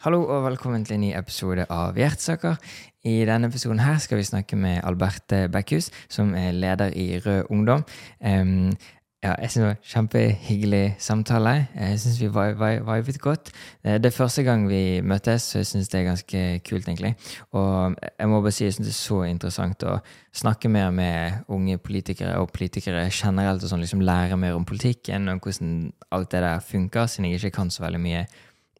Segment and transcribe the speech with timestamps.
[0.00, 2.54] Hallo og velkommen til en ny episode av Hjertesaker.
[3.04, 7.50] I denne episoden her skal vi snakke med Alberte Bekkhus, som er leder i Rød
[7.52, 7.84] Ungdom.
[8.24, 8.70] Um,
[9.20, 11.54] ja, jeg synes det var en Kjempehyggelig samtale.
[11.76, 13.52] Jeg syns vi vibet godt.
[13.84, 17.14] Eh, det er første gang vi møtes, så jeg syns det er ganske kult, egentlig.
[17.52, 19.98] Og jeg må bare si jeg syns det er så interessant å
[20.32, 25.28] snakke mer med unge politikere og politikere generelt, og sånn liksom lære mer om politikken
[25.28, 28.30] og hvordan alt det der funker, siden jeg ikke kan så veldig mye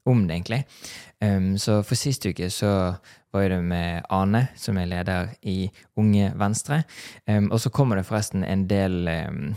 [0.09, 0.65] om det, egentlig.
[1.21, 2.95] Um, så for sist uke så
[3.33, 6.83] var det med Ane, som er leder i Unge Venstre.
[7.29, 9.57] Um, og så kommer det forresten en del um,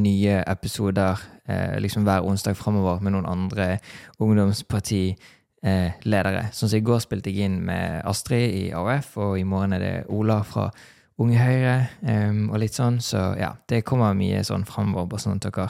[0.00, 3.78] nye episoder uh, liksom hver onsdag framover med noen andre
[4.18, 6.40] ungdomspartiledere.
[6.40, 9.72] Eh, sånn som i går spilte jeg inn med Astrid i AUF, og i morgen
[9.76, 10.70] er det Ola fra
[11.20, 11.88] Unge Høyre,
[12.50, 13.00] og litt sånn.
[13.04, 15.68] Så ja, det kommer mye sånn framover, bare sånn at dere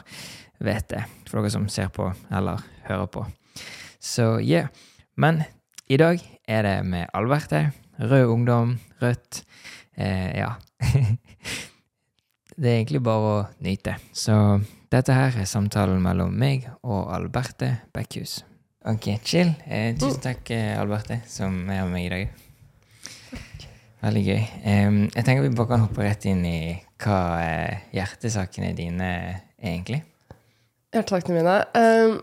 [0.65, 1.03] vet det.
[1.29, 3.27] For dere som ser på eller hører på.
[4.01, 4.73] Så yeah.
[5.15, 5.43] Men
[5.87, 7.71] i dag er det med Alberte.
[7.99, 9.45] Rød ungdom, rødt.
[9.97, 10.55] Eh, ja.
[12.55, 13.97] Det er egentlig bare å nyte.
[14.15, 14.35] Så
[14.91, 18.45] dette her er samtalen mellom meg og Alberte Bekkhus.
[18.87, 19.51] Ok, chill.
[19.67, 22.41] Eh, tusen takk, eh, Alberte, som er med meg i dag.
[24.05, 24.43] Veldig gøy.
[24.69, 26.59] Um, jeg tenker vi bare kan hoppe rett inn i
[27.01, 30.03] hva uh, hjertesakene dine er, egentlig.
[30.93, 32.19] Hjertesakene mine um,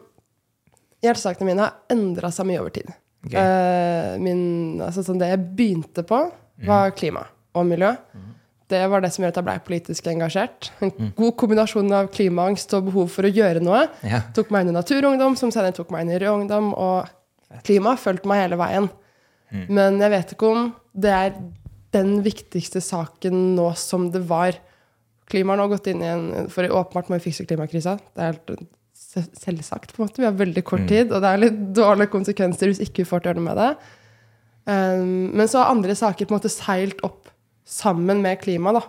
[1.02, 2.92] Hjertesakene mine har endra seg mye over tid.
[3.26, 3.38] Okay.
[3.38, 4.44] Uh, min,
[4.82, 6.24] altså, sånn det jeg begynte på,
[6.66, 6.98] var mm.
[6.98, 7.26] klima
[7.58, 7.94] og miljø.
[8.16, 8.32] Mm
[8.72, 10.70] det var det som gjorde at jeg ble politisk engasjert.
[10.84, 11.12] En mm.
[11.18, 13.84] god kombinasjon av klimaangst og behov for å gjøre noe.
[14.08, 14.24] Ja.
[14.36, 16.72] Tok meg inn i Naturungdom, som senere tok meg inn i Rød Ungdom.
[16.80, 18.90] Og klima fulgte meg hele veien.
[19.52, 19.66] Mm.
[19.76, 21.34] Men jeg vet ikke om det er
[21.92, 24.56] den viktigste saken nå som det var.
[25.32, 27.98] Klima har nå gått inn i en For åpenbart må vi fikse klimakrisa.
[28.16, 28.70] Det er helt
[29.12, 29.94] selvsagt.
[29.94, 30.22] på en måte.
[30.22, 30.88] Vi har veldig kort mm.
[30.88, 33.50] tid, og det er litt dårlige konsekvenser hvis ikke vi får til å gjøre noe
[33.50, 33.72] med det.
[34.72, 37.32] Um, men så har andre saker på en måte seilt opp
[37.68, 38.84] sammen med klima, da.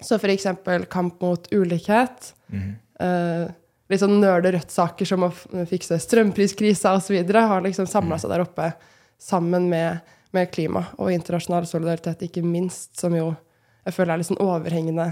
[0.00, 2.32] Så eksempel kamp mot ulikhet.
[2.48, 2.70] Mm.
[3.00, 3.50] Uh,
[3.90, 5.32] litt sånn nøle Rødt-saker som å
[5.68, 7.18] fikse strømpriskrisa osv.
[7.34, 8.22] har liksom samla mhm.
[8.22, 8.72] seg der oppe
[9.20, 10.00] sammen med,
[10.32, 13.32] med, klima og internasjonal solidaritet, ikke minst, som jo
[13.84, 15.06] jeg føler er litt sånn overhengende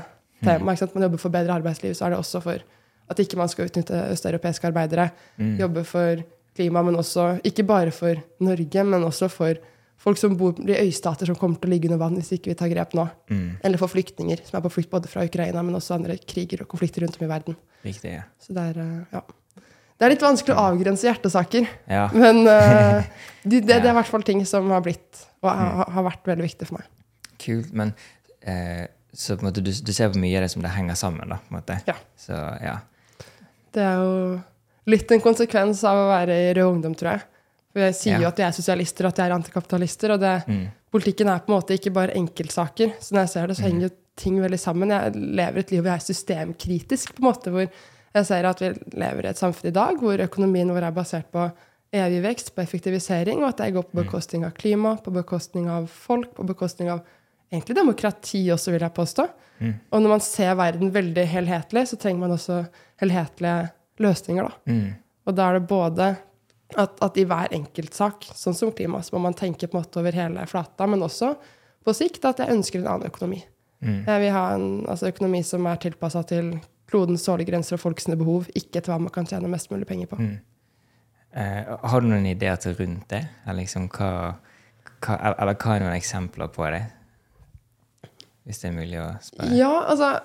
[0.45, 0.61] tema.
[0.61, 0.71] Mm.
[0.73, 0.95] Ikke sant?
[0.95, 2.65] Man jobber for bedre arbeidsliv, så er det også for
[3.09, 5.09] at ikke man skal utnytte østeuropeiske arbeidere.
[5.41, 5.57] Mm.
[5.63, 6.23] Jobbe for
[6.59, 9.61] klima, men også ikke bare for Norge, men også for
[9.99, 12.59] folk som bor i øystater som kommer til å ligge under vann hvis ikke vi
[12.59, 13.07] tar grep nå.
[13.31, 13.49] Mm.
[13.67, 16.71] Eller for flyktninger som er på flukt både fra Ukraina, men også andre kriger og
[16.71, 17.59] konflikter rundt om i verden.
[17.87, 18.27] Riktig, ja.
[18.43, 19.65] Så det er, eh, ja.
[19.99, 21.67] det er litt vanskelig å avgrense hjertesaker.
[21.91, 22.05] Ja.
[22.25, 23.09] Men uh,
[23.43, 25.83] de, det, det, er i hvert fall ting som har blitt og har, mm.
[25.97, 26.95] har vært veldig viktig for meg.
[27.39, 27.75] Kult.
[27.75, 27.95] Men
[28.47, 30.99] uh, så på en måte, du, du, ser på mye av det som det henger
[30.99, 31.41] sammen, da?
[31.43, 31.79] på en måte.
[31.89, 31.97] Ja.
[32.19, 32.79] Så, ja.
[33.75, 34.39] Det er jo
[34.89, 37.27] litt en konsekvens av å være i Rød Ungdom, tror jeg.
[37.69, 38.23] For jeg sier ja.
[38.25, 40.15] jo at de er sosialister og at de er antikapitalister.
[40.15, 40.65] Og det, mm.
[40.95, 42.97] politikken er på en måte ikke bare enkeltsaker.
[43.03, 44.95] Så når jeg ser det, så henger jo ting veldig sammen.
[44.95, 48.63] Jeg lever et liv hvor jeg er systemkritisk, på en måte, hvor jeg ser at
[48.65, 51.45] vi lever i et samfunn i dag hvor økonomien vår er basert på
[51.95, 54.01] evig vekst, på effektivisering, og at det går på mm.
[54.03, 57.05] bekostning av klima, på bekostning av folk, på bekostning av
[57.53, 59.27] egentlig demokrati også, vil jeg påstå.
[59.59, 59.75] Mm.
[59.91, 62.63] Og når man ser verden veldig helhetlig, så trenger man også
[63.03, 63.69] helhetlige
[64.03, 64.73] løsninger, da.
[64.73, 64.89] Mm.
[65.29, 66.09] Og da er det både
[66.77, 70.01] at, at, i hver enkeltsak, sånn som klima, så må man tenke på en måte
[70.01, 71.33] over hele flata, men også
[71.85, 73.41] på sikt at jeg ønsker en annen økonomi.
[73.85, 74.03] Mm.
[74.07, 76.57] Jeg vil ha en altså, økonomi som er tilpassa til
[76.89, 80.21] klodens sålegrenser og folks behov, ikke til hva man kan tjene mest mulig penger på.
[80.21, 80.37] Mm.
[81.29, 83.23] Uh, har du noen ideer til rundt det?
[83.45, 84.39] Eller, liksom, hva,
[85.05, 86.87] hva, eller hva er noen eksempler på det?
[88.49, 89.55] Hvis det er mulig å spørre.
[89.59, 90.17] Ja, altså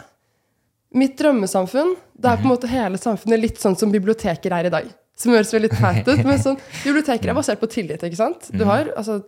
[0.93, 2.51] Mitt drømmesamfunn, det er på en mhm.
[2.53, 4.91] måte hele samfunnet litt sånn som biblioteker er i dag.
[5.17, 6.21] Som høres veldig teit ut.
[6.25, 8.01] Men sånn, biblioteker er basert på tillit.
[8.05, 8.47] ikke sant?
[8.53, 8.69] Du mm.
[8.69, 9.19] har altså,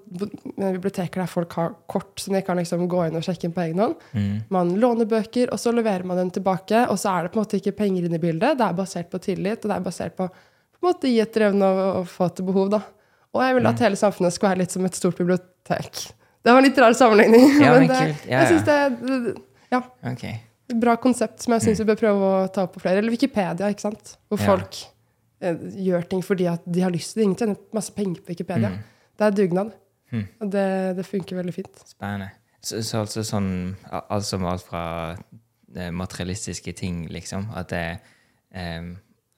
[0.58, 3.64] biblioteker der folk har kort som de kan liksom gå inn og sjekke inn på
[3.66, 4.02] egen hånd.
[4.14, 4.32] Mm.
[4.54, 6.88] Man låner bøker, og så leverer man dem tilbake.
[6.90, 8.58] Og så er det på en måte ikke penger inne i bildet.
[8.62, 11.48] Det er basert på tillit, og det er basert på på en måte gi etter
[11.48, 12.70] evne og, og få til behov.
[12.74, 12.82] da.
[13.36, 16.04] Og jeg vil at hele samfunnet skal være litt som et stort bibliotek.
[16.46, 17.46] Det var en litt rar sammenligning.
[17.64, 19.38] Ja, men, det, ja, jeg syns det,
[19.74, 19.82] ja.
[20.12, 20.36] Okay.
[20.82, 23.02] Bra konsept som jeg syns vi bør prøve å ta opp på flere.
[23.02, 24.16] Eller Wikipedia, ikke sant?
[24.30, 24.86] hvor folk
[25.44, 27.28] Eh, gjør ting fordi at de har lyst til det.
[27.28, 28.72] Ingen tjener masse penger på Wikipedia.
[28.72, 28.84] Mm.
[29.20, 29.72] Det er dugnad.
[30.12, 30.26] Mm.
[30.42, 31.82] Og det, det, funker veldig fint.
[31.90, 32.30] Spennende.
[32.62, 33.50] Så, så altså sånn
[33.92, 34.86] alt som alt fra
[35.76, 37.50] eh, materialistiske ting, liksom?
[37.58, 37.84] At det,
[38.56, 38.96] um,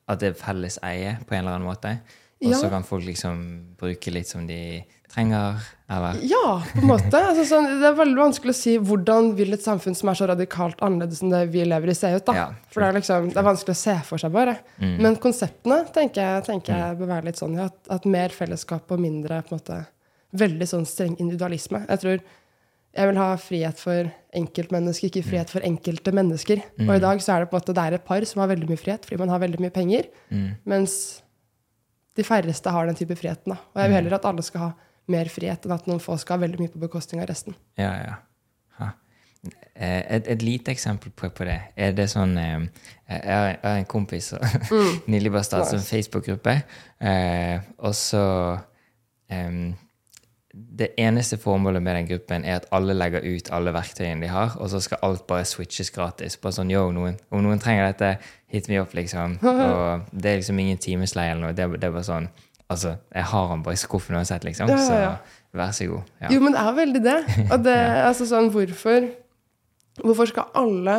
[0.07, 1.97] at det er felles eie på en eller annen måte?
[2.37, 2.59] og Ja.
[2.61, 3.39] så kan folk liksom
[3.79, 4.83] bruke litt som de
[5.17, 5.57] trenger,
[5.89, 7.17] eller Ja, på en måte.
[7.17, 10.27] Altså, sånn, det er veldig vanskelig å si hvordan vil et samfunn som er så
[10.29, 12.25] radikalt annerledes enn det vi lever i, se ut.
[12.27, 12.35] da.
[12.37, 14.57] Ja, for det er, liksom, det er vanskelig å se for seg, bare.
[14.79, 14.95] Mm.
[15.01, 18.91] Men konseptene tenker jeg, tenker jeg bør være litt sånn ja, at, at mer fellesskap
[18.93, 19.79] og mindre på en måte,
[20.37, 21.85] veldig sånn streng individualisme.
[21.87, 22.19] Jeg tror
[22.97, 26.61] jeg vil ha frihet for enkeltmennesker, ikke frihet for enkelte mennesker.
[26.87, 28.49] Og i dag så er det på en måte det er et par som har
[28.51, 30.47] veldig mye frihet fordi man har veldig mye penger, Mm.
[30.65, 31.21] mens
[32.17, 33.53] de færreste har den type friheten.
[33.53, 33.57] da.
[33.75, 34.69] Og jeg vil heller at alle skal ha
[35.07, 37.55] mer frihet enn at noen få skal ha veldig mye på bekostning av resten.
[37.79, 38.15] Ja, ja.
[39.75, 42.63] Eh, Et, et lite eksempel på, på det er det sånn eh,
[43.07, 44.41] Jeg har jeg har en kompis som
[45.13, 45.89] nylig bare startet en Mm.
[45.91, 46.55] Facebook-gruppe.
[46.99, 48.23] Eh, og så
[49.29, 49.59] eh,
[50.79, 54.55] Det eneste formålet med den gruppen er at alle legger ut alle verktøyene de har,
[54.57, 56.35] og så skal alt bare switches gratis.
[56.41, 58.17] Bare sånn, yo, noen, Om noen trenger dette,
[58.47, 59.37] hit me up, liksom.
[59.45, 61.53] Og det er liksom ingen timesleie eller noe.
[61.53, 62.27] Det, det er bare sånn
[62.69, 64.67] Altså, jeg har den bare i skuffen uansett, liksom.
[64.69, 65.11] Ja, ja, ja.
[65.47, 66.09] Så vær så god.
[66.21, 66.31] Ja.
[66.35, 67.17] Jo, men det er veldig det.
[67.51, 67.75] Og det,
[68.09, 69.05] altså sånn, hvorfor,
[70.03, 70.97] hvorfor skal alle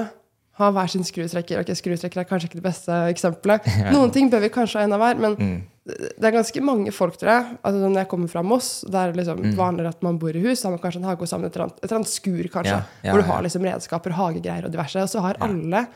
[0.58, 1.60] ha hver sin skrutrekker?
[1.60, 3.68] Ok, skrutrekker er kanskje ikke det beste eksempelet.
[3.94, 5.58] Noen ting bør vi kanskje ha en av hver, men Mm.
[5.88, 7.58] det er ganske mange folk, tror jeg.
[7.64, 9.52] Altså, når jeg kommer fra Moss, det er liksom Mm.
[9.56, 11.56] vanligere at man bor i hus, så har man kanskje en hage og sammen et
[11.56, 14.96] eller annet, skur, kanskje, hvor du har liksom redskaper, hagegreier og diverse.
[15.04, 15.86] Og så har alle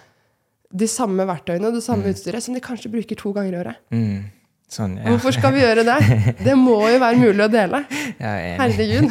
[0.73, 3.77] de samme verktøyene og det samme utstyret som de kanskje bruker to ganger i året.
[3.93, 4.23] Mm.
[4.73, 5.05] Sånn, ja.
[5.11, 5.97] Hvorfor skal vi gjøre det?
[6.47, 7.83] Det må jo være mulig å dele.
[8.17, 8.55] Ja, er.
[8.63, 9.11] Herregud.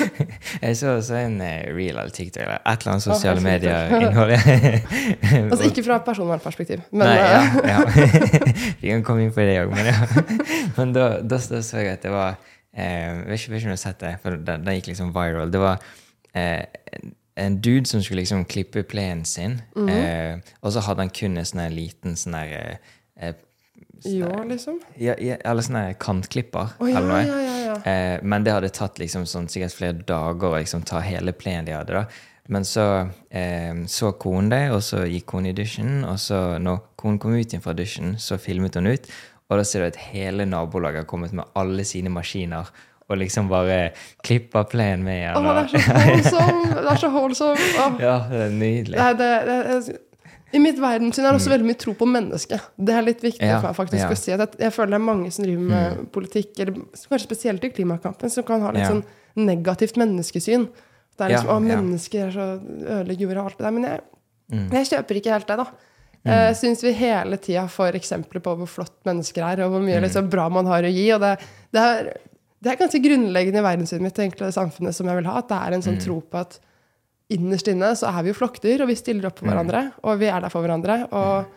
[0.62, 4.32] Jeg så også en eh, reel eller TikTok eller et eller annet sosiale oh, medier-innhold.
[5.52, 8.64] Altså ikke fra personvernperspektiv, men Nei, ja, eh.
[8.80, 10.00] Vi kan komme inn på det òg, men ja.
[10.78, 12.38] Men da, da, da så jeg at det var
[12.72, 15.52] eh, Jeg vet ikke, om du har sett det, for det, det gikk liksom viral.
[15.52, 15.84] Det var
[16.32, 16.64] eh,
[17.36, 19.88] en- dude som skulle liksom klippe plenen sin, Mhm.
[19.92, 22.78] eh, og så hadde han kun en sånn liten sånn her
[24.04, 24.80] eh, liksom.
[25.00, 26.76] ja, ja, Eller sånne kantklipper.
[26.78, 27.42] Oh, ja, eller noe.
[27.66, 27.76] ja.
[27.82, 31.68] Eh, men det hadde tatt liksom sånn, sikkert flere dager å liksom, ta hele plenen
[31.68, 32.02] de hadde.
[32.02, 32.06] da.
[32.48, 32.84] Men så
[33.30, 36.04] eh, så konen det, og så gikk hun i dusjen.
[36.06, 39.08] Og så når konen kom ut fra dusjen, så filmet hun ut.
[39.46, 42.70] Og da ser du at hele nabolaget har kommet med alle sine maskiner
[43.06, 43.92] og liksom bare
[44.26, 45.36] klipper plenen med igjen.
[45.38, 46.62] Å, det er så holdsom!
[46.72, 47.60] Det er så holdsom.
[47.84, 48.00] Åh.
[48.06, 48.98] ja, det er nydelig.
[48.98, 49.98] Det det, det,
[50.54, 52.60] I mitt verdenssyn er det også veldig mye tro på mennesket.
[52.78, 53.62] Det er litt viktig Mm.
[53.62, 54.06] Ja, faktisk ja.
[54.06, 54.12] Mm.
[54.12, 54.32] å si.
[54.32, 58.30] at jeg, føler det er mange som driver med politikk, eller kanskje spesielt i klimakampen,
[58.30, 58.90] som kan ha litt Ja.
[58.90, 59.04] sånn
[59.36, 60.68] negativt menneskesyn.
[61.18, 63.70] Det er liksom, Ja, å, mennesker er så ødelegger jorda og alt det der.
[63.72, 64.00] Men jeg,
[64.52, 64.70] Mm.
[64.70, 65.66] jeg kjøper ikke helt det, da.
[66.24, 69.86] Jeg syns vi hele tida får eksempler på hvor flott mennesker er, og hvor Mm.
[69.86, 71.10] mye liksom, bra man har å gi.
[71.12, 71.38] Og det,
[71.72, 72.12] det, er,
[72.62, 75.38] det er ganske grunnleggende i verdenssynet mitt, egentlig, det samfunnet som jeg vil ha.
[75.38, 75.86] At det er en Mm.
[75.86, 76.58] sånn tro på at
[77.32, 79.92] innerst inne så er vi jo flokkdyr, og vi stiller opp for hverandre.
[80.06, 81.00] Og vi er der for hverandre.
[81.10, 81.54] Og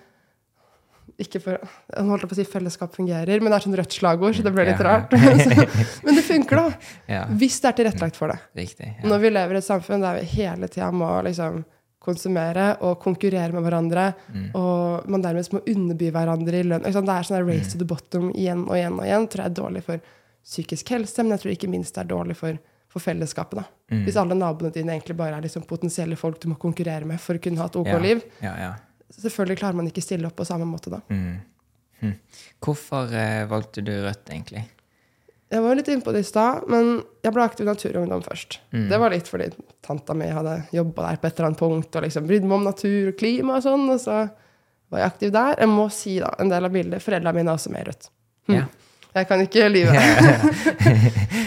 [1.19, 4.36] ikke for Jeg holdt på å si fellesskap fungerer, men det er sånn rødt slagord,
[4.38, 4.86] så det ble litt Ja.
[4.88, 5.12] rart.
[6.06, 6.94] Men det funker, da.
[7.12, 8.39] Ja, Hvis det er tilrettelagt for det.
[8.56, 8.94] riktig.
[9.01, 9.10] Ja.
[9.10, 11.66] Når vi lever i et samfunn der vi hele tida må liksom
[12.00, 14.45] konsumere og konkurrere med hverandre, Mm.
[14.56, 16.81] og man dermed må underby hverandre i lønn?
[16.83, 19.27] Det er sånn der race to the bottom igjen og igjen og igjen.
[19.27, 20.00] tror jeg er dårlig for
[20.45, 22.57] psykisk helse, men jeg tror ikke minst det er dårlig for,
[22.90, 23.60] for fellesskapet.
[23.62, 23.64] da.
[23.94, 24.04] Mm.
[24.08, 27.38] Hvis alle naboene dine egentlig bare er liksom potensielle folk du må konkurrere med for
[27.38, 28.00] å kunne ha et OK Ja.
[28.02, 28.74] liv, Ja, ja.
[29.14, 31.02] selvfølgelig klarer man ikke stille opp på samme måte da.
[31.10, 31.40] Mm.
[32.02, 32.14] Hm.
[32.64, 34.66] Hvorfor eh, valgte du Rødt, egentlig?
[35.52, 38.22] Jeg var jo litt inne på det i stad, men jeg ble aktiv i Naturungdom
[38.22, 38.60] først.
[38.72, 38.84] Mm.
[38.92, 39.48] Det var litt fordi
[39.82, 42.68] tanta mi hadde jobba der på et eller annet punkt og liksom brydde meg om
[42.70, 44.20] natur og klima og sånn, og så
[44.90, 45.56] var jeg aktiv der.
[45.60, 48.10] Jeg må si da, en del av bildet, foreldrene mine er også med i Rødt.
[48.50, 48.56] Hm.
[48.60, 48.66] Ja.
[49.16, 49.94] Jeg kan ikke lyve.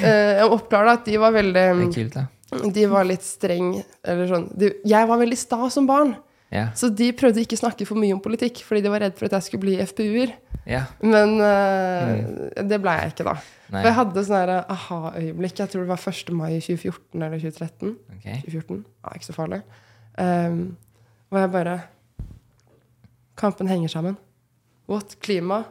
[0.03, 2.71] Eh, jeg oppklarer at de var veldig Det er kult, da.
[2.75, 3.69] De var litt streng,
[4.03, 6.17] eller sånn de, Jeg var veldig sta som barn,
[6.51, 6.65] Ja.
[6.75, 9.29] så de prøvde ikke å snakke for mye om politikk, fordi de var redd for
[9.29, 10.33] at jeg skulle bli FPU-er.
[10.67, 10.81] ja.
[11.07, 13.37] Men eh, det ble jeg ikke, da.
[13.71, 13.79] Nei.
[13.79, 15.55] For jeg hadde sånn her aha-øyeblikk.
[15.63, 16.35] Jeg tror det var 1.
[16.37, 17.95] mai 2014 eller 2013.
[18.19, 18.41] Okay.
[18.43, 19.61] 2014, ja, Ikke så farlig.
[20.19, 20.59] Um,
[21.31, 21.77] hvor jeg bare
[23.39, 24.19] Kampen henger sammen.
[24.91, 25.15] What?
[25.25, 25.63] Klima,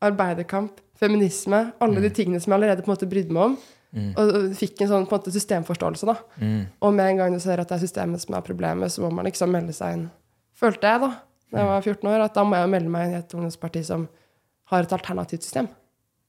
[0.00, 1.64] arbeiderkamp, feminisme.
[1.82, 3.58] Alle de tingene som jeg allerede på en måte brydde meg om.
[3.90, 4.10] Mm.
[4.20, 6.06] Og fikk en sånn på en måte systemforståelse.
[6.06, 6.16] da.
[6.38, 6.62] Mm.
[6.86, 9.10] Og med en gang du ser at det er systemet som er problemet, så må
[9.16, 10.06] man liksom melde seg inn.
[10.60, 11.10] Følte jeg da
[11.50, 13.82] da jeg var 14 år, at da må jeg melde meg inn i et ungdomsparti
[13.86, 14.06] som
[14.70, 15.68] har et alternativt system.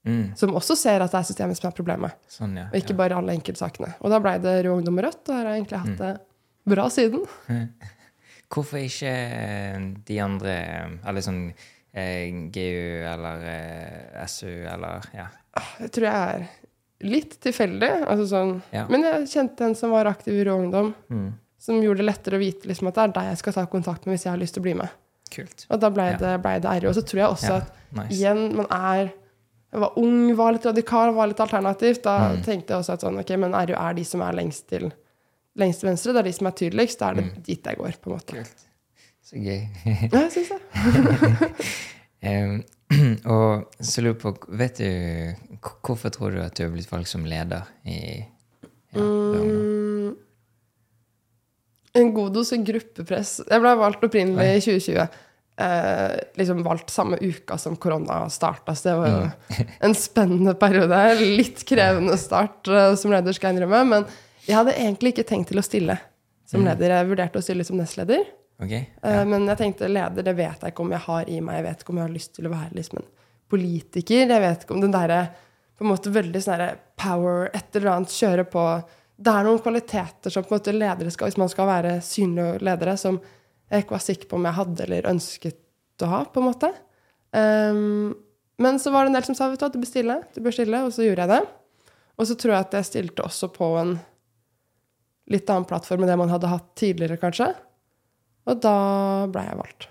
[0.07, 0.31] Mm.
[0.37, 2.65] Som også ser at det er systemet som er problemet, Sånn, ja.
[2.71, 3.91] og ikke bare alle enkeltsakene.
[4.01, 6.13] Og da blei det Rød Ungdom og Rødt, og har jeg egentlig hatt det
[6.73, 7.27] bra siden.
[8.51, 11.45] Hvorfor ikke eh, de andre eh, Eller sånn
[11.93, 15.27] GU eller eh, SU eller Ja.
[15.79, 16.47] Det tror jeg er
[17.01, 17.89] litt tilfeldig.
[18.07, 18.61] Altså sånn.
[18.71, 18.85] Ja.
[18.87, 21.33] Men jeg kjente en som var aktiv i Rå Ungdom, Mm.
[21.59, 24.05] som gjorde det lettere å vite liksom, at det er deg jeg skal ta kontakt
[24.05, 24.89] med hvis jeg har lyst til å bli med.
[25.31, 25.65] Kult.
[25.69, 26.17] Og da blei Ja.
[26.17, 26.87] det, ble det RU.
[26.89, 28.11] Og så tror jeg også Ja, at nice.
[28.19, 29.11] igjen, man er
[29.73, 32.41] jeg var ung, var litt radikal, var litt alternativt, da Mm.
[32.43, 34.91] tenkte jeg også at sånn, ok, men RU er de som er lengst til,
[35.57, 37.43] lengst til venstre, det er de som er tydeligst, da er det Mm.
[37.43, 38.35] dit jeg går, på en måte.
[38.35, 38.65] Kult.
[39.31, 39.61] Så gøy.
[40.11, 40.61] Ja, jeg synes det.
[42.27, 42.57] um,
[43.31, 44.89] og så lurer jeg på, vet du
[45.87, 47.99] Hvorfor tror du at du har blitt valgt som leder i
[48.91, 48.99] ja?
[48.99, 50.15] Mm,
[51.95, 53.37] en god dose gruppepress.
[53.47, 55.05] Jeg ble valgt opprinnelig i 2020.
[55.61, 59.71] Eh, liksom valgt samme uka som korona starta, så det var jo Mm.
[59.87, 60.99] en spennende periode.
[61.21, 63.81] Litt krevende start eh, som leder, skal jeg innrømme.
[63.91, 64.07] Men
[64.47, 65.99] jeg hadde egentlig ikke tenkt til å stille
[66.47, 66.71] som Mm.
[66.71, 66.95] leder.
[66.97, 68.23] Jeg vurderte å stille som nestleder.
[68.61, 68.71] Ok?
[68.71, 71.59] Eh, Men jeg tenkte leder, det vet jeg ikke om jeg har i meg.
[71.59, 73.09] Jeg vet ikke om jeg har lyst til å være liksom en
[73.51, 74.25] politiker.
[74.29, 75.21] Jeg vet ikke om den derre
[75.77, 78.65] på en måte veldig sånn power, et eller annet, kjøre på
[79.21, 82.61] Det er noen kvaliteter som på en måte ledere skal, hvis man skal være synlige
[82.65, 83.19] ledere, som
[83.69, 86.69] jeg ikke var sikker på om jeg hadde eller ønsket å ha, på en måte.
[87.31, 88.15] Um,
[88.61, 90.39] men så var det en del som sa vet du at du bør stille, du
[90.41, 91.41] bør stille, og så gjorde jeg det.
[92.17, 93.93] Og så tror jeg at jeg stilte også på en
[95.31, 97.51] litt annen plattform enn det man hadde hatt tidligere, kanskje.
[98.49, 98.75] Og da
[99.31, 99.87] ble jeg valgt.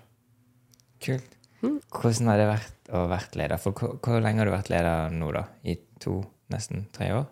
[1.04, 1.36] Kult.
[1.62, 1.76] Mm.
[1.92, 3.60] Hvordan har det vært å vært leder?
[3.60, 5.44] For hvor, hvor lenge har du vært leder nå, da?
[5.68, 6.18] I to,
[6.52, 7.26] nesten tre år?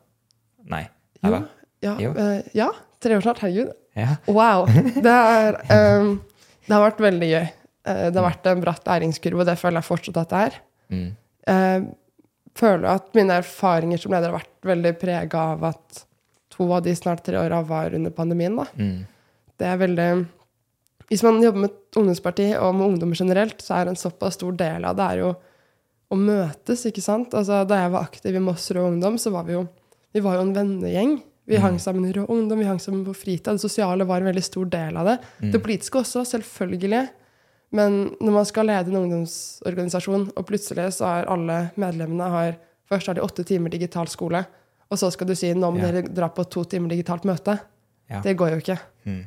[0.69, 0.85] Nei.
[1.25, 1.41] Jo,
[1.83, 2.13] ja, Jo.
[2.15, 2.69] eh, ja,
[3.03, 3.41] tre år snart.
[3.43, 3.73] Herregud.
[3.99, 4.13] Ja.
[4.31, 4.69] Wow.
[5.07, 5.59] Det, er,
[5.99, 6.13] um,
[6.69, 7.47] det har vært veldig gøy.
[7.89, 10.59] Eh, det har vært en bratt læringskurve, og det føler jeg fortsatt at det er.
[10.95, 11.09] Mm.
[11.49, 11.87] Jeg
[12.59, 16.03] føler at mine erfaringer som leder har vært veldig prega av at
[16.55, 18.55] to av de snart tre åra var under pandemien.
[18.59, 18.67] da.
[18.79, 19.03] Mm.
[19.59, 20.09] Det er veldig
[21.09, 24.53] Hvis man jobber med et ungdomsparti og med ungdommer generelt, så er en såpass stor
[24.53, 25.31] del av det er jo
[26.13, 27.33] å møtes, ikke sant?
[27.37, 29.67] Altså, da jeg var aktiv i Moss Rød Ungdom, så var vi jo
[30.15, 31.23] vi var jo en vennegjeng.
[31.47, 31.63] Vi Mm.
[31.63, 33.45] hang sammen i Rød Ungdom, vi hang sammen på fritid.
[33.45, 35.19] Det sosiale var en veldig stor del av det.
[35.43, 35.53] Mm.
[35.53, 37.09] Det politiske også, selvfølgelig.
[37.73, 42.57] Men når man skal lede en ungdomsorganisasjon, og plutselig så har alle medlemmene har
[42.89, 44.47] Først har de åtte timer digital skole,
[44.91, 45.91] og så skal du si nå må Ja.
[45.93, 47.61] dere dra på to timer digitalt møte.
[48.09, 48.23] Ja.
[48.23, 48.79] Det går jo ikke.
[49.05, 49.27] Mm.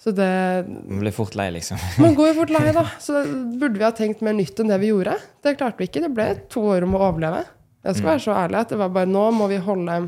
[0.00, 0.28] Så det
[0.68, 1.76] Man blir fort lei, liksom.
[2.02, 2.86] Man går jo fort lei, da.
[3.06, 3.20] Så
[3.60, 5.18] burde vi ha tenkt mer nytt enn det vi gjorde.
[5.44, 6.00] Det klarte vi ikke.
[6.06, 7.42] Det ble to år om å overleve.
[7.84, 8.12] Jeg skal Mm.
[8.14, 9.98] være så ærlig at det var bare nå må vi holde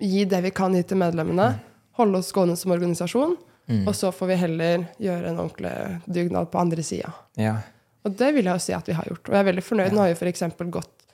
[0.00, 1.50] Gi det vi kan gi til medlemmene.
[1.98, 3.34] Holde oss gående som organisasjon.
[3.68, 3.82] Mm.
[3.86, 5.72] Og så får vi heller gjøre en ordentlig
[6.08, 7.10] dugnad på andre sida.
[7.36, 7.58] Ja.
[8.06, 9.28] Og det vil jeg jo si at vi har gjort.
[9.28, 9.92] Og jeg er veldig fornøyd.
[9.92, 10.42] Nå har vi f.eks.
[10.72, 11.04] gått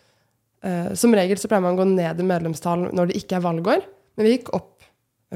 [0.63, 3.45] eh, Som regel så pleier man å gå ned i medlemstall når det ikke er
[3.49, 3.83] valgår,
[4.17, 4.87] men vi gikk opp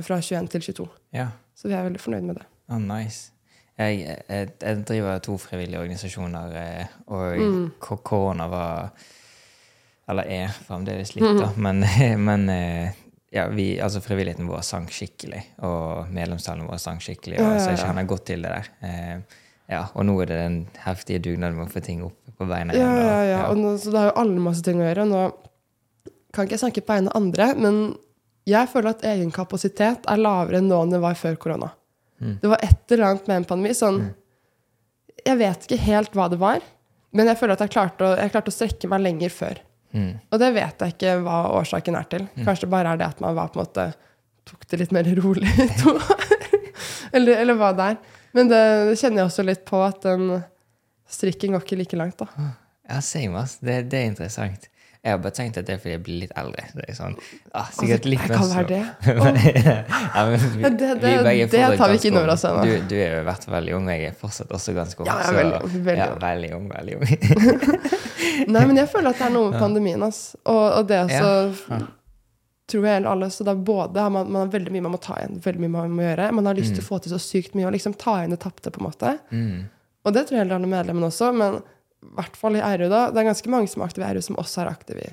[0.06, 0.86] fra 21 til 22.
[1.18, 1.26] ja.
[1.60, 2.46] Så vi er veldig fornøyd med det.
[2.72, 3.32] Ah, nice.
[3.80, 3.98] Jeg,
[4.28, 7.70] jeg, jeg driver to frivillige organisasjoner, eh, og Mm.
[7.80, 8.90] korona var
[10.10, 11.20] Eller er fremdeles Mm.
[11.20, 11.50] litt, da.
[11.56, 11.84] Men,
[12.28, 12.92] men eh,
[13.32, 17.36] ja, vi, altså frivilligheten vår sank skikkelig, og medlemstallene våre sank skikkelig.
[17.38, 17.84] Ja, Og, ja, så jeg ja.
[17.86, 18.70] kjenner godt til det der.
[18.82, 19.38] Eh,
[19.70, 22.74] ja, og nå er det den heftige dugnaden med å få ting opp på beina
[22.74, 22.88] igjen.
[22.90, 23.42] ja, ja, ja.
[23.52, 25.06] Og nå, så det har jo alle masse ting å gjøre.
[25.06, 25.20] Nå
[26.34, 27.78] kan ikke jeg snakke på vegne av andre, men
[28.48, 31.70] jeg føler at egen kapasitet er lavere nå enn det var før korona.
[32.20, 32.36] Mm.
[32.42, 33.74] Det var et eller annet med en pandemi.
[33.76, 34.02] Sånn,
[35.24, 36.62] jeg vet ikke helt hva det var,
[37.16, 39.60] men jeg føler at jeg klarte å, jeg klarte å strekke meg lenger før.
[39.90, 40.12] Mm.
[40.30, 42.28] Og det vet jeg ikke hva årsaken er til.
[42.44, 43.90] Kanskje det bare er det at man var på en måte
[44.48, 46.24] tok det litt mer rolig i to år.
[47.16, 48.00] eller, eller hva det er.
[48.36, 48.62] Men det
[49.00, 50.42] kjenner jeg også litt på, at den
[51.10, 52.52] strikken går ikke like langt, da.
[52.90, 53.58] Ja, same, ass.
[53.62, 54.69] Det, det er interessant.
[55.00, 56.62] Jeg har bare tenkt at det er fordi jeg blir litt eldre.
[56.76, 57.14] Det er sånn,
[57.56, 59.84] ah, sikkert litt Altså, jeg kan være det.
[60.14, 62.64] ja, vi, det- det- vi begge det tar vi ikke inn over oss ennå.
[62.68, 65.08] Du, du er jo vært veldig ung, jeg er fortsatt også ganske ung.
[65.08, 67.80] Ja, jeg er veldig ung, veldig ja, veldig ung, veldig ung.
[68.54, 70.02] Nei, men jeg føler at det er noe med pandemien.
[70.04, 70.20] ass.
[70.44, 71.32] Og, og det også
[71.72, 71.80] Ja.
[72.70, 73.30] tror jeg alle.
[73.32, 75.74] Så da både har man, man har veldig mye man må ta igjen, veldig mye
[75.80, 76.28] man må gjøre.
[76.36, 78.42] Man har lyst til å få til så sykt mye og liksom ta igjen det
[78.44, 79.16] tapte, på en måte.
[79.32, 79.64] Mm.
[80.04, 81.62] Og det tror jeg gjelder alle medlemmene også, men
[82.02, 83.10] i hvert fall i RU, da.
[83.10, 85.10] Det er ganske mange som er aktive i RU, som også er aktive i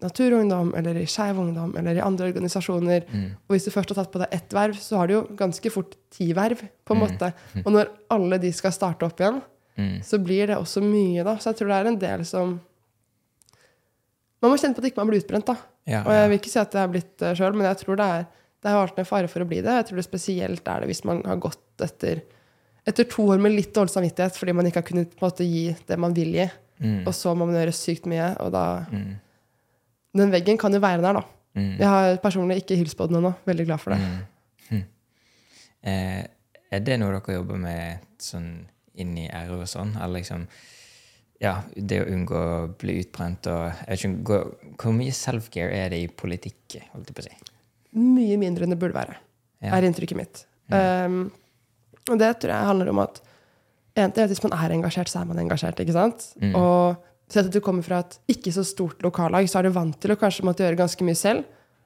[0.00, 3.02] Naturungdom eller i Skeiv Ungdom eller i andre organisasjoner.
[3.12, 3.26] Mm.
[3.44, 5.72] Og hvis du først har tatt på deg ett verv, så har du jo ganske
[5.74, 7.04] fort ti verv, på en Mm.
[7.04, 7.32] måte.
[7.66, 9.42] Og når alle de skal starte opp igjen,
[9.76, 10.00] Mm.
[10.02, 11.36] så blir det også mye, da.
[11.36, 12.60] Så jeg tror det er en del som
[14.42, 15.56] Man må kjenne på at ikke man blir utbrent, da.
[15.86, 17.96] Ja, Og jeg vil ikke si at jeg har blitt det sjøl, men jeg tror
[17.96, 18.26] det er
[18.62, 19.72] det har alltid en fare for å bli det.
[19.72, 22.22] Jeg tror det spesielt er det hvis man har gått etter,
[22.90, 25.98] etter to år med litt dårlig samvittighet fordi man ikke har kunnet måte, gi det
[25.98, 26.48] man vil gi,
[26.80, 27.02] Mm.
[27.06, 29.18] og så må man gjøre sykt mye, og da Mm.
[30.16, 31.22] Den veggen kan jo være der, da.
[31.54, 31.76] Mm.
[31.78, 33.34] Jeg har personlig ikke hilst på den ennå.
[33.46, 34.00] Veldig glad for det.
[34.00, 34.24] Mm.
[34.70, 34.84] Hm.
[35.84, 36.24] Eh,
[36.72, 38.66] er det noe dere jobber med sånn
[38.96, 39.94] inn i RO og sånn?
[40.02, 40.46] Eller liksom
[41.40, 45.88] Ja, det å unngå å bli utbrent og jeg vet ikke, hvor, mye self-care er
[45.88, 47.36] det i politikk, holdt jeg på å si?
[47.96, 49.16] Mye mindre enn det burde være,
[49.62, 49.74] Ja.
[49.76, 50.44] er inntrykket mitt.
[50.70, 51.30] Um,
[52.08, 53.20] og det tror jeg handler om at
[53.98, 55.80] en ting er at hvis man er engasjert, så er man engasjert.
[55.82, 56.30] ikke sant?
[56.40, 56.54] Mm.
[56.56, 59.94] Og Sett at du kommer fra et ikke så stort lokallag, så er du vant
[60.02, 61.44] til å kanskje måtte gjøre ganske mye selv.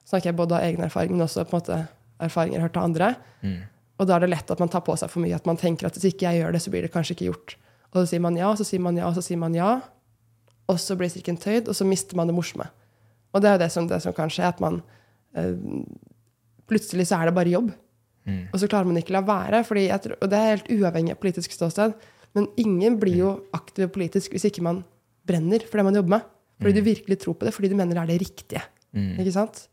[0.09, 1.77] Snakker jeg både av egen erfaring, men også på en måte
[2.25, 3.11] erfaringer hørt av andre.
[3.45, 3.59] Mm.
[4.01, 5.37] Og da er det lett at man tar på seg for mye.
[5.37, 7.55] At man tenker at hvis ikke jeg gjør det, så blir det kanskje ikke gjort.
[7.91, 9.69] Og så sier man ja, så sier man ja, så sier man ja.
[10.71, 12.65] Og så blir strikken tøyd, og så mister man det morsomme.
[13.35, 14.81] Og det er jo det som, det som kan skje, at man
[15.37, 15.55] øh,
[16.65, 17.67] Plutselig så er det bare jobb.
[18.25, 18.41] Mm.
[18.51, 19.61] Og så klarer man ikke la være.
[19.65, 21.93] Tror, og det er helt uavhengig av politisk ståsted.
[22.35, 24.83] Men ingen blir jo aktiv politisk hvis ikke man
[25.25, 26.31] brenner for det man jobber med.
[26.61, 28.61] Fordi du virkelig tror på det, fordi du mener det er det riktige.
[28.95, 29.15] Mm.
[29.19, 29.65] Ikke sant?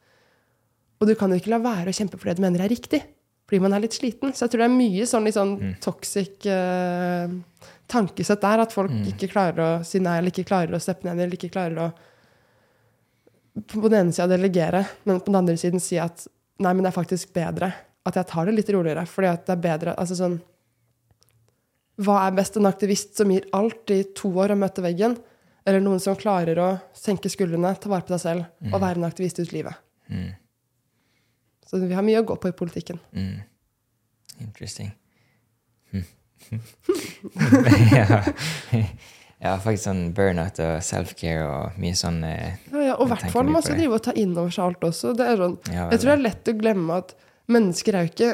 [1.00, 3.02] Og du kan jo ikke la være å kjempe for det du mener er riktig.
[3.47, 4.32] Fordi man er litt sliten.
[4.35, 7.30] Så jeg tror det er mye sånn litt sånn toxic uh,
[7.90, 8.62] tankesett der.
[8.64, 11.52] At folk ikke klarer å si nei, eller ikke klarer å steppe ned, eller ikke
[11.54, 11.92] klarer å
[13.52, 16.25] på den ene sida delegere, men på den andre siden si at
[16.62, 17.68] nei, men det er faktisk bedre
[18.09, 19.04] at jeg tar det litt roligere.
[19.09, 20.40] Fordi at det er bedre altså sånn,
[22.02, 22.56] Hva er best?
[22.56, 25.18] En aktivist som gir alt i to år og møter veggen?
[25.68, 29.06] Eller noen som klarer å senke skuldrene, ta vare på deg selv og være en
[29.06, 29.76] aktivist ut livet?
[30.11, 30.32] Mm.
[31.68, 32.99] Så vi har mye å gå på i politikken.
[33.16, 33.44] Mm.
[34.42, 34.90] Interesting.
[35.92, 36.04] Hm.
[37.97, 38.23] ja.
[39.38, 43.30] ja, faktisk sånn burnout og self-care og mye sånn eh, Ja, ja, og i hvert
[43.32, 45.14] fall man skal drive og ta inn over seg alt også.
[45.16, 47.14] Det er sånn, ja, jeg tror det er lett å glemme at
[47.50, 48.32] mennesker er jo ikke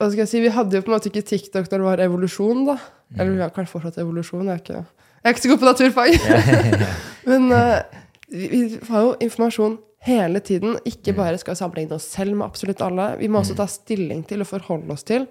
[0.00, 2.00] hva skal jeg si, Vi hadde jo på en måte ikke TikTok når det var
[2.06, 2.78] evolusjon, da.
[3.18, 4.46] Eller vi har kanskje fortsatt evolusjon.
[4.48, 6.14] Jeg er ikke, jeg er ikke så god på naturfag.
[7.28, 8.00] Men uh,
[8.32, 9.76] vi, vi har jo informasjon
[10.08, 10.78] hele tiden.
[10.88, 13.10] Ikke bare skal vi sammenligne oss selv med absolutt alle.
[13.20, 15.28] Vi må også ta stilling til og forholde oss til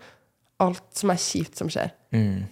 [0.62, 1.90] alt som er kjipt som skjer.
[2.14, 2.46] Mm.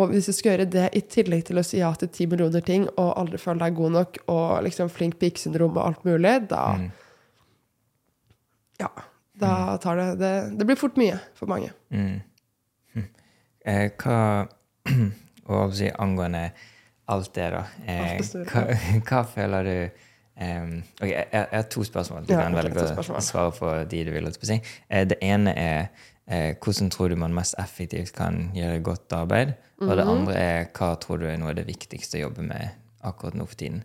[0.00, 2.64] Og hvis du skal gjøre det i tillegg til å si ja til ti millioner
[2.64, 6.64] ting og aldri føle deg god nok og liksom flink pike-syndrom og alt mulig, da
[6.80, 6.90] Mm.
[8.80, 8.88] Ja.
[9.42, 11.72] Da tar det, det Det blir fort mye for mange.
[11.90, 12.20] Mm.
[12.94, 13.06] Hm.
[13.66, 14.48] Eh, hva
[15.52, 16.46] Og si angående
[17.12, 17.64] alt det, da.
[17.86, 18.62] Eh, hva,
[19.08, 19.74] hva føler du
[20.42, 20.70] em,
[21.02, 22.24] ok, jeg, jeg har to spørsmål.
[22.26, 24.30] Du Ja, kan velge å svare på de du vil.
[24.38, 24.60] si.
[24.88, 25.88] Eh, det ene er
[26.26, 29.54] eh, hvordan tror du man mest effektivt kan gjøre godt arbeid?
[29.82, 29.96] Og Mhm.
[29.98, 32.70] det andre er hva tror du er noe av det viktigste å jobbe med
[33.02, 33.82] akkurat nå for tiden?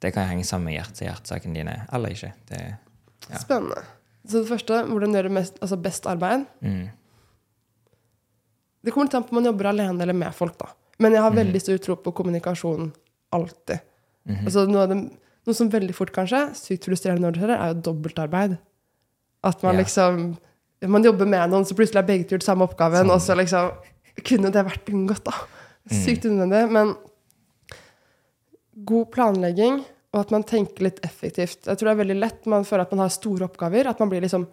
[0.00, 2.32] Det kan henge sammen med hjerte-hjertesakene dine eller ikke.
[2.52, 2.60] Det,
[3.30, 3.36] Ja.
[3.38, 3.82] Spennende.
[4.28, 6.88] Så det første, hvordan gjøre mest, altså best arbeid mm,
[8.84, 10.68] Det kommer litt an på om man jobber alene eller med folk, da.
[11.02, 12.90] Men jeg har veldig stor tro på kommunikasjon
[13.34, 13.80] alltid.
[14.44, 14.96] Altså noe, det,
[15.48, 18.58] noe som veldig fort kanskje, sykt frustrerende når det skjer, er jo dobbeltarbeid.
[19.48, 19.80] At man Ja.
[19.84, 20.36] liksom
[20.86, 23.10] Man jobber med noen, så plutselig har begge gjort samme oppgaven, Sånn.
[23.10, 23.72] og så liksom
[24.24, 25.32] Kunne det vært unngått, da?
[25.90, 26.70] Sykt unødvendig.
[26.70, 26.94] Men
[28.84, 31.66] god planlegging, og at man tenker litt effektivt.
[31.66, 34.10] Jeg tror det er veldig lett man føler at man har store oppgaver, at man
[34.12, 34.46] blir liksom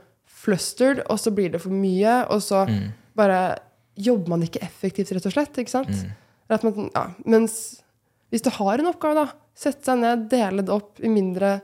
[0.45, 2.83] flustered, og så blir det for mye, og så mm,
[3.17, 3.39] bare
[3.95, 5.61] jobber man ikke effektivt, rett og slett.
[5.61, 5.93] ikke sant?
[5.95, 7.55] mm, man, ja, mens
[8.33, 11.57] hvis du har en oppgave, da, sette seg ned, dele det opp i mindre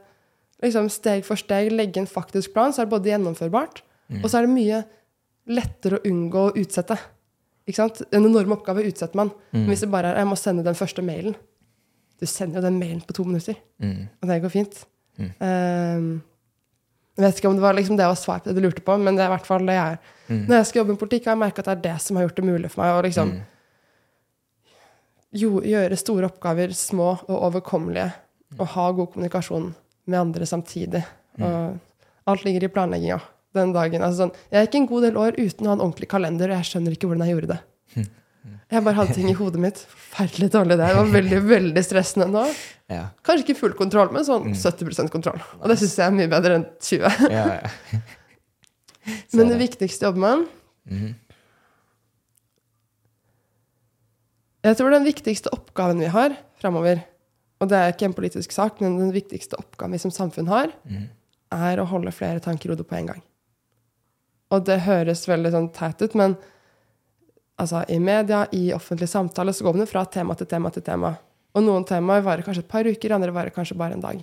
[0.64, 4.22] liksom steg for steg, legge en faktisk plan, så er det både gjennomførbart, mm.
[4.22, 4.84] og så er det mye
[5.52, 6.96] lettere å unngå å utsette.
[7.68, 9.30] En enorm oppgave utsetter man.
[9.54, 11.36] Men hvis det bare er 'jeg må sende den første mailen'
[12.22, 14.84] Du sender jo den mailen på to minutter, mm, og det går fint.
[15.18, 15.32] Mm.
[15.42, 16.10] Um,
[17.18, 18.94] jeg vet ikke om det var liksom det å svare på det du lurte på,
[19.02, 20.14] men det er i hvert fall det jeg er.
[20.30, 22.18] mm, Når jeg skal jobbe med politikk, har jeg merka at det er det som
[22.18, 23.42] har gjort det mulig for meg å liksom mm,
[25.42, 28.10] jo, gjøre store oppgaver små og overkommelige,
[28.60, 29.70] og ha god kommunikasjon
[30.12, 31.04] med andre samtidig.
[31.40, 33.20] Og alt ligger i planlegginga
[33.56, 34.04] den dagen.
[34.04, 36.60] Altså sånn, jeg gikk en god del år uten å ha en ordentlig kalender, og
[36.60, 37.62] jeg skjønner ikke hvordan jeg gjorde det.
[38.72, 39.78] Jeg bare hadde ting i hodet mitt.
[39.92, 40.88] Forferdelig dårlig det.
[40.88, 42.46] Det var veldig, veldig stressende nå.
[42.90, 43.04] ja.
[43.28, 45.42] Kanskje ikke full kontroll, men sånn 70% kontroll.
[45.60, 47.30] Og det syns jeg er mye bedre enn 20.
[47.30, 48.00] ja, ja.
[49.34, 50.48] Men det viktigste jobber man
[50.90, 51.12] Mhm.
[54.66, 57.00] Jeg tror den viktigste oppgaven vi har framover,
[57.62, 60.72] og det er ikke en politisk sak, men den viktigste oppgaven vi som samfunn har,
[60.86, 61.08] Mhm.
[61.52, 63.22] er å holde flere tanker i hodet på en gang.
[64.52, 66.38] Og det høres veldig sånn teit ut, men
[67.62, 71.16] altså, i media, i offentlig samtale, så går man fra tema til tema til tema.
[71.56, 74.22] Og noen temaer varer kanskje et par uker, andre varer kanskje bare en dag.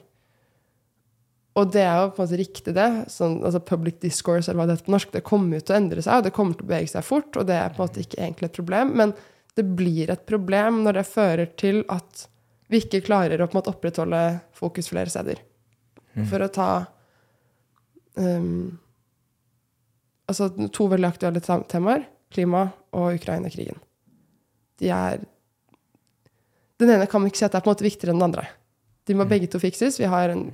[1.59, 2.89] Og det er jo på en måte riktig, det.
[3.11, 6.05] Sånn, altså public discourse, eller hva det heter på norsk, det kommer til å endre
[6.05, 8.05] seg, og det kommer til å bevege seg fort, og det er på en måte
[8.05, 8.93] ikke egentlig et problem.
[9.01, 9.15] Men
[9.59, 12.29] det blir et problem når det fører til at
[12.69, 14.23] vi ikke klarer å på en måte opprettholde
[14.57, 15.41] fokus flere steder.
[16.29, 16.69] For å ta
[18.19, 18.79] um,
[20.29, 23.79] altså to veldig aktuelle temaer, klima og Ukraina-krigen.
[24.79, 25.25] De er
[26.79, 28.45] Den ene kan ikke si at det er på en måte viktigere enn den andre.
[29.09, 29.97] De må begge to fikses.
[29.99, 30.45] Vi har en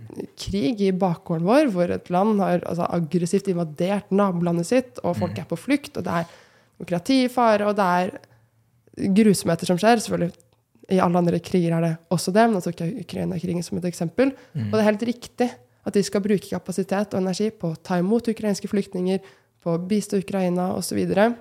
[0.41, 5.37] krig i bakgården vår hvor et land har altså, aggressivt invadert nabolandet sitt, og folk
[5.37, 6.31] er på flukt, og det er
[6.79, 10.01] demokrati i fare, og det er grusomheter som skjer.
[10.01, 13.83] Selvfølgelig I alle andre kriger er det også det, men nå tok jeg Ukraina-krigen som
[13.83, 14.33] et eksempel.
[14.55, 14.69] Mm.
[14.69, 15.51] Og det er helt riktig
[15.85, 19.21] at de skal bruke kapasitet og energi på å ta imot ukrainske flyktninger,
[19.65, 21.01] på å bistå Ukraina osv.
[21.01, 21.37] Og,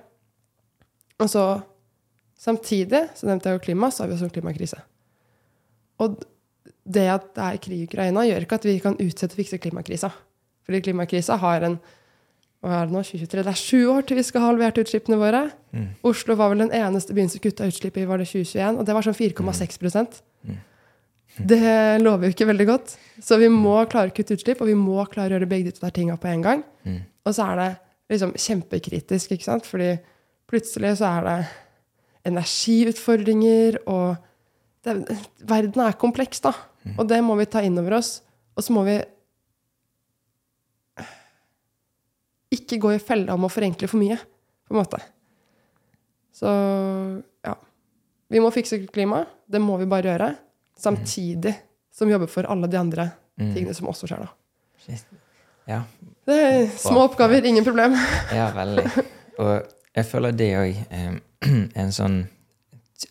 [1.22, 1.44] og så
[2.40, 4.78] samtidig, så nevnte jeg jo klima, så har vi også en klimakrise.
[6.02, 6.22] Og
[6.84, 9.60] det at det er krig i Ukraina, gjør ikke at vi kan utsette å fikse
[9.62, 10.10] klimakrisa.
[10.64, 11.78] Fordi klimakrisa har en
[12.64, 13.42] hva er det nå, 2023?
[13.44, 15.42] Det er sju år til vi skal ha halvert utslippene våre.
[15.76, 15.88] Mm.
[16.08, 18.94] Oslo var vel den eneste byen som kutta utslipp i var det 2021, og det
[18.96, 20.56] var sånn 4,6 Mm.
[21.50, 22.92] Det lover jo ikke veldig godt.
[23.18, 25.80] Så vi må klare å kutte utslipp, og vi må klare å gjøre begge de
[25.80, 26.62] to tinga på en gang.
[26.86, 27.00] Mm.
[27.26, 27.68] Og så er det
[28.14, 29.66] liksom kjempekritisk, ikke sant?
[29.66, 29.96] Fordi
[30.50, 31.36] plutselig så er det
[32.30, 34.16] energiutfordringer, og
[34.84, 34.94] det,
[35.48, 36.52] verden er kompleks, da.
[36.84, 36.94] Mm.
[36.98, 38.18] Og det må vi ta inn over oss.
[38.56, 38.98] Og så må vi
[42.54, 44.16] ikke gå i fella om å forenkle for mye,
[44.68, 45.00] på en måte.
[46.34, 46.50] Så
[47.44, 47.54] ja.
[48.32, 49.28] Vi må fikse klimaet.
[49.46, 50.30] Det må vi bare gjøre.
[50.80, 51.52] Samtidig
[51.94, 53.48] som vi jobber for alle de andre Mm.
[53.50, 54.94] tingene som også skjer, da.
[55.66, 55.80] Ja,
[56.24, 57.96] Det er små oppgaver, ingen problem.
[58.30, 58.84] ja, veldig.
[59.42, 61.18] Og jeg føler det òg er
[61.82, 62.20] en sånn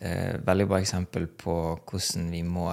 [0.02, 2.72] eh, veldig bra eksempel på hvordan vi må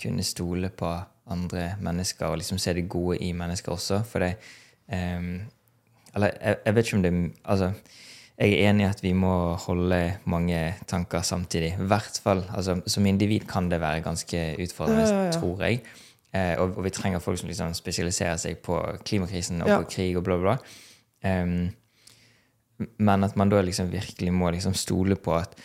[0.00, 0.90] kunne stole på
[1.32, 4.02] andre mennesker og liksom se det gode i mennesker også.
[4.06, 4.34] For det
[4.92, 5.22] eh,
[6.16, 7.14] Eller jeg, jeg vet ikke om det
[7.44, 7.72] Altså,
[8.36, 11.72] jeg er enig i at vi må holde mange tanker samtidig.
[11.80, 15.32] I hvert fall, altså, Som individ kan det være ganske utfordrende, Ja, ja, ja.
[15.32, 15.80] tror jeg.
[16.34, 20.16] Eh, og, og vi trenger folk som liksom spesialiserer seg på klimakrisen og på krig
[20.16, 20.56] og bla, bla.
[20.56, 21.70] bla.
[22.98, 25.56] Men at man da liksom virkelig må liksom stole på at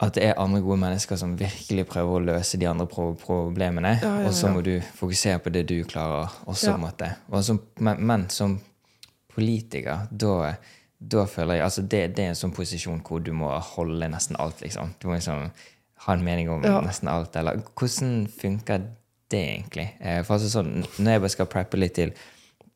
[0.00, 3.98] at det er andre gode mennesker som virkelig prøver å løse de andre pro problemene.
[4.00, 6.70] Ja, ja, Og så må du fokusere på det du klarer også.
[6.72, 7.42] Ja.
[7.44, 8.54] som, men, men som
[9.34, 10.54] politiker, da,
[10.98, 14.40] da føler jeg altså det, det er en sånn posisjon hvor du må holde nesten
[14.40, 14.94] alt, liksom.
[15.00, 15.50] Du må liksom
[16.06, 16.80] ha en mening om Ja.
[16.80, 17.36] nesten alt.
[17.36, 18.86] Eller hvordan funker
[19.30, 19.88] det egentlig?
[20.00, 22.12] Eh, For altså sånn, Når jeg bare skal preppe litt til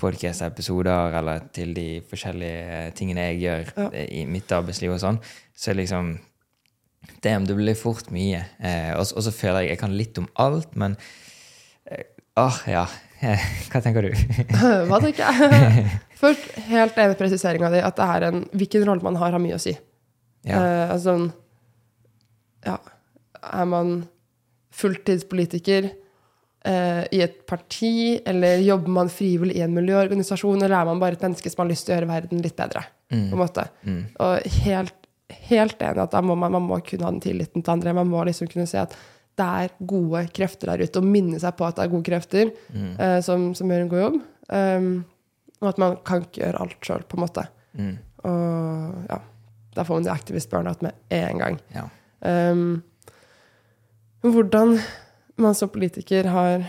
[0.04, 3.88] podcast-episoder eller til de forskjellige tingene jeg gjør Ja.
[3.96, 5.20] eh, i mitt arbeidsliv og sånn,
[5.56, 6.14] så er liksom
[7.20, 8.38] Damn, det blir fort mye.
[8.64, 10.94] Eh, og, så føler jeg jeg kan litt om alt, men
[11.90, 12.04] eh,
[12.40, 12.86] Åh, ja.
[13.20, 14.14] Eh, Hva tenker du?
[14.88, 15.84] Hva tenker jeg?
[16.24, 19.42] Først, helt enig i presiseringa di, at det er en, hvilken rolle man har, har
[19.42, 19.74] mye å si.
[20.48, 20.56] ja.
[20.62, 21.18] Eh, altså
[22.64, 22.78] Ja,
[23.52, 23.94] er man
[24.74, 25.90] fulltidspolitiker
[26.66, 31.18] eh, i et parti, eller jobber man frivillig i en miljøorganisasjon, eller er man bare
[31.18, 32.86] et menneske som har lyst til å gjøre verden litt bedre?
[33.14, 33.66] på en måte.
[33.86, 34.04] Mm.
[34.22, 35.08] Og helt,
[35.48, 37.96] helt enig at må man, man må kunne ha den tilliten til andre.
[37.96, 38.96] Man må liksom kunne se at
[39.38, 42.52] det er gode krefter der ute, og minne seg på at det er gode krefter
[42.70, 44.18] eh, som, som gjør en god jobb.
[44.54, 44.88] Um,
[45.62, 47.46] og at man kan ikke gjøre alt sjøl, på en måte.
[47.74, 47.94] Mm.
[48.28, 49.18] Og ja,
[49.74, 51.60] da får man det aktivist burnout med en gang.
[51.74, 51.88] ja.
[52.24, 52.82] Um,
[54.24, 54.78] hvordan
[55.36, 56.64] man som politiker har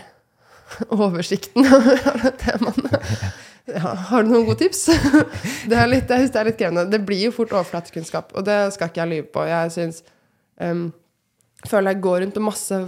[0.90, 3.02] oversikten over alle temaene.
[3.66, 4.84] Ja, har du noen gode tips?
[5.70, 6.84] Det er litt, jeg synes det er litt krevende.
[6.86, 9.42] Det blir jo fort overflatekunnskap, og det skal ikke jeg lyve på.
[9.48, 9.96] Jeg synes,
[10.62, 10.84] um,
[11.66, 12.78] føler jeg går rundt med masse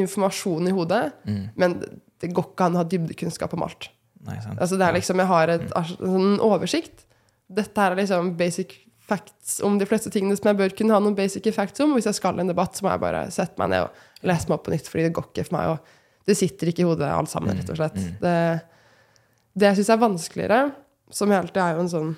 [0.00, 1.42] informasjon i hodet, Mm.
[1.60, 3.90] men det- går ikke an å ha dybdekunnskap om alt.
[4.24, 4.56] Nei, sant.
[4.58, 7.04] Altså det er liksom, Jeg har et, en sånn oversikt.
[7.52, 8.72] Dette er liksom basic
[9.06, 11.94] facts om de fleste tingene som jeg bør kunne ha noen basic facts om.
[11.96, 14.50] Hvis jeg skal i en debatt, så må jeg bare sette meg ned og lese
[14.50, 15.74] meg opp på nytt, fordi det går ikke for meg.
[15.74, 17.98] Og det sitter ikke i hodet alt sammen, rett og slett.
[18.22, 18.36] Det,
[19.54, 20.60] det jeg syns er vanskeligere,
[21.14, 22.12] som hele tida er jo en sånn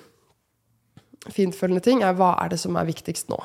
[1.29, 3.37] fintfølende ting, er hva er det som er viktigst nå?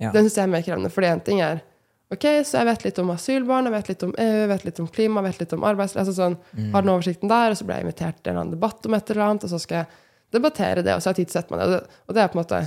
[0.00, 0.12] Ja.
[0.14, 0.92] Den syns jeg er mer krevende.
[0.92, 1.64] For én ting er
[2.06, 4.76] Ok, så jeg vet litt om asylbarn, jeg vet litt om EU, jeg vet litt
[4.78, 6.04] om klima, jeg vet litt om arbeidsliv.
[6.04, 6.36] Altså sånn,
[6.70, 8.94] Har den oversikten der, og så ble jeg invitert til en eller annen debatt om
[8.94, 9.88] et eller annet, og så skal jeg
[10.32, 11.66] debattere det, og så har jeg tid til å sette meg ned.
[11.66, 12.62] Og det, og det er på en måte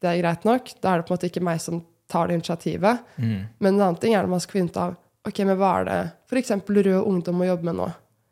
[0.00, 0.68] Det er greit nok.
[0.80, 3.00] Da er det på en måte ikke meg som tar det initiativet.
[3.18, 3.48] Mm.
[3.58, 4.94] Men en annen ting er når man skal finne ut av
[5.26, 5.96] ok, men hva er det
[6.30, 6.50] f.eks.
[6.68, 7.88] Rød Ungdom må jobbe med nå.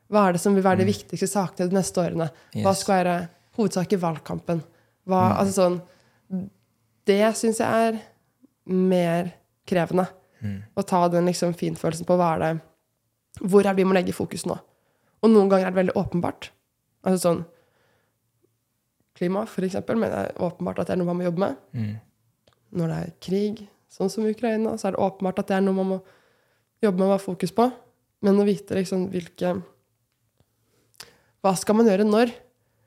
[0.09, 2.29] Hva er det som vil være de viktigste sakene de neste årene?
[2.55, 2.79] Hva Mm.
[2.79, 3.17] Skal være
[3.59, 4.63] hovedsak i valgkampen?
[5.07, 5.37] Hva, Mm.
[5.41, 5.81] altså sånn,
[7.07, 7.99] det syns jeg er
[8.67, 9.33] mer
[9.67, 10.07] krevende.
[10.43, 10.63] Mm.
[10.77, 12.61] Å ta den liksom finfølelsen på hva er det
[13.43, 14.55] Hvor er det vi må legge fokus nå?
[15.23, 16.49] Og noen ganger er det veldig åpenbart.
[17.05, 17.45] Altså sånn
[19.17, 21.57] Klima, for eksempel, det er åpenbart at det er noe man må jobbe med.
[21.73, 21.95] Mm.
[22.77, 23.63] Når det er krig,
[23.97, 25.99] sånn som Ukraina, så er det åpenbart at det er noe man må
[26.85, 27.71] jobbe med og ha fokus på.
[28.27, 29.55] Men å vite liksom hvilke
[31.45, 32.33] Hva skal man gjøre når?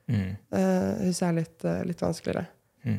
[0.09, 0.31] Mm.
[0.51, 2.47] Uh, syns jeg er litt, uh, litt vanskeligere.
[2.83, 2.97] Mm.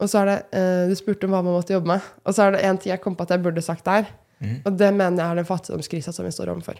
[0.00, 2.06] Og så er det, uh, Du spurte om hva man måtte jobbe med.
[2.24, 4.08] Og så er det én ting jeg kom på at jeg burde sagt der.
[4.40, 4.54] Mm.
[4.64, 6.78] Og det mener jeg er den fattigdomskrisa som vi står overfor.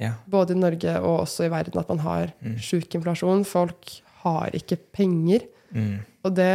[0.00, 0.14] Ja.
[0.32, 1.78] Både i Norge og også i verden.
[1.78, 2.56] At man har Mm.
[2.58, 3.44] sjuk inflasjon.
[3.46, 5.46] Folk har ikke penger.
[5.74, 5.98] Mm.
[6.26, 6.52] Og det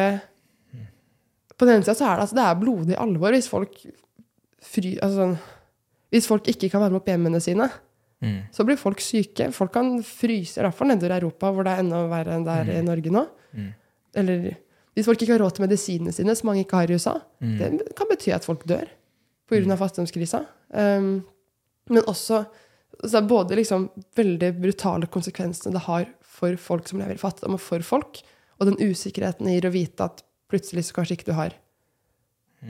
[1.56, 3.78] På den ene sida så er det, altså, det er blodig alvor hvis folk
[4.60, 4.97] fry...
[4.99, 5.36] Altså sånn
[6.12, 7.69] Hvis folk ikke kan varme opp hjemmene sine,
[8.23, 8.47] Mm.
[8.51, 9.49] så blir folk syke.
[9.54, 12.45] Folk kan fryse, i hvert fall nedover i Europa, hvor det er enda verre enn
[12.47, 13.25] det er i Norge nå.
[13.54, 13.71] Mm.
[14.21, 14.45] Eller
[14.95, 17.17] hvis folk ikke har råd til medisinene sine, som mange ikke har i USA.
[17.43, 17.56] Mm.
[17.60, 18.88] Det kan bety at folk dør
[19.49, 19.78] pga.
[19.78, 20.45] fattigdomskrisa.
[20.71, 21.25] Um,
[21.91, 22.45] men også
[23.04, 27.58] så er både liksom veldig brutale konsekvensene det har for folk som lever i fattigdom,
[27.58, 28.21] og for folk,
[28.60, 31.56] og den usikkerheten gir å vite at plutselig så kanskje ikke du har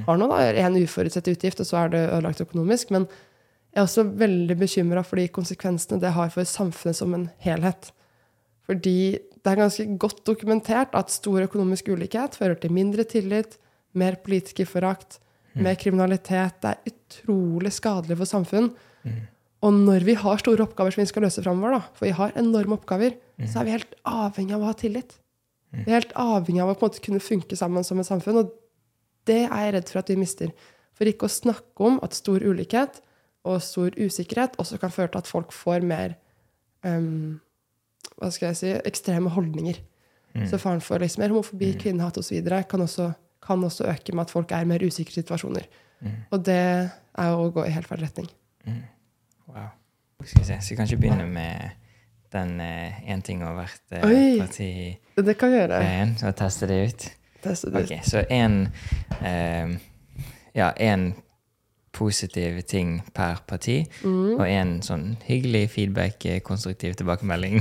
[0.04, 2.92] har noe, da, en uforutsett utgift, og så er det ødelagt økonomisk.
[2.94, 3.06] Men
[3.72, 7.92] jeg er også veldig bekymra for de konsekvensene det har for samfunnet som en helhet.
[8.66, 8.98] Fordi
[9.36, 13.60] det er ganske godt dokumentert at stor økonomisk ulikhet fører til mindre tillit,
[13.96, 15.20] mer politikerforakt,
[15.56, 16.58] mer kriminalitet.
[16.64, 18.72] Det er utrolig skadelig for samfunn.
[19.66, 22.34] Og når vi har store oppgaver som vi skal løse framover, da, for vi har
[22.40, 25.18] enorme oppgaver, så er vi helt avhengig av å ha tillit.
[25.76, 28.40] Vi er helt avhengig av å på en måte kunne funke sammen som et samfunn.
[28.44, 28.54] Og
[29.28, 30.54] det er jeg redd for at vi mister.
[30.96, 33.02] For ikke å snakke om at stor ulikhet
[33.46, 36.16] og stor usikkerhet også kan føre til at folk får mer
[36.88, 37.42] um,
[38.16, 39.82] hva skal jeg si, ekstreme holdninger.
[40.50, 42.42] Så faren for liksom, homofobi, kvinnehat osv.
[42.68, 45.68] Kan, også, kan også øke med at folk er mer usikre situasjoner.
[46.36, 48.28] Og det er jo å gå i helt feil retning.
[49.48, 49.72] Wow.
[50.26, 51.85] Skal vi se, så vi kan ikke begynne med
[52.36, 54.40] den én ting over hvert eh, Oi.
[54.40, 54.70] parti
[55.18, 55.80] Det kan vi gjøre.
[55.82, 57.06] greien, og teste det ut.
[57.44, 57.92] Teste det ut.
[57.92, 58.58] Ok, så en
[59.22, 59.78] eh,
[60.56, 61.14] Ja, en
[61.96, 64.34] positiv ting per parti, Mm.
[64.40, 67.60] og en sånn hyggelig feedback, eh, konstruktiv tilbakemelding.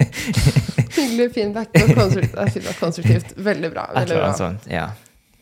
[0.96, 2.38] Hyggelig feedback og konstruktivt.
[2.40, 3.34] eh, feedback konstruktivt.
[3.36, 3.84] Veldig bra.
[3.94, 4.32] Veldig bra.
[4.38, 4.66] sånt.
[4.70, 4.86] Ja.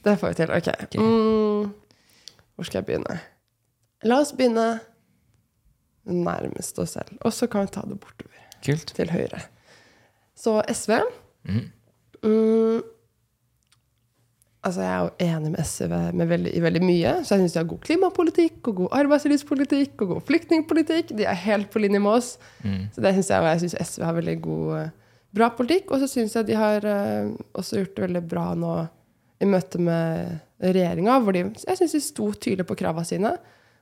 [0.04, 0.50] Det får vi til.
[0.50, 0.96] Ok.
[0.98, 1.70] Mm,
[2.56, 3.20] hvor skal jeg begynne?
[4.04, 4.80] La oss begynne
[6.04, 7.14] nærmest oss selv.
[7.24, 8.33] Og så kan vi ta det bortover
[8.64, 8.94] Kult.
[8.96, 9.42] til høyre.
[10.38, 10.96] Så SV
[11.44, 11.62] mm.
[12.24, 12.82] mm,
[14.64, 17.10] Altså, jeg er jo enig med SV med veldig, i veldig mye.
[17.20, 21.12] Så jeg syns de har god klimapolitikk og god arbeidslivspolitikk og god flyktningpolitikk.
[21.18, 22.30] De er helt på linje med oss.
[22.62, 22.86] Mm.
[22.94, 25.92] Så det synes jeg, og jeg syns SV har veldig god, eh, bra politikk.
[25.92, 28.72] Og så syns jeg de har uh, også gjort det veldig bra nå
[29.44, 30.32] i møte med
[30.64, 33.34] regjeringa, hvor de jeg synes de sto tydelig på kravene sine.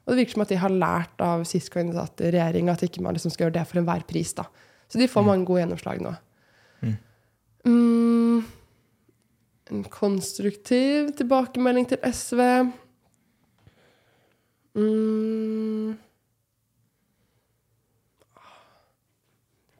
[0.03, 2.73] Og det virker som at de har lært av sist gang de satt i regjering,
[2.73, 4.35] at ikke man liksom skal gjøre det for enhver pris.
[4.35, 4.49] da.
[4.93, 6.13] Så de får mange gode gjennomslag nå.
[7.65, 8.43] Mm,
[9.71, 12.41] en konstruktiv tilbakemelding til SV.
[14.75, 15.95] Mm.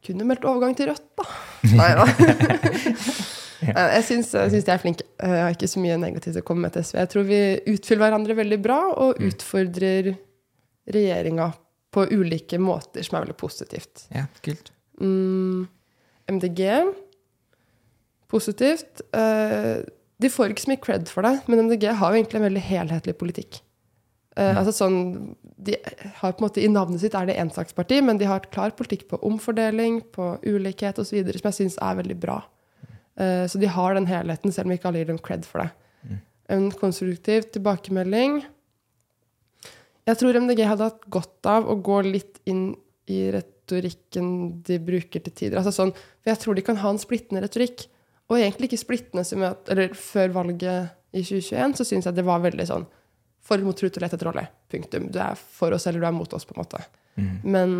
[0.03, 1.27] Kunne meldt overgang til Rødt, da.
[1.79, 2.07] Nei da.
[3.63, 5.05] Jeg syns, jeg syns de er flinke.
[5.23, 6.97] Jeg har ikke så mye negativt å komme med til SV.
[6.99, 7.37] Jeg tror vi
[7.71, 10.09] utfyller hverandre veldig bra og utfordrer
[10.91, 11.45] regjeringa
[11.95, 14.03] på ulike måter, som er veldig positivt.
[14.11, 14.72] Ja, kult.
[15.01, 15.67] Mm,
[16.29, 16.61] MDG
[18.33, 19.03] positivt.
[19.13, 19.83] Eh,
[20.21, 22.65] de får ikke så mye cred for det, men MDG har jo egentlig en veldig
[22.65, 23.59] helhetlig politikk.
[24.37, 24.97] Eh, altså sånn,
[25.63, 25.75] de
[26.17, 28.73] har på en måte I navnet sitt er det ensaksparti, men de har et klar
[28.77, 32.39] politikk på omfordeling, på ulikhet osv., som jeg syns er veldig bra.
[33.21, 35.71] Eh, så de har den helheten, selv om ikke alle gir dem cred for det.
[36.51, 38.41] En konstruktiv tilbakemelding.
[40.03, 42.73] Jeg tror MDG hadde hatt godt av å gå litt inn
[43.07, 43.21] i
[43.71, 44.27] retorikken
[44.67, 45.59] de bruker til tider.
[45.59, 47.85] Altså sånn, for jeg tror de kan ha en splittende retorikk.
[48.31, 52.25] Og egentlig ikke splittende som at, eller Før valget i 2021 så syns jeg det
[52.25, 52.85] var veldig sånn
[53.43, 54.45] For mot trut og lett etter rolle.
[54.71, 55.09] Punktum.
[55.13, 56.79] Du er for oss eller du er mot oss, på en måte.
[57.43, 57.75] Men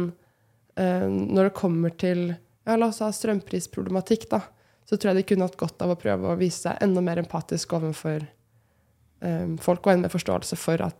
[0.75, 4.41] eh, når det kommer til ja, la oss ha strømprisproblematikk, da,
[4.87, 7.19] så tror jeg de kunne hatt godt av å prøve å vise seg enda mer
[7.19, 10.99] empatisk overfor eh, folk, og enda mer forståelse for at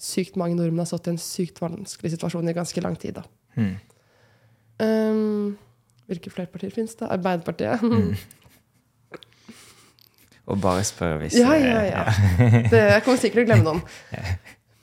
[0.00, 3.18] sykt mange nordmenn har stått i en sykt vanskelig situasjon i ganske lang tid.
[3.20, 3.26] da.
[3.56, 3.76] Mm.
[4.82, 5.58] Um,
[6.06, 7.08] hvilke flere partier finnes det?
[7.10, 7.80] Arbeiderpartiet.
[10.46, 12.04] Og bare spør hvis Ja, ja, ja.
[12.70, 13.80] Det, jeg kommer sikkert til å glemme noen.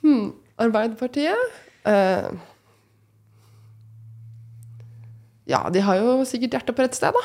[0.04, 0.26] Hmm,
[0.60, 1.40] Arbeiderpartiet
[1.88, 2.34] uh,
[5.48, 7.24] Ja, de har jo sikkert hjertet på rett sted, da.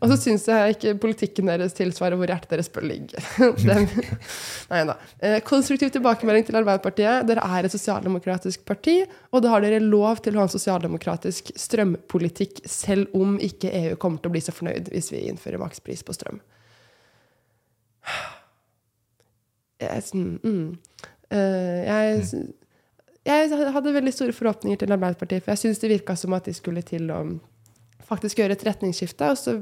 [0.00, 3.20] Og så syns jeg ikke politikken deres tilsvarer hvor hjertet deres bør ligge.
[4.72, 4.94] Nei da.
[5.20, 7.26] Eh, konstruktiv tilbakemelding til Arbeiderpartiet.
[7.28, 11.52] Dere er et sosialdemokratisk parti, og da har dere lov til å ha en sosialdemokratisk
[11.52, 16.04] strømpolitikk, selv om ikke EU kommer til å bli så fornøyd hvis vi innfører makspris
[16.06, 16.40] på strøm.
[19.80, 21.06] Jeg, sånn, mm.
[21.30, 22.42] Eh, jeg,
[23.28, 26.56] jeg hadde veldig store forhåpninger til Arbeiderpartiet, for jeg syns det virka som at de
[26.56, 27.20] skulle til å
[28.10, 29.30] faktisk gjøre et retningsskifte.
[29.32, 29.56] Og så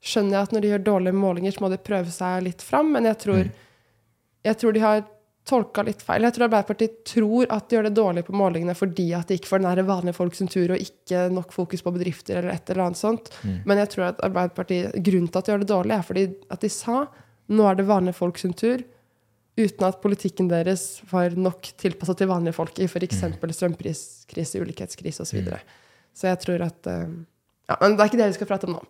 [0.00, 2.92] skjønner jeg at når de gjør dårlige målinger, så må de prøve seg litt fram.
[2.94, 3.50] Men jeg tror,
[4.46, 5.02] jeg tror de har
[5.48, 6.24] tolka litt feil.
[6.26, 9.50] Jeg tror Arbeiderpartiet tror at de gjør det dårlig på målingene fordi at de ikke
[9.50, 12.84] får den vanlige folk sin tur, og ikke nok fokus på bedrifter eller et eller
[12.86, 13.32] annet sånt.
[13.66, 16.64] Men jeg tror at Arbeiderpartiet, grunnen til at de gjør det dårlig, er fordi at
[16.64, 17.02] de sa
[17.50, 18.84] nå er det vanlige folk sin tur.
[19.60, 23.18] uten at politikken deres var nok tilpassa til vanlige folk i f.eks.
[23.58, 25.28] strømpriskrise, ulikhetskrise osv.
[25.28, 25.58] Så, videre.
[26.14, 27.10] så jeg tror at eh,
[27.70, 28.84] Ja, men det er ikke det vi skal prate om nå.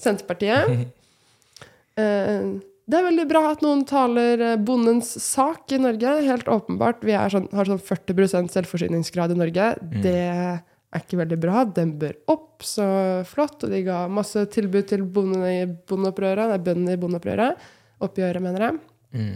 [0.00, 0.70] Senterpartiet
[2.00, 2.46] eh,
[2.88, 6.16] Det er veldig bra at noen taler eh, bondens sak i Norge.
[6.26, 7.04] Helt åpenbart.
[7.04, 9.68] Vi er sånn, har sånn 40% selvforsyningsgrad i Norge.
[10.02, 11.66] Det er ikke veldig bra.
[11.68, 12.64] Den bør opp.
[12.64, 12.84] Så
[13.28, 13.60] flott.
[13.64, 16.52] Og de ga masse tilbud til bondene i bondeopprøret.
[16.52, 17.70] Nei, bøndene i bondeopprøret.
[18.02, 18.78] Oppgjøret, mener jeg.
[19.12, 19.34] Mm.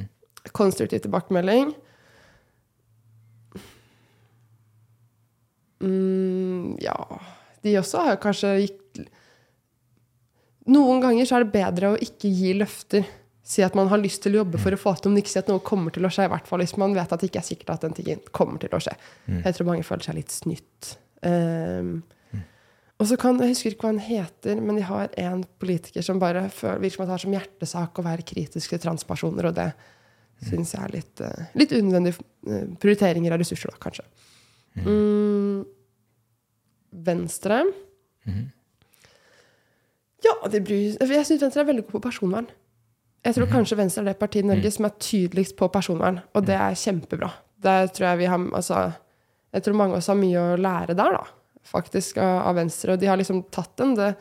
[0.56, 1.74] Konstruktiv tilbakemelding.
[5.80, 6.96] Mm, ja
[7.60, 8.78] De også har kanskje gitt
[10.66, 13.06] Noen ganger så er det bedre å ikke gi løfter.
[13.46, 15.38] Si at man har lyst til å jobbe for å få til, men ikke si
[15.38, 16.24] at noe kommer til å skje.
[16.26, 18.58] I hvert fall hvis man vet at det ikke er sikkert at den tingen kommer
[18.58, 18.96] til å skje.
[19.30, 20.96] Jeg tror mange føler seg litt snytt.
[21.22, 21.92] Um,
[22.98, 26.18] og så kan, Jeg husker ikke hva han heter, men de har en politiker som
[26.18, 29.68] bare virker som har som hjertesak å være kritisk til transpersoner, og det
[30.48, 34.06] syns jeg er litt, uh, litt unødvendige uh, prioriteringer av ressurser, da, kanskje.
[34.82, 35.62] Mm,
[37.06, 37.62] venstre
[38.26, 38.52] Mhm.
[40.26, 42.48] Ja, de bryr Jeg syns Venstre er veldig god på personvern.
[43.26, 46.46] Jeg tror kanskje Venstre er det partiet i Norge som er tydeligst på personvern, og
[46.46, 47.32] det er kjempebra.
[47.62, 48.84] Der tror jeg vi har altså,
[49.54, 51.24] Jeg tror mange av oss har mye å lære der, da,
[51.66, 52.94] faktisk, av, Venstre.
[52.94, 53.94] Og de har liksom tatt den.
[53.96, 54.12] Det,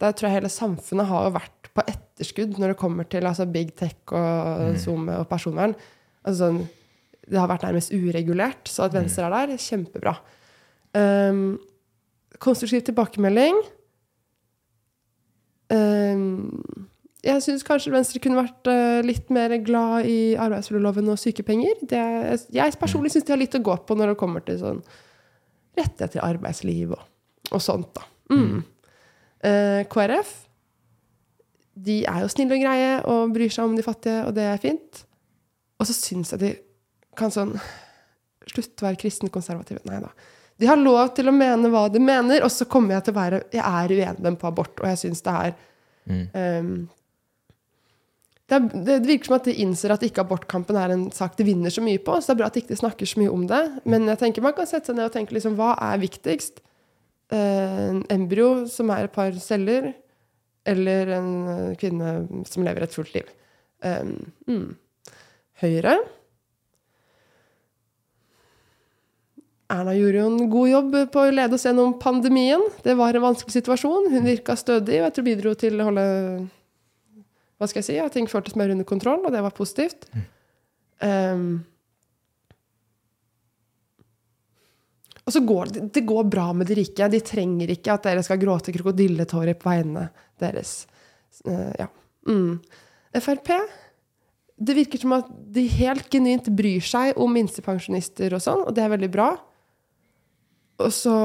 [0.00, 3.74] der tror jeg hele samfunnet har vært på etterskudd når det kommer til altså, big
[3.76, 5.74] tech og Zoom og personvern.
[6.22, 6.62] Altså, sånn,
[7.26, 10.14] det har vært nærmest uregulert, så at Venstre er der, kjempebra.
[10.94, 11.56] Um,
[12.42, 13.58] konstruktiv tilbakemelding.
[15.72, 16.88] Um,
[17.24, 21.78] jeg syns kanskje Venstre kunne vært eh, litt mer glad i arbeidsmiljøloven og sykepenger.
[21.88, 22.00] Det,
[22.52, 24.82] jeg personlig syns de har litt å gå på når det kommer til sånn
[25.74, 27.06] rettigheter til arbeidsliv og,
[27.48, 27.88] og sånt.
[27.96, 28.04] da.
[28.34, 28.60] Mm.
[29.44, 30.34] Eh, KrF
[31.74, 34.60] de er jo snille og greie og bryr seg om de fattige, og det er
[34.62, 35.00] fint.
[35.80, 36.52] Og så syns jeg de
[37.18, 37.56] kan sånn
[38.44, 39.80] Slutt å være kristen konservative.
[39.88, 40.10] Nei da.
[40.60, 43.18] De har lov til å mene hva de mener, og så kommer jeg til å
[43.18, 45.56] være Jeg er uenig med dem på abort, og jeg syns det er
[46.60, 46.76] um,
[48.44, 51.46] det, er, det virker som at de innser at ikke abortkampen er en sak de
[51.48, 52.18] vinner så mye på.
[52.20, 53.62] Så det er bra at de ikke snakker så mye om det.
[53.88, 56.60] Men jeg tenker man kan sette seg ned og tenke liksom, hva er viktigst?
[57.32, 59.94] Eh, En embryo som er et par celler,
[60.68, 61.32] eller en
[61.80, 62.12] kvinne
[62.50, 63.32] som lever et fullt liv?
[63.84, 64.12] Um,
[64.48, 64.68] mm.
[65.64, 65.96] Høyre
[69.72, 72.60] Erna gjorde jo en god jobb på å lede oss gjennom pandemien.
[72.84, 74.10] Det var en vanskelig situasjon.
[74.12, 76.04] Hun virka stødig, og jeg tror bidro til å holde
[77.54, 80.08] hva skal jeg si, at ting føltes mer under kontroll, og det var positivt.
[81.00, 81.62] Um,
[85.24, 87.08] og så går det, det går bra med de rike.
[87.08, 90.08] De trenger ikke at dere skal gråte krokodilletårer på vegne
[90.42, 90.82] deres.
[91.46, 91.88] Uh, ja.
[92.28, 92.58] Mm.
[93.14, 93.48] Frp
[94.54, 98.84] Det virker som at de helt genuint bryr seg om minstepensjonister og sånn, og det
[98.84, 99.32] er veldig bra.
[100.82, 101.16] Og så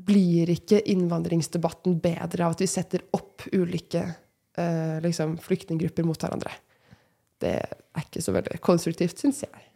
[0.00, 6.52] blir ikke innvandringsdebatten bedre av at vi setter opp ulike eh, liksom, flyktninggrupper mot hverandre.
[7.40, 9.66] Det er ikke så veldig konstruktivt, syns jeg.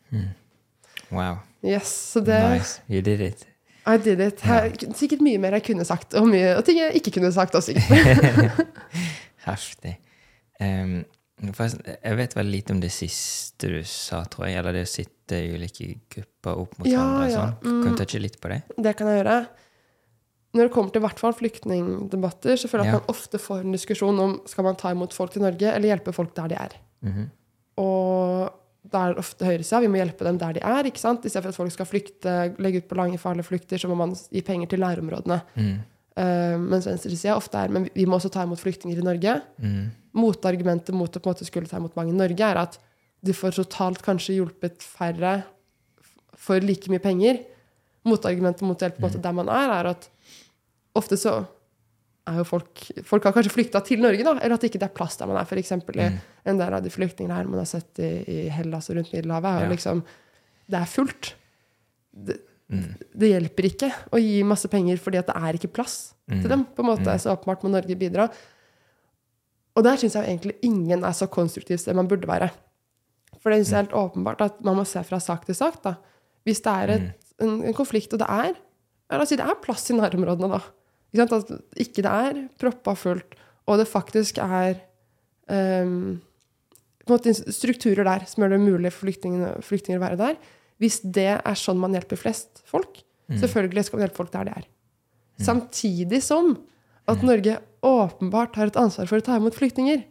[1.10, 1.42] Wow.
[1.64, 2.80] Yes, så det Nice.
[2.88, 3.46] You did it.
[3.86, 4.40] I did it.
[4.40, 7.56] Her, sikkert mye mer jeg kunne sagt, og, mye, og ting jeg ikke kunne sagt
[7.58, 7.74] også.
[9.48, 9.98] Heftig.
[10.60, 11.04] Forresten,
[11.42, 14.58] jeg vet veldig lite om det siste du sa, tror jeg.
[14.60, 17.30] Eller det å sitte i ulike grupper opp mot Ja, hverandre.
[17.30, 17.82] ja, Sånn.
[17.84, 18.62] Kan du touche litt på det?
[18.78, 19.38] Det kan jeg gjøre.
[20.54, 23.04] Når det kommer til hvert fall flyktningdebatter, så føler jeg at Ja.
[23.06, 26.14] man ofte får en diskusjon om skal man ta imot folk til Norge eller hjelpe
[26.14, 26.70] folk der de er.
[27.02, 27.30] Mhm.
[27.78, 28.52] Og
[28.88, 29.80] da er det ofte høyresida.
[29.80, 30.84] Vi må hjelpe dem der de er.
[30.84, 31.22] ikke sant?
[31.24, 34.40] Istedenfor at folk skal flykte, legge ut på lange, farlige flukter, så må man gi
[34.42, 35.42] penger til nærområdene.
[35.56, 35.80] Mm.
[36.14, 39.32] Uh, mens venstresida ofte er men vi må også ta imot flyktninger i Norge.
[39.58, 39.88] Mm.
[40.14, 42.78] Motargumentet mot å på en måte skulle ta imot mange i Norge, er at
[43.24, 45.40] du får totalt kanskje hjulpet færre
[46.38, 47.40] for like mye penger.
[48.06, 50.08] Motargumentet mot å hjelpe på en måte der man er, er at
[50.94, 51.38] ofte så
[52.24, 54.94] er jo folk Folk har kanskje flykta til Norge, da, eller at det ikke er
[54.96, 55.48] plass der man er.
[55.48, 56.06] For eksempel i
[56.48, 59.50] en del av de flyktningene her man har sett i, i Hellas og rundt Middelhavet,
[59.50, 59.72] er Ja.
[59.74, 60.04] liksom
[60.70, 61.34] Det er fullt.
[62.14, 62.38] Det,
[62.72, 62.94] Mm.
[63.20, 66.40] det hjelper ikke å gi masse penger fordi at det er ikke plass Mm.
[66.40, 66.64] til dem.
[66.64, 68.30] på en måte, Så åpenbart må Norge bidra.
[69.76, 72.50] Og der syns jeg egentlig ingen er så konstruktiv som man burde være.
[73.42, 75.82] For det er helt åpenbart at man må se fra sak til sak.
[75.82, 75.96] da.
[76.46, 79.44] Hvis det er et, en, en konflikt, og det er ja, La oss si det
[79.44, 80.62] er plass i nærområdene, da.
[81.12, 81.52] Ikke sant?
[81.52, 83.34] At ikke det er proppa fullt,
[83.68, 84.80] og det faktisk er
[85.84, 86.20] um,
[87.04, 90.36] på en måte strukturer der som gjør det mulig for flyktninger, flyktninger å være der.
[90.82, 94.56] Hvis det er sånn man hjelper flest folk, selvfølgelig skal man hjelpe folk der de
[94.58, 94.66] er.
[95.40, 96.54] Samtidig som
[97.10, 100.04] at Norge åpenbart har et ansvar for å ta imot flyktninger.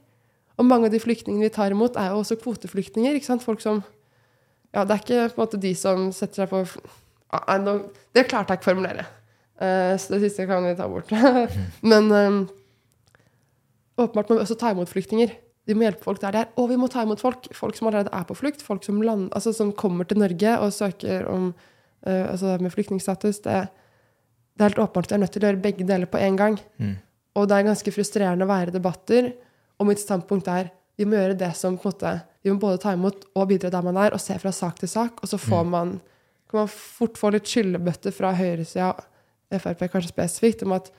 [0.61, 3.16] Og mange av de flyktningene vi tar imot, er jo også kvoteflyktninger.
[3.18, 3.45] ikke sant?
[3.45, 3.84] Folk som
[4.74, 6.64] Ja, det er ikke på en måte de som setter seg på
[7.34, 7.57] Ah,
[8.14, 9.05] Det klarte jeg ikke å formulere.
[9.57, 11.09] Eh, så det siste kan vi ta bort.
[11.82, 12.38] Men eh,
[13.97, 15.34] åpenbart må vi også ta imot flyktninger.
[15.68, 16.51] Vi må hjelpe folk der de er.
[16.59, 17.47] Og vi må ta imot folk.
[17.55, 18.64] Folk som allerede er på flukt.
[18.66, 23.39] Folk som, land, altså, som kommer til Norge og søker om uh, altså med flyktningstatus.
[23.45, 23.61] Det,
[24.53, 26.39] det er helt åpenbart at vi er nødt til å gjøre begge deler på en
[26.39, 26.59] gang.
[26.84, 26.97] Mm.
[27.39, 29.32] Og det er ganske frustrerende å være i debatter.
[29.80, 32.82] Og mitt standpunkt er vi må gjøre det som på en måte, Vi må både
[32.84, 35.22] ta imot og bidra der man er, og se fra sak til sak.
[35.24, 35.93] Og så får man,
[36.51, 38.93] kan man fort få litt skyllebøtter fra høyresida,
[39.53, 40.89] Frp kanskje spesifikt, om at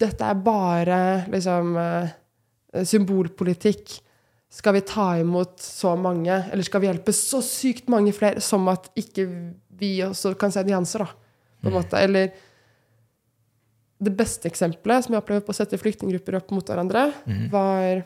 [0.00, 0.98] dette er bare
[1.32, 2.12] liksom eh,
[2.82, 3.98] symbolpolitikk.
[4.54, 8.66] Skal vi ta imot så mange, eller skal vi hjelpe så sykt mange flere, som
[8.70, 9.26] at ikke
[9.78, 11.08] vi også kan se nyanser, da?
[11.64, 11.98] På en måte.
[11.98, 12.34] Eller
[14.04, 17.46] det beste eksempelet som jeg opplever på å sette flyktninggrupper opp mot hverandre, mm.
[17.52, 18.04] var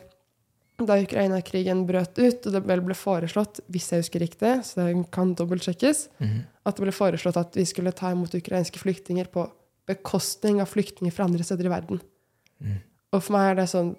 [0.79, 4.93] da Ukraina-krigen brøt ut, og det vel ble foreslått, hvis jeg husker riktig, så det
[5.13, 6.37] kan dobbeltsjekkes, mm.
[6.69, 9.43] at det ble foreslått at vi skulle ta imot ukrainske flyktninger på
[9.89, 11.99] bekostning av flyktninger fra andre steder i verden.
[12.63, 12.79] Mm.
[13.11, 13.95] Og for meg er det sånn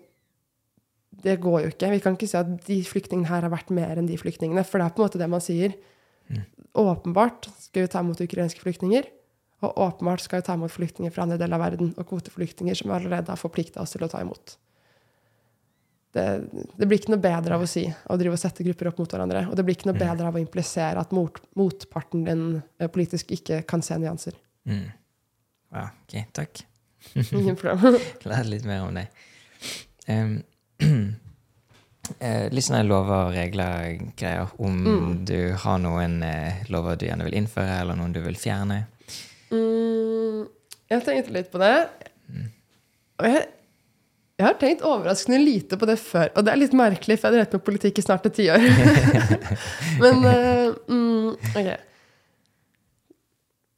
[1.10, 1.90] Det går jo ikke.
[1.90, 4.80] Vi kan ikke si at de flyktningene her har vært mer enn de flyktningene, for
[4.80, 5.74] det er på en måte det man sier.
[6.30, 6.44] Mm.
[6.80, 9.08] Åpenbart skal vi ta imot ukrainske flyktninger,
[9.66, 12.92] og åpenbart skal vi ta imot flyktninger fra andre deler av verden, og kvoteflyktninger som
[12.92, 14.56] vi allerede har forplikta oss til å ta imot.
[16.14, 16.24] Det,
[16.78, 19.12] det blir ikke noe bedre av å si å drive og sette grupper opp mot
[19.12, 19.44] hverandre.
[19.50, 22.46] Og det blir ikke noe bedre av å implisere at mot, motparten din
[22.80, 24.34] eh, politisk ikke kan se nyanser.
[24.66, 24.88] Mm.
[25.70, 26.64] Ja, ok, takk.
[27.14, 28.00] Ingen problem.
[28.26, 29.06] Lære litt mer om det.
[30.10, 30.40] Um,
[32.54, 34.50] litt sånne lover og regler-greier.
[34.58, 35.12] Om Mm.
[35.28, 38.82] du har noen eh, lover du gjerne vil innføre, eller noen du vil fjerne.
[39.52, 40.46] Mm,
[40.90, 41.74] jeg tenkte litt på det.
[43.20, 43.44] Og jeg,
[44.40, 46.30] jeg har tenkt overraskende lite på det før.
[46.34, 48.64] Og det er litt merkelig, for jeg har drevet med politikk i snart et tiår.
[50.02, 51.70] Men uh, mm, ok.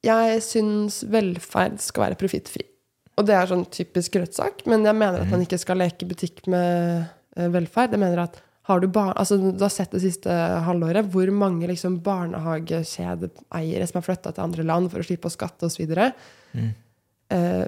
[0.02, 2.64] Jeg syns velferd skal være profittfri.
[3.20, 6.46] Og det er sånn typisk Rødt-sak, men jeg mener at man ikke skal leke butikk
[6.50, 7.04] med
[7.36, 7.92] eh, velferd.
[7.92, 8.40] Jeg mener at
[8.70, 10.32] har du bar altså, Du har sett det siste
[10.66, 15.34] halvåret hvor mange liksom, barnehagekjedeeiere som har flytta til andre land for å slippe å
[15.34, 15.96] skatte osv.
[16.54, 16.68] Mm.
[17.34, 17.66] Eh,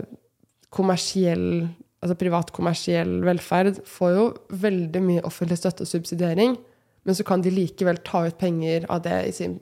[0.74, 1.66] kommersiell,
[2.02, 4.28] altså privat kommersiell velferd får jo
[4.64, 6.56] veldig mye offentlig støtte og subsidiering,
[7.04, 9.58] men så kan de likevel ta ut penger av det i sin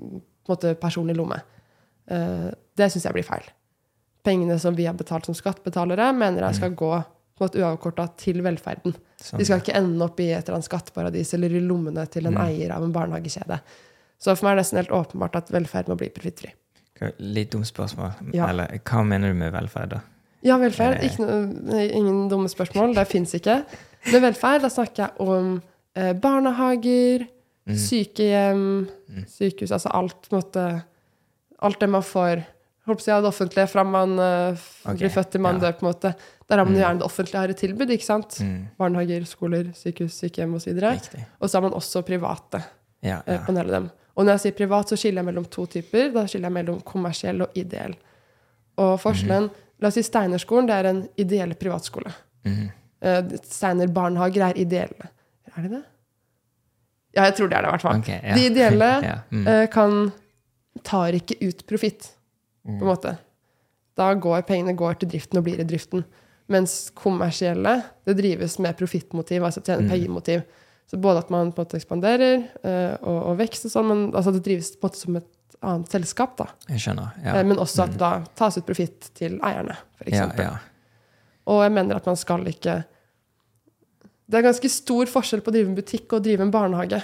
[0.48, 1.40] måte, personlige lomme.
[2.12, 3.50] Eh, det syns jeg blir feil.
[4.24, 6.92] Pengene som vi har betalt som skattebetalere, mener jeg skal gå
[7.38, 8.94] på uavkorta til velferden.
[9.18, 9.38] Sånn.
[9.40, 12.34] De skal ikke ende opp i et eller annet skatteparadis eller i lommene til en
[12.34, 12.42] Mm.
[12.46, 13.60] eier av en barnehagekjede.
[14.20, 16.52] Så for meg er det nesten helt åpenbart at velferd må bli profittfri.
[17.18, 18.12] Litt dumt spørsmål.
[18.32, 18.46] Ja.
[18.48, 20.00] Eller hva mener du med velferd, da?
[20.44, 20.98] Ja, velferd.
[21.02, 22.94] Er Ikke noe, ingen dumme spørsmål.
[22.94, 23.64] Det fins ikke.
[24.12, 25.62] Med velferd da snakker jeg om
[25.96, 27.26] eh, barnehager,
[27.66, 27.76] Mm.
[27.76, 29.24] sykehjem, Mm.
[29.26, 30.82] sykehus Altså alt måte,
[31.60, 32.44] Alt det man får
[32.86, 35.68] holdt på å det offentlige fra man uh, okay, blir født til man ja.
[35.68, 35.78] dør.
[35.78, 36.14] på en måte.
[36.48, 36.80] Der har man Mm.
[36.82, 37.90] gjerne det offentlige har et tilbud.
[37.90, 38.38] ikke sant?
[38.40, 38.68] Mm.
[38.78, 40.70] Barnehager, skoler, sykehus, sykehjem osv.
[40.82, 42.62] Og, Og så har man også private.
[43.02, 43.44] Ja, eh, ja.
[43.44, 43.90] på en del av dem.
[44.16, 46.12] Og når jeg sier privat, så skiller jeg mellom to typer.
[46.12, 47.94] Da skiller jeg mellom kommersiell og ideell.
[48.78, 49.50] Og forskjellen
[49.82, 52.12] La oss si Steinerskolen det er en ideell privatskole.
[52.46, 52.68] Mm.
[53.02, 55.08] Uh, Steiner barnehager er ideelle.
[55.56, 55.82] Er de det?
[57.16, 57.98] Ja, jeg tror det er det, i hvert fall.
[57.98, 58.34] Okay.
[58.34, 58.90] De ideelle.
[59.32, 59.48] Mm.
[59.72, 60.12] kan
[60.84, 62.12] tar ikke ut profitt,
[62.64, 62.80] på Mm.
[62.80, 63.16] en måte.
[63.96, 66.04] Da går pengene går til driften og blir i driften.
[66.48, 70.42] Mens kommersielle det drives med profittmotiv, altså tjene pengemotiv.
[70.86, 74.32] Så både at man på en måte ekspanderer uh, og, og vekster sånn, men altså
[74.34, 75.28] det drives på en måte som et
[75.62, 76.36] annet selskap.
[76.36, 76.46] da.
[76.68, 77.12] Jeg skjønner.
[77.24, 77.36] Ja.
[77.38, 80.38] Eh, men også at det da tas ut profitt til eierne, ja, f.eks.
[80.42, 80.56] ja.
[81.46, 82.84] Og jeg mener at man skal ikke
[84.30, 87.02] Det er ganske stor forskjell på å drive en butikk og å drive en barnehage.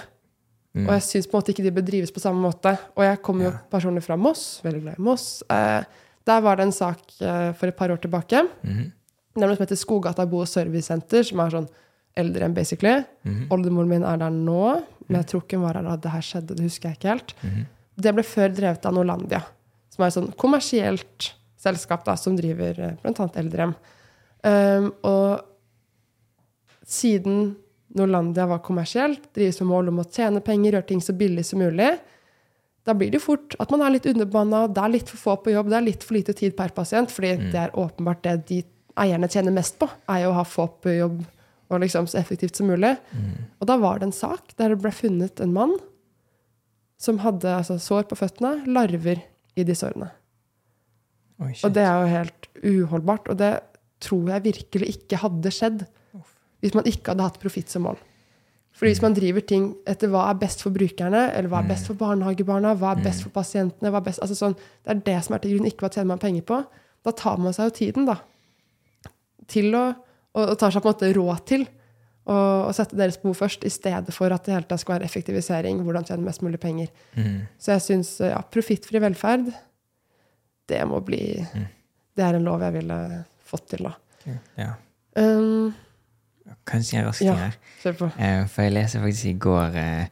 [0.79, 0.85] Mm.
[0.87, 2.71] Og jeg syns på en måte ikke de bør drives på samme måte.
[2.95, 3.59] Og jeg kommer jo Ja.
[3.71, 5.43] personlig fra Moss, veldig glad i Moss.
[5.49, 5.83] Eh,
[6.25, 8.43] der var det en sak eh, for et par år tilbake.
[8.63, 8.91] Mm.
[9.35, 11.67] Det er noe som heter Skogata bo- og servicesenter, som er sånn
[12.17, 13.03] eldre enn basically.
[13.25, 13.47] Mm.
[13.51, 16.21] Oldemoren min er der nå, men jeg tror ikke hun var her da det her
[16.21, 16.55] skjedde.
[16.55, 17.33] Det husker jeg ikke helt.
[17.43, 17.65] Mhm.
[17.99, 19.41] Det ble før drevet av Norlandia,
[19.89, 22.95] som er et sånn kommersielt selskap da, som driver bl.a.
[23.03, 23.75] blant annet eldrehjem.
[24.43, 25.41] Um, og
[26.85, 27.55] siden
[27.97, 31.59] Norlandia var kommersielt, drives med mål om å tjene penger, gjøre ting så billig som
[31.63, 31.91] mulig,
[32.85, 35.51] da blir det fort at man er litt underbemanna, det er litt for få på
[35.53, 37.51] jobb, det er litt for lite tid per pasient, fordi Mm.
[37.51, 38.63] det er åpenbart det de
[38.97, 41.19] eierne tjener mest på, er jo å ha få på jobb
[41.69, 42.97] og liksom så effektivt som mulig.
[43.13, 43.45] Mm.
[43.61, 45.75] Og da var det en sak der det ble funnet en mann
[46.97, 49.21] som hadde altså, sår på føttene, larver
[49.55, 50.09] i de sårene.
[51.39, 53.29] Oi, Og det er jo helt uholdbart.
[53.29, 53.61] Og det
[54.03, 55.85] tror jeg virkelig ikke hadde skjedd
[56.63, 57.99] hvis man ikke hadde hatt profitt som mål.
[58.75, 61.89] Fordi hvis man driver ting etter hva er best for brukerne, eller hva er best
[61.89, 65.41] for barnehagebarna, hva er best for pasientene best, altså sånn, Det er det som er
[65.43, 66.61] til grunn, ikke hva tjener man penger på.
[67.03, 68.19] Da tar man seg jo tiden, da.
[69.47, 69.87] Til å
[70.29, 71.63] Og, og tar seg på en måte råd til
[72.29, 75.79] å, sette deres behov først, i stedet for at det hele tatt skal være effektivisering,
[75.81, 76.91] hvordan tjene mest mulig penger.
[77.17, 77.47] Mm.
[77.57, 79.49] Så jeg syns ja, profittfri velferd,
[80.69, 81.23] det må bli
[82.13, 82.99] Det er en lov jeg ville
[83.49, 84.37] fått til, da.
[84.59, 84.73] Ja.
[85.17, 85.73] Um,
[86.65, 87.57] Kan jeg si en rask ting her?
[87.97, 88.11] På.
[88.19, 90.05] Eh, for jeg leste faktisk i går eh,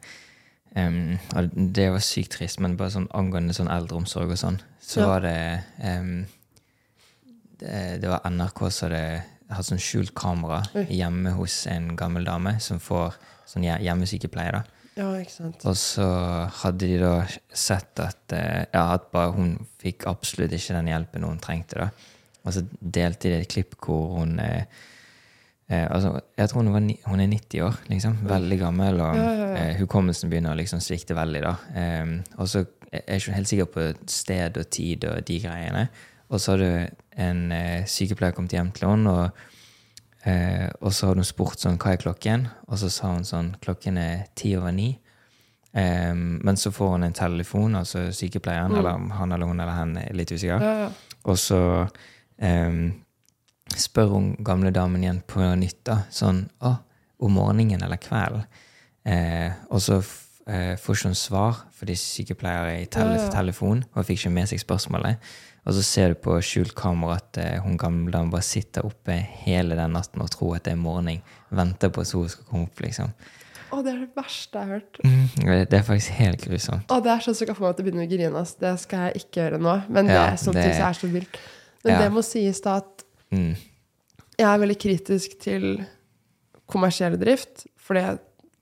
[0.76, 5.00] um, og Det var sykt trist, men bare sånn angående sånn eldreomsorg og sånn, så
[5.00, 5.06] Ja.
[5.06, 6.26] var det um,
[7.58, 10.62] det, det var NRK som hadde hatt sånn skjult kamera
[10.92, 13.16] hjemme hos en gammel dame som får
[13.48, 14.52] sånn hjemmesykepleie.
[14.52, 14.62] da.
[14.98, 15.64] Ja, ikke sant.
[15.64, 16.04] Og så
[16.62, 17.12] hadde de da
[17.54, 21.78] sett at, eh, ja, at bare hun fikk absolutt ikke den hjelpen hun trengte.
[21.78, 21.90] da.
[22.44, 24.64] Og så delte de et klipp hvor hun eh,
[25.68, 28.16] eh, altså, Jeg tror hun, var ni, hun er 90 år, liksom.
[28.28, 29.00] Veldig gammel.
[29.00, 29.56] Og Ja, ja, ja.
[29.70, 31.42] eh, hukommelsen begynner å liksom svikte veldig.
[31.42, 31.54] da.
[31.74, 35.88] Eh, og så er jeg ikke helt sikker på sted og tid og de greiene.
[36.30, 39.30] Og så hadde en eh, sykepleier kommet hjem til henne, og,
[40.24, 42.48] eh, og så hadde hun spurt sånn, hva er klokken?
[42.68, 44.98] Og så sa hun sånn, klokken er ti over ni.
[45.76, 49.98] Ehm, men så får hun en telefon, altså sykepleieren, eller han eller hun eller hen
[50.16, 50.62] litt usikker.
[50.64, 50.88] Ja.
[51.28, 51.60] Og så
[52.40, 52.92] ehm,
[53.76, 56.76] spør hun gamle damen igjen på nytt, da, sånn Å,
[57.20, 58.44] om morgenen eller kvelden?
[59.08, 59.98] Eh, og så
[60.46, 64.34] eh, får ikke hun svar, fordi sykepleiere er i tele Ja, telefon og fikk ikke
[64.34, 65.16] med seg spørsmålet.
[65.68, 69.16] Og så ser du på skjult kamera at eh, hun gamle damen bare sitter oppe
[69.44, 71.20] hele den natten og tror at det er morgen.
[71.50, 73.10] Venter på at hun skal komme opp, liksom.
[73.68, 75.66] Å, det er det verste jeg har hørt.
[75.68, 76.86] Det er faktisk helt grusomt.
[76.88, 78.30] Å, det er sånn som kan få meg til å begynne å grine.
[78.40, 78.56] Altså.
[78.62, 79.74] Det skal jeg ikke gjøre nå.
[79.92, 80.78] Men det Ja, er sånt det- det...
[80.86, 81.36] er så vilt.
[81.84, 81.98] Men Ja.
[82.00, 83.54] det må sies da at Mm.
[84.38, 85.84] jeg er veldig kritisk til
[86.70, 87.66] kommersiell drift.
[87.76, 87.98] For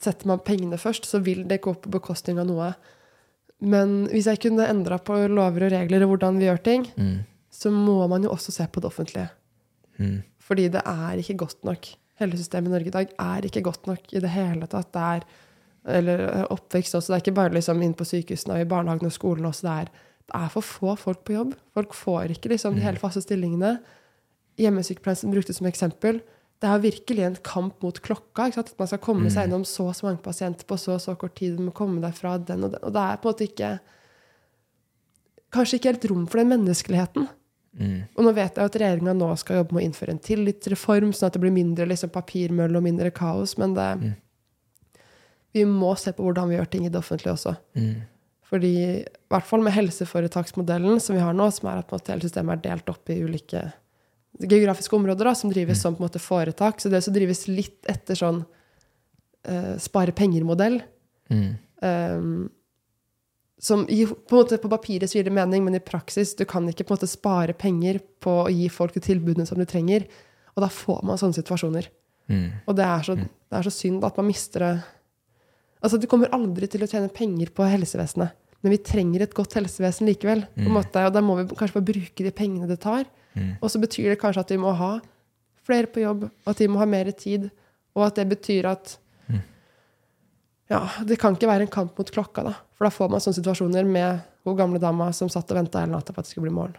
[0.02, 2.72] setter man pengene først, så vil det gå på bekostning av noe.
[3.60, 7.24] Men hvis jeg kunne endra på lover og regler og hvordan vi gjør ting, Mm.
[7.50, 9.30] så må man jo også se på det offentlige.
[9.98, 10.22] Mm.
[10.38, 11.86] Fordi det er ikke godt nok.
[12.18, 14.92] Hele systemet i Norge i dag er ikke godt nok i det hele tatt.
[14.92, 15.20] Det er,
[15.86, 17.12] eller oppvekst også.
[17.12, 19.62] Det er ikke bare liksom inn på sykehusene og i barnehagene og skolen også.
[19.62, 19.84] Det er,
[20.26, 21.54] det er for få folk på jobb.
[21.74, 23.78] Folk får ikke liksom de hele faste stillingene.
[24.60, 26.22] Hjemmesykepleien som brukte som eksempel.
[26.56, 28.48] Det er virkelig en kamp mot klokka.
[28.48, 31.16] At man skal komme seg gjennom så og så mange pasienter på så og så
[31.20, 31.58] kort tid.
[31.58, 32.84] Du må komme deg fra den og den.
[32.86, 33.76] Og det er på en måte ikke
[35.54, 37.28] Kanskje ikke helt rom for den menneskeligheten.
[37.78, 38.00] Mm.
[38.16, 41.28] Og nå vet jeg at regjeringa nå skal jobbe med å innføre en tillitsreform, sånn
[41.28, 43.54] at det blir mindre liksom, papirmøll og mindre kaos.
[43.60, 43.86] Men det,
[45.56, 47.54] vi må se på hvordan vi gjør ting i det offentlige også.
[47.78, 47.94] Mm.
[48.50, 52.58] Fordi, i hvert fall med helseforetaksmodellen som vi har nå, som er at hele systemet
[52.58, 53.64] er delt opp i ulike
[54.40, 56.80] geografiske områder da, som drives som på en måte, foretak.
[56.80, 58.42] Så det som drives litt etter sånn
[59.48, 60.82] uh, spare penger-modell,
[61.26, 61.56] Mm.
[61.82, 62.48] um,
[63.58, 66.44] som i, på, en måte, på papiret så gir det mening, men i praksis du
[66.46, 69.66] kan ikke på en måte spare penger på å gi folk de tilbudene som de
[69.66, 70.04] trenger.
[70.54, 71.88] Og da får man sånne situasjoner.
[72.30, 72.44] Mm.
[72.68, 74.74] Og det er så, det er så synd at man mister det
[75.82, 78.32] Altså, Du kommer aldri til å tjene penger på helsevesenet,
[78.62, 80.46] men vi trenger et godt helsevesen likevel.
[80.54, 83.04] på en måte, Og da må vi kanskje bare bruke de pengene det tar.
[83.60, 84.96] Og så betyr det kanskje at vi må ha
[85.66, 87.48] flere på jobb, og at de må ha mer tid,
[87.96, 88.96] og at det betyr at
[90.66, 92.54] ja, det kan ikke være en kamp mot klokka, da.
[92.74, 95.94] For da får man sånne situasjoner med hun gamle dama som satt og venta hele
[95.94, 96.74] natta på at det skulle bli morgen.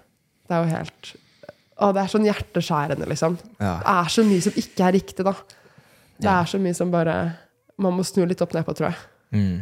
[0.48, 1.16] Det er jo helt
[1.78, 3.36] Å, det er sånn hjerteskjærende, liksom.
[3.62, 3.76] Ja.
[3.84, 5.34] Det er så mye som ikke er riktig, da.
[6.18, 7.18] Det er så mye som bare
[7.78, 8.98] Man må snu litt opp ned på, tror jeg.
[9.38, 9.60] Mm.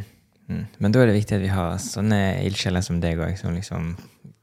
[0.47, 0.61] Mm.
[0.79, 3.89] Men da er det viktig at vi har sånne ildsjeler som deg òg, som liksom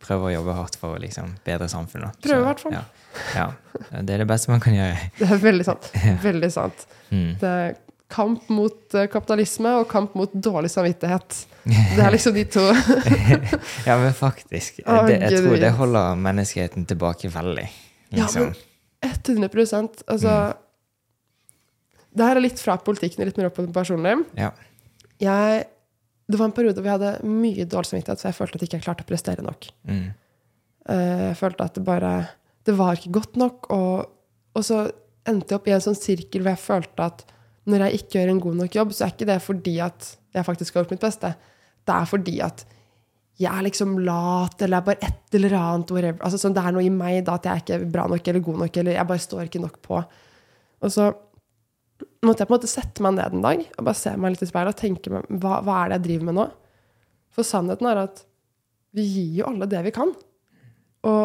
[0.02, 2.18] prøver å jobbe hardt for å liksom bedre samfunnet.
[2.24, 2.74] Prøve, i hvert fall.
[2.76, 2.82] Ja.
[3.36, 3.46] ja.
[4.02, 4.98] Det er det beste man kan gjøre.
[5.20, 5.88] Det er veldig sant.
[6.28, 6.84] Veldig sant.
[7.12, 7.30] Mm.
[7.40, 7.74] Det er
[8.12, 11.38] kamp mot eh, kapitalisme og kamp mot dårlig samvittighet.
[11.96, 12.66] Det er liksom de to.
[13.86, 14.82] Ja, men faktisk.
[14.82, 17.68] Det, jeg tror det holder menneskeheten tilbake veldig.
[18.12, 18.50] Ja, Liksom.
[18.52, 20.32] men 100 Altså
[22.12, 24.18] Det her er litt fra politikken, litt mer opp på det personlige.
[24.36, 24.50] Ja.
[25.22, 25.64] Jeg,
[26.32, 28.70] det var en periode hvor jeg hadde mye dårlig samvittighet, for jeg følte at jeg
[28.72, 29.68] ikke klarte å prestere nok.
[29.88, 30.02] Mm.
[30.92, 32.12] Eh, Jeg følte at det bare
[32.66, 33.68] Det var ikke godt nok.
[33.74, 34.10] Og,
[34.54, 34.80] og så
[35.28, 37.24] endte jeg opp i en sånn sirkel hvor jeg følte at
[37.70, 40.46] når jeg ikke gjør en god nok jobb, så er ikke det fordi at jeg
[40.48, 41.30] faktisk har gjort mitt beste.
[41.86, 42.64] Det er fordi at
[43.42, 45.92] jeg er liksom lat, eller jeg er bare et eller annet.
[45.94, 46.18] Whatever.
[46.26, 48.44] Altså, sånn, det er noe i meg da at jeg ikke er bra nok eller
[48.48, 50.00] god nok, eller jeg bare står ikke nok på.
[50.82, 51.06] Og så
[52.24, 54.44] måtte jeg på en måte sette meg ned en dag og bare se meg litt
[54.44, 56.46] i speilet og tenke meg, hva, hva er det jeg driver med nå?
[57.32, 58.24] For sannheten er at
[58.96, 60.12] vi gir jo alle det vi kan.
[61.08, 61.24] Og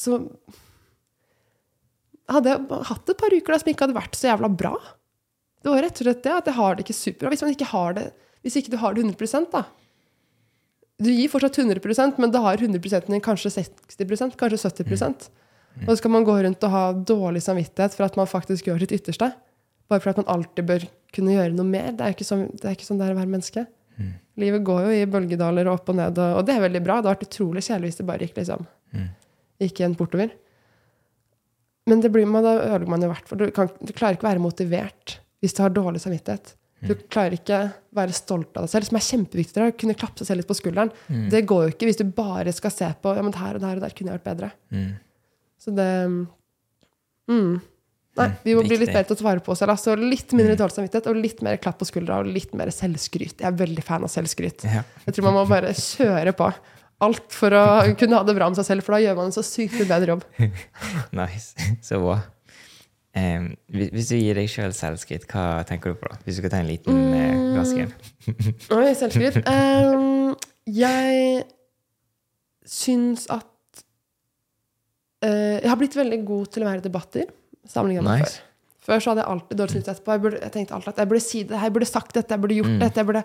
[0.00, 0.18] så
[2.30, 4.74] hadde jeg hatt et par uker da som ikke hadde vært så jævla bra.
[5.60, 7.32] Det var rett og slett det at jeg har det ikke superbra.
[7.32, 8.06] Hvis, man ikke har det,
[8.44, 9.64] hvis ikke du har det 100 da.
[11.00, 15.30] Du gir fortsatt 100% men da har 100 din kanskje 60% kanskje 70
[15.80, 18.82] Og så skal man gå rundt og ha dårlig samvittighet for at man faktisk gjør
[18.82, 19.30] sitt ytterste.
[19.90, 21.92] Bare for at man alltid bør kunne gjøre noe mer.
[21.96, 23.64] Det er ikke sånn det er, ikke sånn det er å være menneske.
[24.00, 24.12] Mm.
[24.40, 26.98] Livet går jo i bølgedaler og opp og ned, og, og det er veldig bra.
[27.00, 29.04] Det hadde vært utrolig kjedelig hvis det bare gikk liksom Mm.
[29.62, 30.32] gikk igjen bortover.
[31.86, 33.38] Men det blir man, da ødelegger man i hvert fall.
[33.38, 36.56] Du, kan, du klarer ikke å være motivert hvis du har dårlig samvittighet.
[36.80, 37.58] Du klarer ikke
[37.96, 39.62] være stolt av deg selv, som er kjempeviktig.
[39.62, 40.90] å Kunne klappe seg selv litt på skulderen.
[41.12, 41.26] Mm.
[41.32, 43.80] Det går jo ikke hvis du bare skal se på ja, men her og der
[43.80, 44.50] og der kunne jeg vært bedre.
[44.72, 44.90] Mm.
[45.60, 45.90] Så det
[47.28, 47.60] mm.
[48.18, 49.72] Nei, vi må bli litt bedre til å ta vare på oss selv.
[49.76, 53.38] Altså, litt mindre dårlig samvittighet og litt mer klapp på skuldra og litt mer selvskryt.
[53.38, 54.66] Jeg er veldig fan av selvskryt.
[54.66, 54.82] Ja.
[55.06, 56.48] Jeg tror man må bare kjøre på
[57.06, 57.62] alt for å
[58.00, 59.88] kunne ha det bra med seg selv, for da gjør man en så sykt mye
[59.88, 60.26] bedre jobb.
[61.20, 61.70] Nice.
[61.86, 62.18] Så bra.
[63.16, 66.18] Um, hvis du gir deg sjøl selvskritt, hva tenker du på da?
[66.26, 67.14] Hvis du skal ta en liten Mm.
[67.14, 67.94] uh, glasken?
[68.74, 69.40] Oi, selvskryt.
[69.50, 70.36] Um,
[70.70, 71.44] jeg
[72.70, 73.46] syns at eh,
[75.20, 77.26] Jeg har blitt veldig god til å være i debatter
[77.68, 78.38] sammenlignet med Nice.
[78.38, 78.46] før.
[78.90, 80.12] Før så hadde jeg alltid dårlig samvittighet etterpå.
[80.16, 82.40] Jeg, burde, jeg tenkte alltid at jeg burde si det, jeg burde sagt dette, jeg
[82.40, 82.78] burde gjort Mm.
[82.80, 82.96] dette.
[83.02, 83.24] Jeg burde...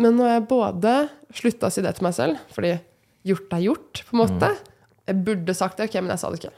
[0.00, 0.94] Men når jeg både
[1.36, 2.72] slutta å si det til meg selv, fordi
[3.28, 4.50] gjort er gjort, på en måte
[5.10, 6.52] Jeg burde sagt det, ok, men jeg sa det ikke.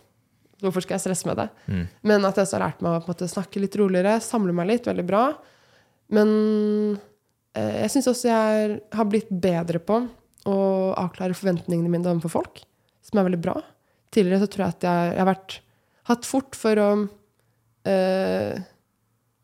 [0.62, 1.47] Hvorfor skal jeg stresse med det?
[1.68, 1.85] Mm.
[2.03, 4.87] Men at jeg så har lært meg å måte, snakke litt roligere, samle meg litt,
[4.87, 5.22] veldig bra.
[6.12, 6.28] Men
[7.57, 10.01] eh, jeg syns også jeg har blitt bedre på
[10.49, 10.57] å
[10.99, 12.62] avklare forventningene mine overfor folk,
[13.05, 13.57] som er veldig bra.
[14.13, 15.59] Tidligere så tror jeg at jeg, jeg har vært,
[16.11, 16.89] hatt fort for å
[17.89, 18.63] eh,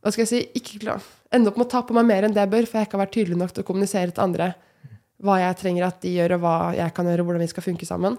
[0.03, 1.05] Hva skal jeg si ikke klar,
[1.35, 2.99] Ende opp med å ta på meg mer enn det jeg bør, for jeg ikke
[2.99, 4.53] har vært tydelig nok til å kommunisere til andre
[5.19, 7.64] hva jeg trenger at de gjør, og hva jeg kan gjøre, og hvordan vi skal
[7.64, 8.14] funke sammen.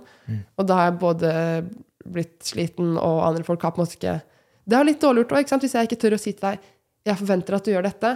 [0.59, 1.29] Og da har jeg både
[2.11, 4.17] blitt sliten, og andre folk har på en måte ikke
[4.69, 6.67] Det er litt dårlig gjort òg, hvis jeg ikke tør å si til deg
[7.07, 8.11] jeg forventer at du gjør dette,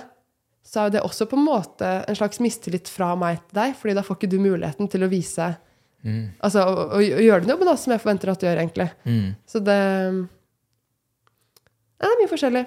[0.63, 3.95] så er det også på en måte en slags mistillit fra meg til deg, fordi
[3.97, 5.49] da får ikke du muligheten til å vise
[6.03, 6.23] Mm.
[6.43, 8.89] Altså og, og, å gjøre den jobben da, som jeg forventer at du gjør, egentlig.
[9.07, 9.27] Mm.
[9.47, 9.79] Så det
[12.03, 12.63] ja, Det er mye forskjellig.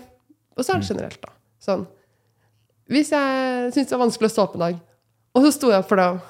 [0.56, 1.32] Og så er det generelt, da.
[1.60, 1.84] Sånn.
[2.92, 4.78] Hvis jeg syntes det var vanskelig å stå opp en dag,
[5.36, 6.20] og så sto jeg opp for det òg.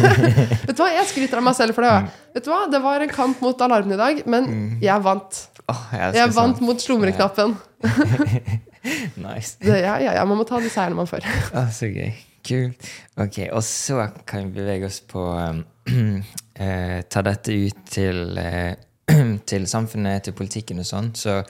[0.68, 2.10] Vet du hva, jeg skryter av meg selv for det òg.
[2.34, 4.50] Vet du hva, det var en kamp mot alarmen i dag, men
[4.82, 5.38] jeg vant.
[5.72, 6.66] Oh, jeg Jeg vant sånn.
[6.68, 7.56] mot slumreknappen.
[9.14, 9.60] Nice.
[9.62, 11.22] Det, ja, ja, ja, man må ta de seirene man får.
[11.54, 12.08] oh, så gøy.
[12.42, 12.88] Kult.
[13.22, 15.60] Ok, og så kan vi bevege oss på um,
[16.54, 18.74] eh, Ta dette ut til, eh,
[19.50, 21.12] til samfunnet, til politikken og sånn.
[21.14, 21.42] Så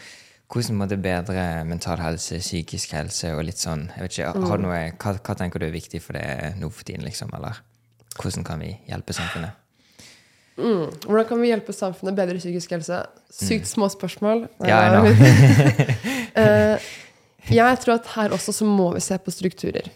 [0.53, 4.61] hvordan må det bedre mental helse, psykisk helse og litt sånn jeg vet ikke, har
[4.61, 7.33] du noe, hva, hva tenker du er viktig for det nå for tiden, liksom?
[7.39, 7.63] Eller
[8.19, 9.59] hvordan kan vi hjelpe samfunnet?
[10.61, 10.91] Mm.
[11.07, 12.99] Hvordan kan vi hjelpe samfunnet bedre psykisk helse?
[13.33, 14.45] Sykt små spørsmål.
[14.61, 15.09] Ja, jeg know.
[16.33, 16.81] Eh,
[17.61, 19.89] jeg tror at her også så må vi se på strukturer.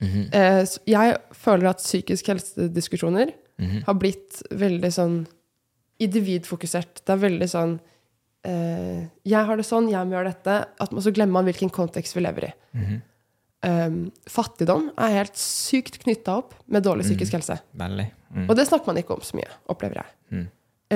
[0.00, 0.78] Mm -hmm.
[0.86, 3.26] jeg føler at psykisk helsediskusjoner
[3.60, 5.20] mhm, har blitt veldig sånn
[6.00, 7.04] individfokusert.
[7.04, 7.76] Det er veldig sånn
[8.48, 10.56] eh, Jeg har det sånn, jeg må gjøre dette.
[10.80, 12.52] At man så glemmer man hvilken kontekst vi lever i.
[12.80, 13.06] mhm.
[13.60, 17.58] Um, fattigdom er helt sykt knytta opp med dårlig psykisk helse.
[18.32, 18.46] Mm.
[18.46, 20.14] Og det snakker man ikke om så mye, opplever jeg.
[20.32, 20.46] Mm.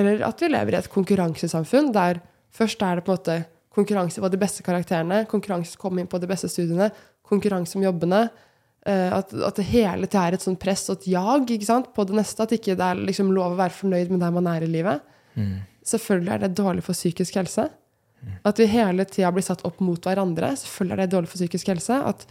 [0.01, 2.23] Eller at vi lever i et konkurransesamfunn der
[2.55, 3.35] først er det på en måte
[3.75, 6.89] konkurranse på de beste karakterene, konkurranse om å komme inn på de beste studiene,
[7.27, 8.23] konkurranse om jobbene.
[8.87, 11.49] Eh, At, at det hele tida er et sånt press og et jag
[11.95, 12.43] på det neste.
[12.43, 15.03] At ikke det er liksom lov å være fornøyd med der man er i livet.
[15.35, 15.65] Mm.
[15.85, 17.69] Selvfølgelig er det dårlig for psykisk helse.
[18.45, 20.53] At vi hele tida blir satt opp mot hverandre.
[20.57, 21.97] Selvfølgelig er det dårlig for psykisk helse.
[22.09, 22.25] At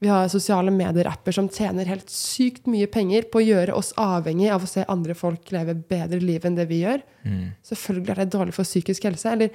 [0.00, 4.48] vi har sosiale medier-apper som tjener helt sykt mye penger på å gjøre oss avhengig
[4.52, 7.02] av å se andre folk leve bedre liv enn det vi gjør.
[7.26, 7.50] Mm.
[7.68, 9.34] Selvfølgelig er det dårlig for psykisk helse.
[9.34, 9.52] Eller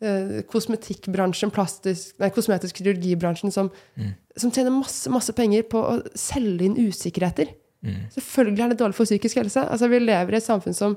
[0.00, 4.14] eh, kosmetikkbransjen, plastisk, nei, kosmetisk kirurgibransjen, som, Mm.
[4.36, 7.48] som tjener masse, masse penger på å selge inn usikkerheter.
[7.84, 8.08] Mm.
[8.14, 9.62] Selvfølgelig er det dårlig for psykisk helse.
[9.70, 10.96] Altså, vi lever i et samfunn som,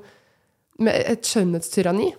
[0.79, 2.13] med et skjønnhetstyranni,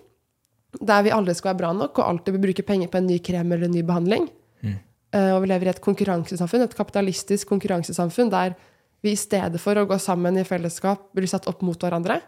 [0.81, 3.19] der vi alle skal være bra nok og alltid vil bruke penger på en ny
[3.19, 4.29] krem eller en ny behandling.
[4.63, 4.77] Mm.
[5.13, 8.55] Eh, og vi lever i et konkurransesamfunn, et kapitalistisk konkurransesamfunn, der
[9.03, 12.21] vi i stedet for å gå sammen i fellesskap blir satt opp mot hverandre.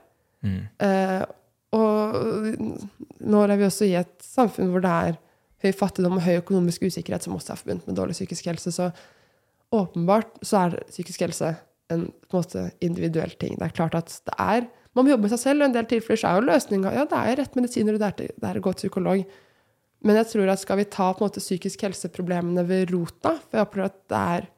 [0.43, 0.67] Mm.
[0.79, 1.25] Eh,
[1.75, 2.13] og
[3.25, 5.19] nå lever vi også i et samfunn hvor det er
[5.65, 8.73] høy fattigdom og høy økonomisk usikkerhet, som også er forbundet med dårlig psykisk helse.
[8.75, 8.89] Så
[9.75, 11.55] åpenbart så er psykisk helse
[11.91, 13.55] en, på en måte individuell ting.
[13.59, 15.73] Det er klart at det er Man må jobbe med seg selv, og i en
[15.75, 18.47] del tilfeller så er jo løsninga ja, det er rett medisiner, og det er, det
[18.47, 19.25] er å gå til psykolog.
[20.07, 23.57] Men jeg tror at skal vi ta på en måte psykisk helseproblemene ved rota For
[23.57, 24.51] jeg opplever at det er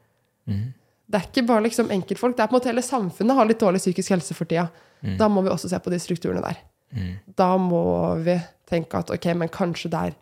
[0.47, 0.71] Mm.
[1.11, 2.38] det er ikke bare liksom enkeltfolk.
[2.38, 4.69] Det er på en måte hele samfunnet har litt dårlig psykisk helse for tida.
[5.03, 5.17] Mm.
[5.19, 6.61] Da må vi også se på de strukturene der.
[6.95, 7.13] Mm.
[7.39, 7.83] Da må
[8.23, 8.38] vi
[8.69, 10.17] tenke at ok, men kanskje det er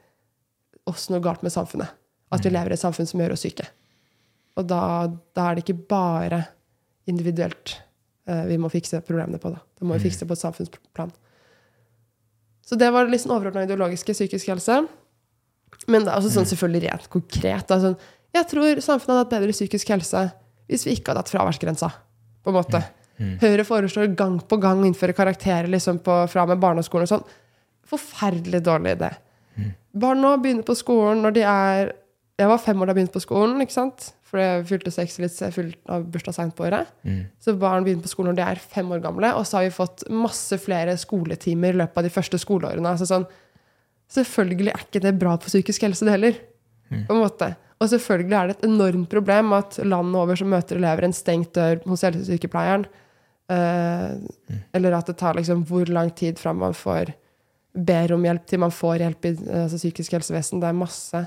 [0.89, 1.93] også noe galt med samfunnet.
[2.33, 3.67] At vi lever i et samfunn som gjør oss syke.
[4.55, 4.81] Og da,
[5.35, 6.41] da er det ikke bare
[7.09, 7.75] individuelt
[8.27, 9.51] eh, vi må fikse problemene på.
[9.53, 11.13] Da, da må vi fikse det på et samfunnsplan.
[12.65, 14.81] Så det var litt sånn overordna ideologiske psykisk helse.
[15.91, 17.73] Men det er også sånn selvfølgelig rent konkret.
[17.83, 17.97] Sånn,
[18.35, 20.27] jeg tror samfunnet hadde hatt bedre psykisk helse
[20.65, 21.91] hvis vi ikke hadde hatt fraværsgrensa.
[22.41, 22.81] på en måte.
[23.41, 27.29] Høyre foreslår gang på gang å innføre karakterer liksom på, fra med barneskolen og sånn.
[27.87, 29.11] Forferdelig dårlig idé.
[29.95, 31.93] Barn nå begynner på skolen når de er
[32.35, 34.09] Jeg var fem år da jeg begynte på skolen, ikke sant?
[34.27, 36.89] For jeg fylte seks litt jeg fylte av bursdag seint på året.
[37.39, 39.29] Så barn begynner på skolen når de er fem år gamle.
[39.39, 42.91] Og så har vi fått masse flere skoletimer i løpet av de første skoleårene.
[42.91, 43.23] Altså sånn,
[44.11, 46.41] selvfølgelig er ikke det bra for psykisk helse, det heller.
[47.07, 47.53] På en måte.
[47.79, 51.55] Og selvfølgelig er det et enormt problem at landet over så møter elever en stengt
[51.55, 52.85] dør hos helsesykepleieren.
[53.51, 54.15] Eh,
[54.73, 57.13] Eller at det tar liksom hvor lang tid fra man får
[57.75, 60.61] ber om hjelp til man får hjelp i altså psykisk helsevesen.
[60.63, 61.25] Det er masse,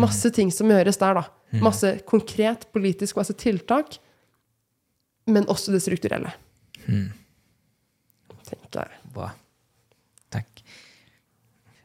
[0.00, 1.26] masse ting som gjøres der, da.
[1.62, 3.98] Masse konkret politisk, masse tiltak.
[5.30, 6.32] Men også det strukturelle.
[8.44, 8.98] Tenker jeg.
[9.14, 9.30] Bra.
[10.34, 10.64] Takk.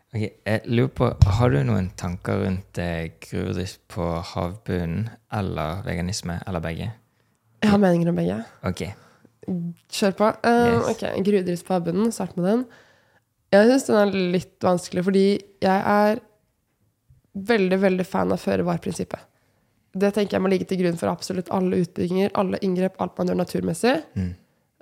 [0.09, 6.39] Ok, jeg lurer på, Har du noen tanker rundt eh, gruvedrift på havbunnen eller veganisme,
[6.47, 6.89] eller begge?
[7.61, 8.39] Jeg har meninger om begge.
[8.65, 8.87] Ok.
[9.89, 10.29] Kjør på.
[10.45, 10.89] Uh, Yes.
[10.93, 12.11] ok, Grudris på havbunnen.
[12.15, 12.65] Start med den.
[13.53, 15.25] Jeg syns den er litt vanskelig, fordi
[15.65, 16.19] jeg er
[17.49, 19.25] veldig veldig fan av føre-var-prinsippet.
[19.99, 23.31] Det tenker jeg må ligge til grunn for absolutt alle utbygginger, alle inngrep, alt man
[23.31, 23.95] gjør naturmessig.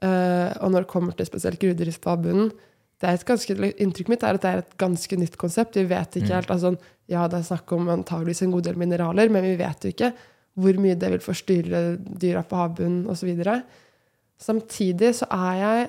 [0.03, 2.51] Eh, og når det kommer til spesielt gruvedrift på havbunnen
[2.97, 5.77] det er et ganske, Inntrykket mitt er at det er et ganske nytt konsept.
[5.77, 6.75] Vi vet ikke helt, altså,
[7.07, 10.09] Ja, det er snakk om antageligvis en god del mineraler, men vi vet jo ikke
[10.57, 13.29] hvor mye det vil forstyrre dyra på havbunnen osv.
[14.41, 15.87] Samtidig så er jeg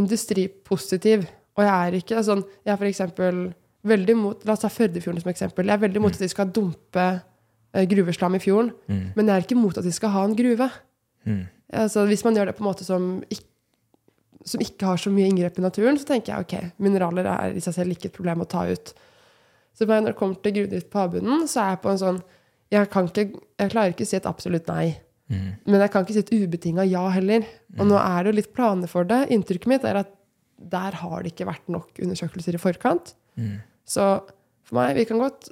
[0.00, 1.26] industripositiv.
[1.58, 3.40] Og jeg er ikke sånn Jeg er for eksempel
[3.90, 5.68] veldig mot La oss ta Førdefjorden som eksempel.
[5.68, 8.72] Jeg er veldig mot at de skal dumpe eh, gruveslam i fjorden.
[9.16, 10.68] Men jeg er ikke mot at de skal ha en gruve.
[11.28, 11.44] Mm.
[11.80, 13.46] Altså, hvis man gjør det på en måte som ikke,
[14.44, 17.60] som ikke har så mye inngrep i naturen, så tenker jeg ok, mineraler er i
[17.60, 18.92] seg selv ikke et problem å ta ut.
[19.76, 22.22] Så når det kommer til gruvedrift på havbunnen, så er jeg på en sånn
[22.70, 23.26] jeg, kan ikke,
[23.58, 24.84] jeg klarer ikke å si et absolutt nei.
[25.66, 27.44] Men jeg kan ikke si et ubetinga ja heller.
[27.78, 29.28] Og nå er det jo litt planer for det.
[29.30, 30.10] Inntrykket mitt er at
[30.70, 33.14] der har det ikke vært nok undersøkelser i forkant.
[33.86, 34.06] Så
[34.66, 35.48] for meg, vi kan godt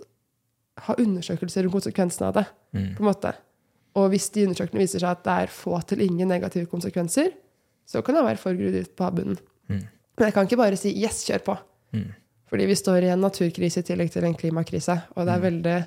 [0.86, 2.46] ha undersøkelser om konsekvensene av det.
[2.96, 3.32] på en måte.
[3.96, 7.30] Og hvis de undersøkelsene viser seg at det er få til ingen negative konsekvenser,
[7.86, 9.38] så kan jeg være for gruvedrift på havbunnen.
[10.18, 11.58] Men jeg kan ikke bare si 'yes, kjør på'.
[12.48, 15.02] Fordi vi står i en naturkrise i tillegg til en klimakrise.
[15.16, 15.86] Og det er veldig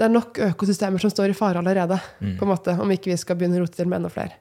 [0.00, 3.18] det er nok økosystemer som står i fare allerede, på en måte, om ikke vi
[3.20, 4.38] skal begynne å rote til med enda flere.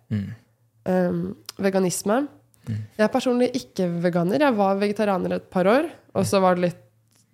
[0.87, 1.23] Um,
[1.59, 2.21] veganisme.
[2.69, 4.45] Jeg er personlig ikke veganer.
[4.45, 6.85] Jeg var vegetarianer et par år, og så var det litt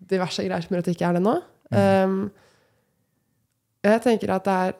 [0.10, 1.36] diverse greier som gjør at jeg ikke er det nå.
[1.76, 2.18] Um,
[3.86, 4.76] jeg tenker at det er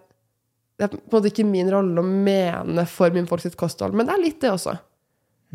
[0.76, 3.96] det er på en måte ikke min rolle å mene for min folk sitt kosthold,
[3.96, 4.74] men det er litt det også.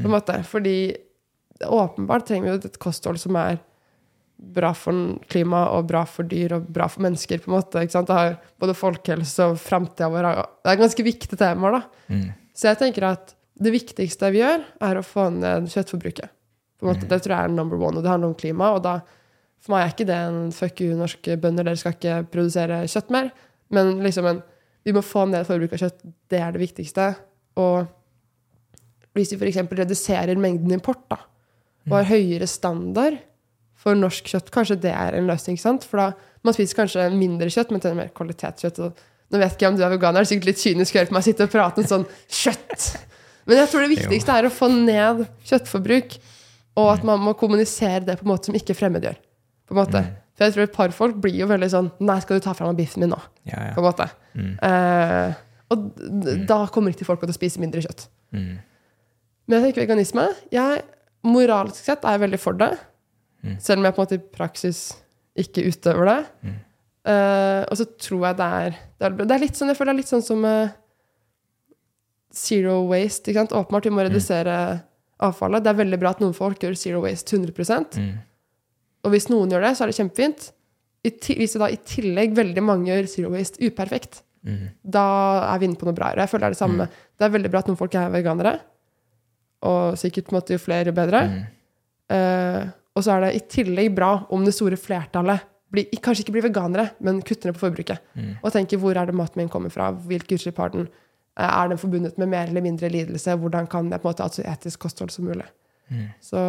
[0.00, 0.36] På en måte.
[0.48, 0.76] Fordi
[1.66, 3.58] åpenbart trenger vi et kosthold som er
[4.40, 7.38] bra for klima og bra for dyr og bra for mennesker.
[7.38, 7.82] på en måte?
[7.84, 10.28] Det har både folkehelse og framtida vår
[10.64, 11.72] Det er ganske viktige temaer.
[11.72, 11.82] da.
[12.54, 16.30] Så jeg tenker at det viktigste vi gjør, er å få ned kjøttforbruket.
[16.80, 18.74] På en måte, Det tror jeg er number one, og det handler om klima.
[18.74, 19.00] og da,
[19.60, 23.10] For meg er ikke det en fuck you, norske bønder, dere skal ikke produsere kjøtt
[23.10, 23.30] mer.
[23.70, 24.42] Men liksom en,
[24.84, 26.14] vi må få ned forbruket av kjøtt.
[26.30, 27.16] Det er det viktigste.
[27.56, 27.86] Og
[29.14, 29.58] hvis vi f.eks.
[29.70, 31.18] reduserer mengden import da,
[31.90, 33.18] og har høyere standard
[33.80, 35.56] for norsk kjøtt, kanskje det er en løsning.
[35.60, 35.84] sant?
[35.88, 36.08] For da,
[36.44, 38.78] Man spiser kanskje mindre kjøtt, men til mer kvalitetskjøtt.
[38.84, 38.96] og
[39.30, 41.08] nå vet ikke jeg om du er veganer, det er sikkert litt kynisk å høre
[41.10, 42.86] på meg sitte og prate om sånn kjøtt.
[43.46, 46.16] Men jeg tror det viktigste er å få ned kjøttforbruk,
[46.80, 49.16] og at man må kommunisere det på en måte som ikke fremmedgjør.
[49.68, 50.02] På en måte.
[50.36, 52.66] For jeg tror et par folk blir jo veldig sånn Nei, skal du ta fra
[52.70, 53.18] meg biffen min nå?
[53.44, 53.74] Ja, ja.
[53.76, 54.06] På en måte.
[54.64, 55.34] Eh,
[55.70, 55.82] og
[56.24, 58.06] d- da kommer ikke folk til å spise mindre kjøtt.
[58.32, 58.54] Mm.
[59.46, 60.82] Men jeg tenker veganisme jeg,
[61.26, 62.70] Moralsk sett er jeg veldig for det.
[63.58, 64.80] Selv om jeg på en måte i praksis
[65.40, 66.18] ikke utøver det.
[67.08, 69.94] Eh, og så tror jeg det er Det er, det er litt sånn, jeg føler
[69.94, 70.72] det er litt sånn som uh,
[72.30, 73.30] zero waste.
[73.30, 73.54] Ikke sant?
[73.56, 74.56] Åpenbart vi må redusere
[75.20, 75.64] avfallet.
[75.64, 78.00] Det er veldig bra at noen folk gjør zero waste 100%
[79.04, 80.50] Og hvis noen gjør det, så er det kjempefint.
[81.08, 84.20] I hvis det da i tillegg veldig mange gjør zero waste uperfekt,
[84.84, 85.04] da
[85.54, 86.12] er vi inne på noe bra.
[86.16, 86.86] Jeg føler det er det samme.
[87.16, 88.52] Det er veldig bra at noen folk er veganere.
[89.68, 91.22] Og sikkert på en måte jo flere, jo bedre.
[92.10, 96.34] Eh, og så er det i tillegg bra om det store flertallet blir, kanskje ikke
[96.34, 98.02] blir veganere, men kutter ned på forbruket.
[98.42, 99.92] Og tenker hvor er det maten min kommer fra?
[99.94, 100.88] Hvilke utslipp har den?
[101.40, 103.36] Er den forbundet med mer eller mindre lidelse?
[103.38, 105.46] Hvordan kan jeg på en måte ha et så etisk kosthold som mulig?
[106.22, 106.42] Så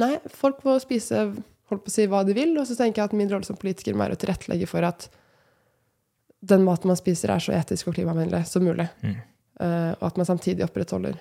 [0.00, 1.24] nei, folk må spise
[1.72, 2.54] holdt på å si hva de vil.
[2.60, 5.08] Og så tenker jeg at min rolle som politiker må være å tilrettelegge for at
[6.52, 8.88] den maten man spiser, er så etisk og klimavennlig som mulig.
[9.04, 9.18] Mm.
[9.62, 11.16] Uh, og at man samtidig opprettholder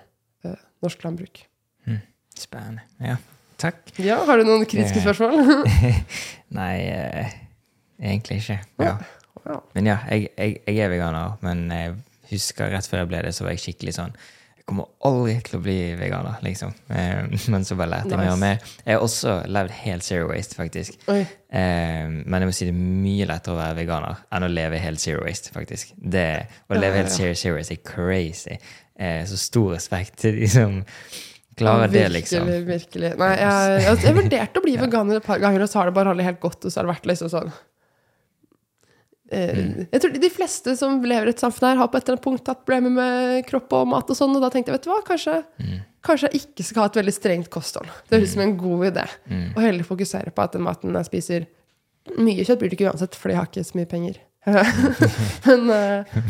[0.47, 1.43] uh, norsk landbruk.
[2.41, 2.85] Spennende.
[3.03, 3.17] Ja,
[3.61, 3.93] takk.
[4.01, 5.65] Ja, Har du noen kritiske spørsmål?
[6.59, 7.33] Nei, eh,
[8.01, 8.59] egentlig ikke.
[8.81, 8.97] Ja.
[9.73, 11.95] Men ja, jeg, jeg, jeg er veganer, men jeg
[12.31, 14.11] husker rett før jeg ble det, så var jeg skikkelig sånn
[14.59, 16.75] Jeg kommer aldri til å bli veganer, liksom.
[16.93, 18.61] Eh, men så bare lærte jeg mer og mer.
[18.85, 20.99] Jeg har også levd helt zero waste, faktisk.
[21.11, 21.23] Oi.
[21.49, 24.83] Eh, men jeg må si det er mye lettere å være veganer enn å leve
[24.83, 25.95] helt zero waste, faktisk.
[25.97, 26.27] Det,
[26.69, 28.59] å Ja, leve ja, helt zero, zero waste er crazy.
[29.01, 30.77] Eh, så stor respekt til de som
[31.59, 32.45] klarer det, liksom.
[32.47, 33.11] Virkelig, virkelig.
[33.19, 35.95] Nei, jeg, jeg, jeg vurderte å bli veganer et par ganger, og så har det
[35.97, 37.59] bare aldri helt gått, og så har det vært liksom sånn eh,
[39.31, 39.85] Mm.
[39.91, 42.25] Jeg tror de fleste som lever i et samfunn her, har på et eller annet
[42.25, 44.91] punkt hatt problemer med kropp og mat og sånn, og da tenkte jeg, vet du
[44.91, 45.77] hva, kanskje, Mm.
[46.03, 47.87] kanskje jeg ikke skal ha et veldig strengt kosthold.
[48.09, 49.05] Det høres ut som en god idé.
[49.29, 49.45] Mm.
[49.55, 51.47] Og heller fokusere på at den maten jeg spiser
[52.17, 54.15] Mye kjøtt blir det ikke uansett, fordi jeg har ikke så mye penger.
[55.45, 56.21] Men eh,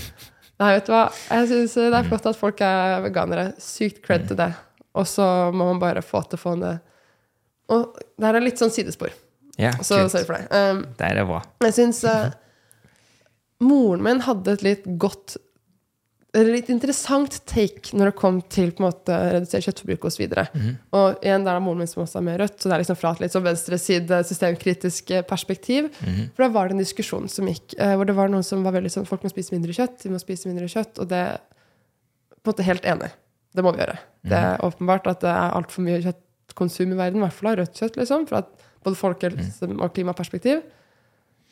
[0.60, 1.06] Nei, vet du hva.
[1.32, 3.46] Jeg syns det er flott at folk er veganere.
[3.64, 4.50] Sykt cred til det.
[4.98, 5.26] Og så
[5.56, 6.82] må man bare få til å få ned
[7.72, 9.14] Og det her er litt sånn sidespor,
[9.60, 10.48] Ja, så sorry for det.
[10.52, 11.42] Um, Der er bra.
[11.64, 12.34] jeg syns uh,
[13.64, 15.38] moren min hadde et litt godt
[16.32, 20.22] eller litt interessant take når det kom til på en måte redusert kjøttforbruk osv.
[20.32, 20.70] Mhm.
[20.96, 23.00] Og igjen, der er moren min som også er med Rødt, så det er liksom
[23.02, 25.90] fra et litt sånn venstreside systemkritisk eh, perspektiv.
[26.00, 26.30] Mhm.
[26.32, 28.78] For da var det en diskusjon som gikk, eh, hvor det var noen som var
[28.78, 31.26] veldig sånn folk må spise mindre kjøtt, de må spise mindre kjøtt, og det
[32.32, 33.12] på en måte helt enig.
[33.52, 34.00] Det må vi gjøre.
[34.30, 37.60] Det er åpenbart at det er altfor mye kjøttkonsum i verden, i hvert fall av
[37.62, 38.44] rødt kjøtt, liksom, fra
[38.86, 40.62] både folkehelse- og klimaperspektiv.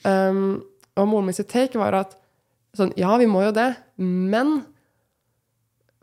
[0.06, 0.62] Um,
[0.96, 2.14] og moren min sitt take var at
[2.78, 4.60] sånn, ja, vi må jo det, men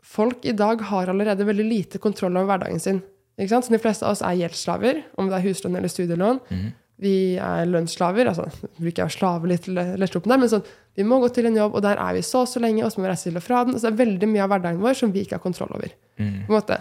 [0.07, 3.01] folk i dag har allerede veldig lite kontroll over hverdagen sin.
[3.37, 3.67] Ikke sant?
[3.67, 6.39] Så de fleste av oss er gjeldsslaver, om det er huslån eller studielån.
[6.49, 6.67] Mm.
[7.05, 8.31] Vi er lønnsslaver.
[8.31, 8.47] altså
[8.79, 10.65] bruker jeg å slave litt lett opp der, men sånn,
[10.97, 12.91] vi må gå til en jobb, og der er vi så og så lenge, og
[12.91, 13.77] så må vi reise til og fra den.
[13.77, 15.93] Så det er veldig mye av hverdagen vår som vi ikke har kontroll over.
[16.17, 16.45] Mm.
[16.47, 16.79] på en måte.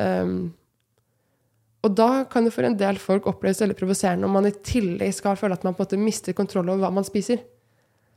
[0.00, 0.34] Um,
[1.84, 5.14] og da kan det for en del folk oppleves veldig provoserende om man i tillegg
[5.16, 7.40] skal føle at man på en måte mister kontroll over hva man spiser.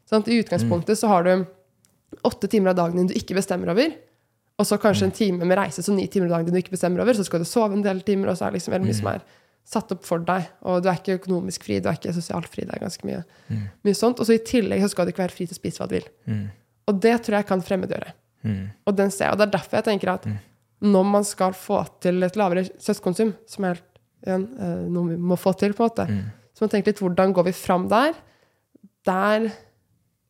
[0.10, 1.46] Sånn, I utgangspunktet så har du
[2.28, 3.94] åtte timer av dagen din du ikke bestemmer over,
[4.60, 6.76] og så kanskje en time med reise, så ni timer av dagen din du ikke
[6.76, 8.90] bestemmer over, så skal du sove en del timer, og så er det liksom veldig
[8.90, 9.24] mye som er
[9.64, 12.66] satt opp for deg, og du er ikke økonomisk fri, du er ikke sosialt fri,
[12.68, 13.22] det er ganske mye,
[13.88, 14.20] mye sånt.
[14.20, 15.96] Og så i tillegg så skal du ikke være fri til å spise hva du
[15.96, 16.10] vil.
[16.28, 16.44] Mm.
[16.92, 18.12] Og det tror jeg kan fremmedgjøre.
[18.44, 18.66] Mm.
[18.84, 20.28] Og den ser jeg, og det er derfor jeg tenker at
[20.84, 23.80] når man skal få til et lavere kjøttkonsum, som er
[24.26, 26.24] igjen, eh, noe vi må få til, på en måte, Mm.
[26.54, 28.14] så man tenker litt hvordan går vi fram der?
[29.06, 29.50] Der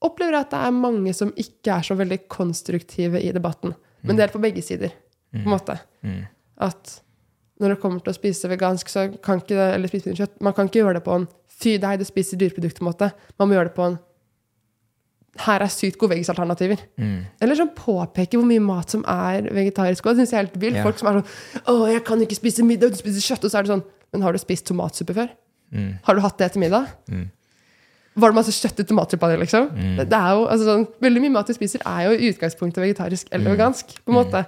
[0.04, 3.74] opplever jeg at det er mange som ikke er så veldig konstruktive i debatten.
[4.04, 4.90] Men det er på begge sider,
[5.32, 5.78] på en måte.
[6.04, 6.26] Mm.
[6.60, 7.00] At
[7.62, 10.54] når det kommer til å spise vegansk, så kan ikke det, eller spise kjøtt, man
[10.54, 13.12] kan ikke gjøre det på en fy deg, du spiser dyreprodukter-måte.
[13.40, 14.00] Man må gjøre det på en
[15.40, 16.78] her er sykt gode veggisalternativer.
[17.02, 17.26] Mm.
[17.42, 20.06] Eller sånn påpeke hvor mye mat som er vegetarisk.
[20.06, 20.76] Og det synes jeg er helt vilt.
[20.76, 20.84] Yeah.
[20.86, 23.52] Folk som er sånn 'Å, jeg kan ikke spise middag uten å spise kjøtt.' Og
[23.52, 25.30] så er det sånn Men har du spist tomatsuppe før?
[25.74, 25.98] Mm.
[26.04, 26.86] Har du hatt det til middag?
[27.10, 27.32] Mm.
[28.16, 29.70] Var det masse kjøtt i tomatsuppe av det, liksom?
[29.74, 29.96] Mm.
[29.98, 32.78] Det, det er jo, altså sånn, Veldig mye mat vi spiser, er jo i utgangspunktet
[32.84, 33.58] vegetarisk eller Mm.
[33.58, 33.86] vegansk.
[34.06, 34.46] på en måte.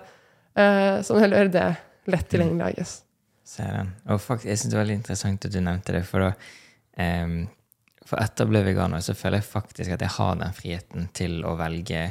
[0.55, 1.77] Eh, sånn heller gjøre det
[2.07, 3.01] lett tilgjengelig, I guess.
[3.43, 3.93] Ser den.
[4.07, 6.33] Og faktisk, jeg synes det var veldig interessant at du nevnte det, for da
[6.97, 7.47] em,
[8.05, 11.39] For etter å bli veganer så føler jeg faktisk at jeg har den friheten til
[11.47, 12.03] å velge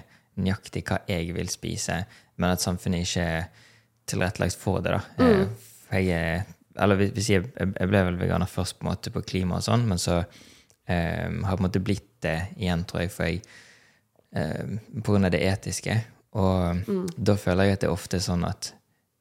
[0.43, 2.01] nøyaktig hva jeg vil spise,
[2.37, 3.45] men at samfunnet ikke er
[4.11, 5.03] tilrettelagt for det, da.
[5.23, 5.53] Mm.
[5.87, 6.45] For jeg er
[6.77, 9.85] Eller hvis- jeg, jeg ble vel veganer først på en måte på klima og sånn,
[9.87, 10.25] men så
[10.89, 13.43] em, har jeg på en måte blitt det igjen, tror jeg, for jeg
[14.35, 15.95] um, på grunn av det etiske.
[16.35, 16.81] Og
[17.17, 18.73] da føler jeg at det er ofte sånn at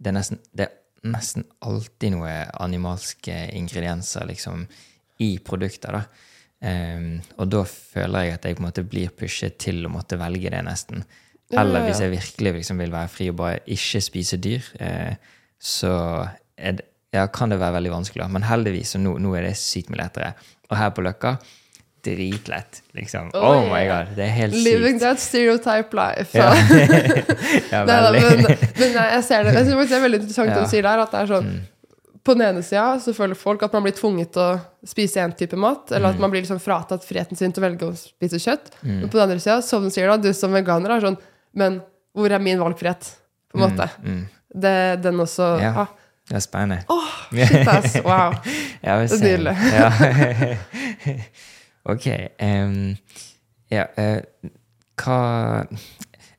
[0.02, 4.66] det er nesten, det er nesten alltid noe animalske ingredienser liksom,
[5.22, 5.92] i produkter.
[5.92, 6.04] da.
[6.64, 10.20] Um, og da føler jeg at jeg på en måte blir pushet til å måtte
[10.22, 11.04] velge det, nesten.
[11.52, 11.90] Eller ja, ja.
[11.90, 15.18] hvis jeg virkelig liksom vil være fri og bare ikke spise dyr, eh,
[15.60, 15.92] så
[16.58, 18.30] det, ja, kan det være veldig vanskelig.
[18.32, 20.32] Men heldigvis, så nå, nå er det sykt mye lettere.
[20.72, 21.36] Og her på Løkka
[22.04, 23.30] dritlett, liksom.
[23.34, 23.92] Oh, Oh, my yeah.
[23.92, 25.04] god, det er helt Living sykt.
[25.06, 26.32] that stereotype life.
[26.36, 26.50] Ja,
[27.72, 28.24] ja Nei, veldig.
[28.24, 29.54] men, men jeg ser det.
[29.60, 30.58] Jeg synes det er veldig interessant Ja.
[30.58, 30.66] Mm.
[30.66, 31.04] du sier der.
[31.06, 31.54] At det er sånn
[32.24, 35.34] På den ene sida så føler folk at man blir tvunget til å spise én
[35.36, 36.14] type mat, eller Mm.
[36.16, 38.70] at man blir liksom fratatt friheten sin til å velge å spise kjøtt.
[38.84, 41.18] Men på den andre sida, som du sier da, du som veganer er sånn
[41.56, 41.82] Men
[42.16, 43.12] hvor er min valgfrihet?
[43.52, 43.90] På en måte.
[44.04, 44.24] Mm,
[44.56, 45.74] Det, den også Ja.
[45.82, 45.88] ah,
[46.30, 46.86] det er spennende.
[46.90, 47.96] Åh, shit, ass.
[48.06, 48.34] Wow.
[48.84, 49.56] Ja, Det er nydelig.
[49.74, 50.58] Ja.
[51.94, 52.08] ok.
[52.42, 52.98] Um,
[53.70, 54.22] ja, uh,
[54.98, 55.68] hva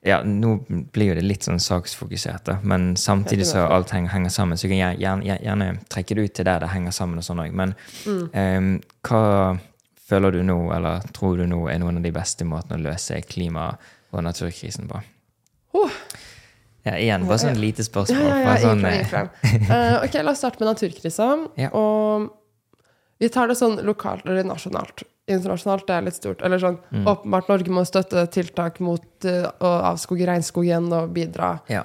[0.05, 4.33] ja, Nå blir jo det litt sånn saksfokusert, da, men samtidig så alt henger, henger
[4.35, 4.59] sammen.
[4.61, 7.23] Så jeg kan gjerne, gjerne, gjerne trekke det ut til der det henger sammen.
[7.23, 7.57] og sånn også.
[7.57, 7.73] Men
[8.37, 8.69] em,
[9.09, 9.23] hva
[10.05, 13.23] føler du nå, eller tror du nå, er noen av de beste måtene å løse
[13.25, 13.73] klima-
[14.13, 15.01] og naturkrisen på?
[15.75, 15.97] Oh.
[16.85, 18.29] Ja, igjen, bare sånn lite spørsmål.
[18.29, 18.85] ja, ja, sånn.
[18.85, 21.31] Eh, ok, la oss starte med naturkrisa.
[21.81, 22.29] Og
[23.23, 25.07] vi tar det sånn lokalt eller nasjonalt.
[25.31, 26.43] Internasjonalt det er litt stort.
[26.45, 27.07] Eller sånn, Mm.
[27.09, 31.85] Åpenbart Norge må støtte tiltak mot uh, å avskoge regnskog igjen og bidra ja.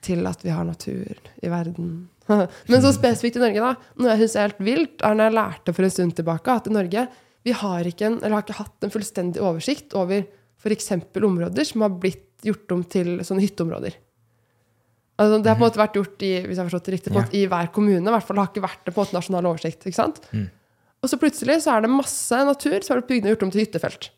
[0.00, 2.08] til at vi har natur i verden.
[2.70, 3.92] Men så spesifikt i Norge, da.
[4.00, 6.70] Noe jeg syns er helt vilt, er når jeg lærte for en stund tilbake at
[6.70, 7.08] i Norge
[7.42, 10.26] vi har ikke, en, eller har ikke hatt en fullstendig oversikt over
[10.60, 10.90] f.eks.
[11.16, 13.96] områder som har blitt gjort om til sånne hytteområder.
[15.20, 17.12] Altså, det har på en måte vært gjort i, hvis jeg har forstått det riktig,
[17.12, 18.00] måte, i hver kommune.
[18.00, 19.84] I hvert fall har ikke vært det på en måte nasjonal oversikt.
[19.84, 20.20] ikke sant?
[20.32, 20.46] Mm.
[21.00, 23.62] Og så plutselig så er det masse natur som har bygd og gjort om til
[23.64, 24.10] hyttefelt.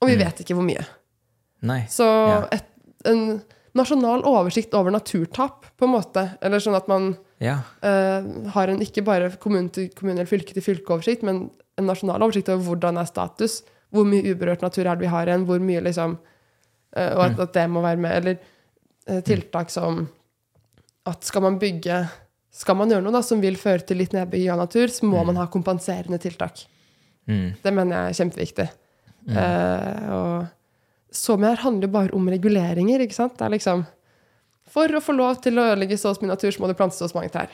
[0.00, 0.84] Og vi vet ikke hvor mye.
[1.68, 1.82] Nei.
[1.92, 2.46] Så Ja.
[2.56, 2.64] et,
[3.04, 3.42] en
[3.76, 6.24] nasjonal oversikt over naturtap, på en måte.
[6.42, 7.58] Eller sånn at man Ja.
[7.84, 12.20] uh, har en ikke bare kommune til kommune eller fylke til fylke-oversikt, men en nasjonal
[12.22, 13.62] oversikt over hvordan er status,
[13.92, 16.18] hvor mye uberørt natur er det vi har igjen, hvor mye liksom
[16.96, 18.16] uh, Og at, at det må være med.
[18.16, 18.38] Eller
[19.10, 20.08] uh, tiltak som
[21.06, 22.08] at skal man bygge
[22.50, 25.22] Skal man gjøre noe da, som vil føre til litt nedbygging av natur, så må
[25.26, 26.64] man ha kompenserende tiltak.
[27.30, 27.54] Mm.
[27.62, 28.68] Det mener jeg er kjempeviktig.
[29.30, 33.36] Eh, og så mye her handler bare om reguleringer, ikke sant?
[33.38, 33.86] Det er liksom
[34.70, 37.14] For å få lov til å ødelegge så mye natur, så må det plantes så
[37.16, 37.50] mange trær.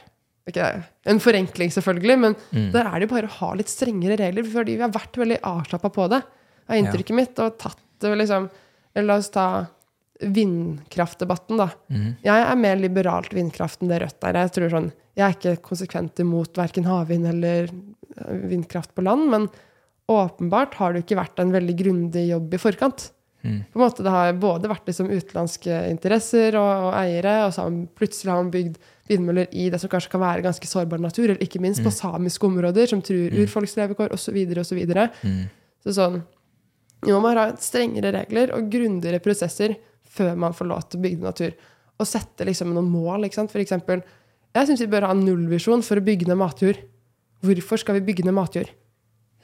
[0.47, 0.67] Ikke
[1.09, 2.73] en forenkling, selvfølgelig, men Mm.
[2.73, 5.41] der er det jo bare å ha litt strengere regler, fordi vi har vært veldig
[5.41, 6.23] avslappa på det.
[6.69, 7.39] er inntrykket mitt.
[7.39, 8.51] Og tatt det liksom
[8.95, 9.67] eller La oss ta
[10.21, 11.69] vindkraftdebatten, da.
[11.93, 12.09] Mm.
[12.25, 14.39] Jeg er mer liberalt vindkraft enn det Rødt er.
[14.47, 19.29] Jeg tror sånn, jeg er ikke konsekvent imot verken havvind eller eh, vindkraft på land,
[19.33, 19.49] men
[20.13, 23.11] åpenbart har det ikke vært en veldig grundig jobb i forkant.
[23.47, 23.59] Mm.
[23.71, 27.63] På en måte Det har både vært liksom utenlandske interesser og, og eiere, og så
[27.63, 31.03] har man, plutselig har man bygd vindmøller i det som kanskje kan være ganske sårbar
[31.03, 34.41] natur, eller ikke minst på samiske områder som truer urfolks levekår, osv.
[34.59, 34.81] osv.
[34.83, 35.07] Så.
[35.23, 35.45] Mm.
[35.85, 36.23] så sånn
[37.07, 39.77] Jo, man har strengere regler og grundigere prosesser
[40.17, 41.55] før man får lov til å bygge natur.
[41.97, 43.27] Og sette liksom noen mål.
[43.27, 43.53] ikke sant?
[43.53, 44.03] For eksempel,
[44.57, 46.81] jeg syns vi bør ha en nullvisjon for å bygge ned matjord.
[47.45, 48.73] Hvorfor skal vi bygge ned matjord?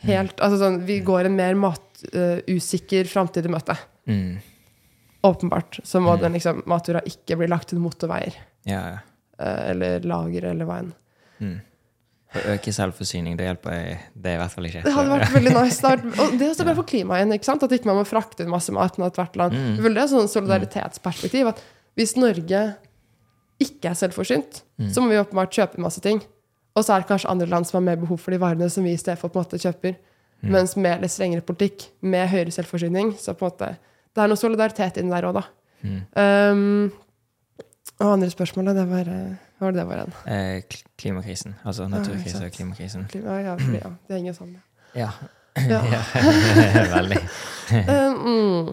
[0.03, 3.77] Helt, altså sånn, Vi går en mer matusikker framtid i møte.
[4.11, 4.41] Mm.
[5.23, 5.79] Åpenbart.
[5.87, 8.41] Så må den liksom, matjorda ikke bli lagt til motorveier.
[8.67, 9.01] Ja, ja.
[9.39, 10.91] Uh, Eller lager, eller enn.
[11.43, 11.55] Mm.
[12.33, 14.83] Å øke selvforsyning, det hjelper jeg- det er i hvert fall ikke.
[14.85, 15.81] Det hadde vært veldig nice.
[15.83, 17.33] Det og det er også bare for klimaet igjen.
[17.37, 17.63] ikke sant?
[17.63, 19.53] At ikke man må frakte masse mat til hvert land.
[19.53, 19.77] Mm.
[19.83, 21.49] Det er sånn solidaritetsperspektiv.
[21.49, 21.61] at
[21.97, 22.77] Hvis Norge
[23.61, 24.89] ikke er selvforsynt, Mm.
[24.91, 26.23] så må vi åpenbart kjøpe masse ting.
[26.75, 28.83] Og så er det kanskje andre land som har mer behov for de varene som
[28.83, 29.97] vi i stedet for på en måte kjøper.
[30.43, 30.51] Mm.
[30.51, 33.77] Mens med litt strengere politikk, med høyere selvforsyning, så på en måte
[34.15, 35.43] Det er noe solidaritet inni der òg, da.
[35.85, 36.03] Mm.
[36.17, 36.93] Um,
[38.01, 40.15] og andre spørsmålet, det var eh, Hva var det det var igjen?
[40.27, 41.55] Eh, klimakrisen.
[41.65, 43.05] Altså naturkrisen ja, og klimakrisen.
[43.13, 44.63] Klima, ja, fordi, ja, det henger sammen.
[44.97, 45.11] Ja.
[45.69, 45.83] Ja.
[45.93, 46.01] ja.
[46.97, 47.21] Veldig.
[47.73, 48.73] um, mm.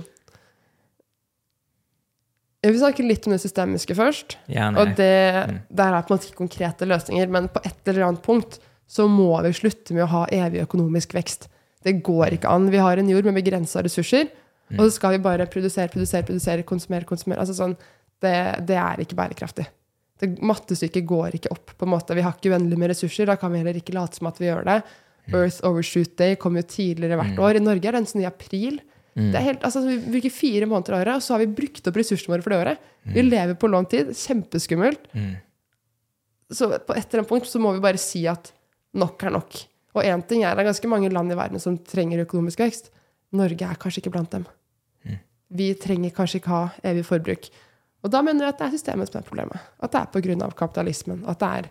[2.59, 4.35] Jeg vil snakke litt om det systemiske først.
[4.51, 5.59] Ja, Og det, Mm.
[5.71, 9.07] der er på en måte ikke konkrete løsninger, men på et eller annet punkt så
[9.07, 11.47] må vi slutte med å ha evig økonomisk vekst.
[11.83, 12.69] Det går ikke an.
[12.71, 14.27] Vi har en jord med begrensa ressurser,
[14.73, 17.39] og så skal vi bare produsere, produsere, produsere, konsumere, konsumere.
[17.39, 17.77] Altså sånn,
[18.23, 19.67] det, det er ikke bærekraftig.
[20.19, 21.75] Det Mattestykket går ikke opp.
[21.77, 22.15] på en måte.
[22.17, 24.49] Vi har ikke uendelig med ressurser, da kan vi heller ikke late som at vi
[24.49, 24.81] gjør det.
[25.29, 27.59] Earth Overshoot Day kommer jo tidligere hvert år.
[27.59, 28.79] I Norge er den sånn i april.
[29.13, 29.29] Mm.
[29.31, 31.87] Det er helt, altså, vi bruker fire måneder av året, og så har vi brukt
[31.87, 32.87] opp ressursene våre for det året.
[33.13, 34.11] Vi lever på lånt tid.
[34.17, 35.09] Kjempeskummelt.
[35.13, 35.33] Mm.
[36.49, 38.51] Så på et eller annet punkt så må vi bare si at
[38.97, 39.59] nok er nok.
[39.97, 42.91] Og én ting er det er ganske mange land i verden som trenger økonomisk vekst.
[43.37, 44.47] Norge er kanskje ikke blant dem.
[45.49, 47.47] Vi trenger kanskje ikke ha evig forbruk.
[48.03, 49.69] Og da mener jeg at det er systemet som er problemet.
[49.83, 50.49] At det er pga.
[50.55, 51.23] kapitalismen.
[51.27, 51.69] At det er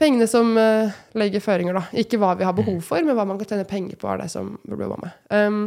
[0.00, 1.84] pengene som uh, legger føringer, da.
[1.96, 4.30] Ikke hva vi har behov for, men hva man kan tjene penger på, er det
[4.32, 5.14] som burde jobbe med.
[5.30, 5.62] Um,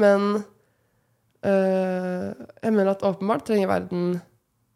[0.00, 0.28] men
[1.44, 2.30] uh,
[2.62, 4.16] jeg mener at åpenbart trenger verden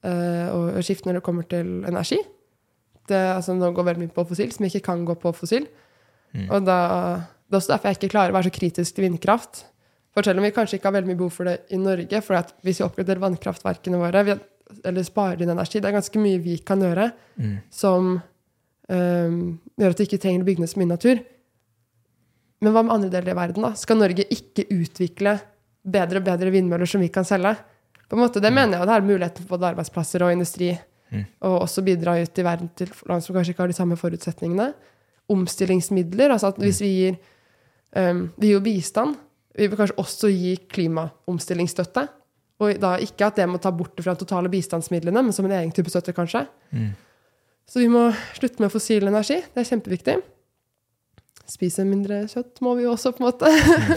[0.04, 2.20] uh, å å skifte når det kommer til energi.
[3.08, 5.64] Det, altså, nå går veldig mye på fossil, som ikke kan gå på fossil.
[6.52, 6.78] Og da,
[7.48, 9.62] det er også derfor jeg ikke klarer å være så kritisk til vindkraft.
[10.18, 12.54] For selv om vi kanskje ikke har veldig mye behov for det i Norge, for
[12.66, 14.34] hvis vi oppgraderer vannkraftverkene våre, vi,
[14.90, 17.52] eller sparer inn energi, det er ganske mye vi kan gjøre Mm.
[17.70, 18.08] som
[18.90, 19.36] um,
[19.78, 21.20] gjør at vi ikke trenger å bygge ned så mye natur.
[22.58, 23.70] Men hva med andre deler i verden, da?
[23.78, 25.36] Skal Norge ikke utvikle
[25.86, 27.54] bedre og bedre vindmøller som vi kan selge?
[28.08, 30.72] På en måte, Det mener jeg, og det er muligheten for både arbeidsplasser og industri.
[31.12, 31.24] Mm.
[31.46, 34.72] Og også bidra ut i verden til land som kanskje ikke har de samme forutsetningene.
[35.30, 36.30] Omstillingsmidler.
[36.32, 37.18] altså at Hvis vi gir,
[37.94, 39.14] um, vi gir jo bistand,
[39.58, 42.06] vi vil kanskje også gi klimaomstillingsstøtte.
[42.62, 45.54] Og da ikke at det må ta bort fra de totale bistandsmidlene, men som en
[45.60, 46.44] egen type støtte, kanskje.
[46.74, 46.88] Mm.
[47.68, 49.38] Så vi må slutte med fossil energi.
[49.54, 50.16] Det er kjempeviktig.
[51.48, 53.48] Spise mindre kjøtt må vi jo også, på en måte.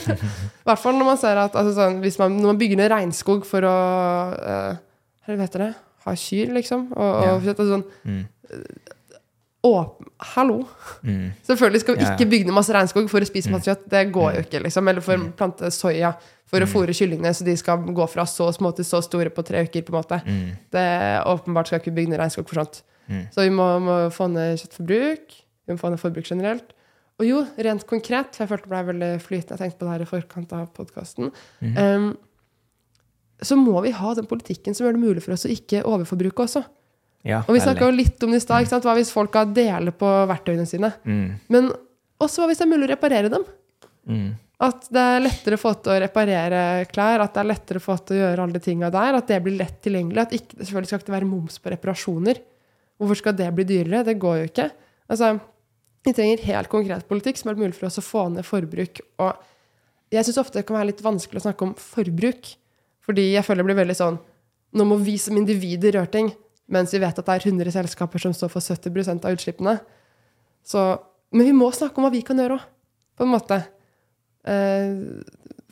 [0.62, 3.47] I hvert fall når man ser at altså sånn, man, Når man bygger ned regnskog
[3.49, 3.74] for å
[4.36, 4.78] uh,
[5.28, 5.72] Hva heter det?
[6.05, 6.88] Ha kyr, liksom.
[6.95, 7.36] Og, og Ja.
[7.53, 8.22] altså sånn, Mm.
[9.64, 9.97] Åp,
[10.36, 10.59] Hallo!
[11.03, 11.32] Mm.
[11.45, 13.88] Selvfølgelig skal vi ikke bygge ned masse regnskog for å spise masse kjøtt.
[13.89, 14.88] Det går jo ikke, liksom.
[14.89, 15.32] Eller for å Mm.
[15.38, 16.14] plante soya
[16.45, 19.43] for å fôre kyllingene, så de skal gå fra så små til så store på
[19.45, 19.82] tre uker.
[19.84, 20.22] på en måte.
[20.26, 20.57] Mm.
[20.72, 22.82] Det Åpenbart skal ikke bygge ned regnskog for sånt.
[23.09, 23.24] Mm.
[23.32, 25.38] Så vi må, må få ned kjøttforbruk.
[25.68, 26.74] Vi må få ned forbruk generelt.
[27.20, 29.91] Og jo, rent konkret, for jeg følte det ble veldig flytende, jeg tenkte på det
[29.93, 31.32] her i forkant av podkasten,
[31.62, 32.18] um,
[33.41, 36.45] så må vi ha den politikken som gjør det mulig for oss å ikke overforbruke
[36.45, 36.64] også.
[37.28, 38.82] Ja, Og vi snakka jo litt om det i stad.
[38.82, 40.90] Hva hvis folk deler på verktøyene sine?
[41.06, 41.28] Mm.
[41.54, 41.70] Men
[42.22, 43.46] også hva hvis det er mulig å reparere dem?
[44.10, 44.32] Mm.
[44.62, 47.86] At det er lettere å få til å reparere klær, at det er lettere å
[47.86, 49.18] få til å gjøre alle de tinga der.
[49.18, 50.26] At det blir lett tilgjengelig.
[50.26, 52.42] At ikke, selvfølgelig skal ikke være moms på reparasjoner.
[53.02, 54.04] Hvorfor skal det bli dyrere?
[54.06, 54.68] Det går jo ikke.
[55.12, 55.32] Altså,
[56.06, 59.02] vi trenger helt konkret politikk som er mulig for oss å få ned forbruk.
[59.22, 62.54] Og jeg syns ofte det kan være litt vanskelig å snakke om forbruk.
[63.06, 64.20] Fordi jeg føler det blir veldig sånn
[64.78, 66.30] Nå må vi som individer gjøre ting,
[66.72, 69.76] mens vi vet at det er 100 selskaper som står for 70% av utslippene.
[70.64, 70.82] Så,
[71.36, 72.66] men vi må snakke om hva vi kan gjøre òg,
[73.20, 73.60] på en måte.
[74.48, 74.98] Eh,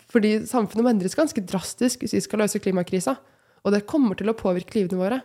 [0.10, 3.16] fordi samfunnet må endres ganske drastisk hvis vi skal løse klimakrisa.
[3.64, 5.20] Og det kommer til å påvirke livene våre.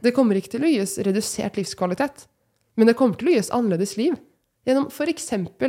[0.00, 2.24] Det kommer ikke til å gi oss redusert livskvalitet,
[2.78, 4.14] men det kommer til å gi oss annerledes liv.
[4.64, 5.26] Gjennom f.eks.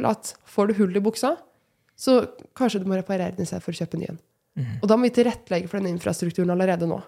[0.07, 1.33] at får du hull i buksa,
[1.99, 2.21] så
[2.55, 4.21] kanskje du må reparere den istedenfor for å kjøpe ny en.
[4.81, 7.01] Og da må vi tilrettelegge for den infrastrukturen allerede nå.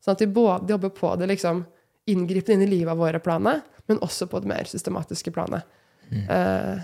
[0.00, 1.64] Sånn at vi både jobber på det liksom
[2.10, 5.68] inngripende inn i livet av våre planet, men også på det mer systematiske planet.
[6.10, 6.80] Eh,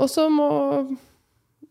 [0.00, 0.48] og så må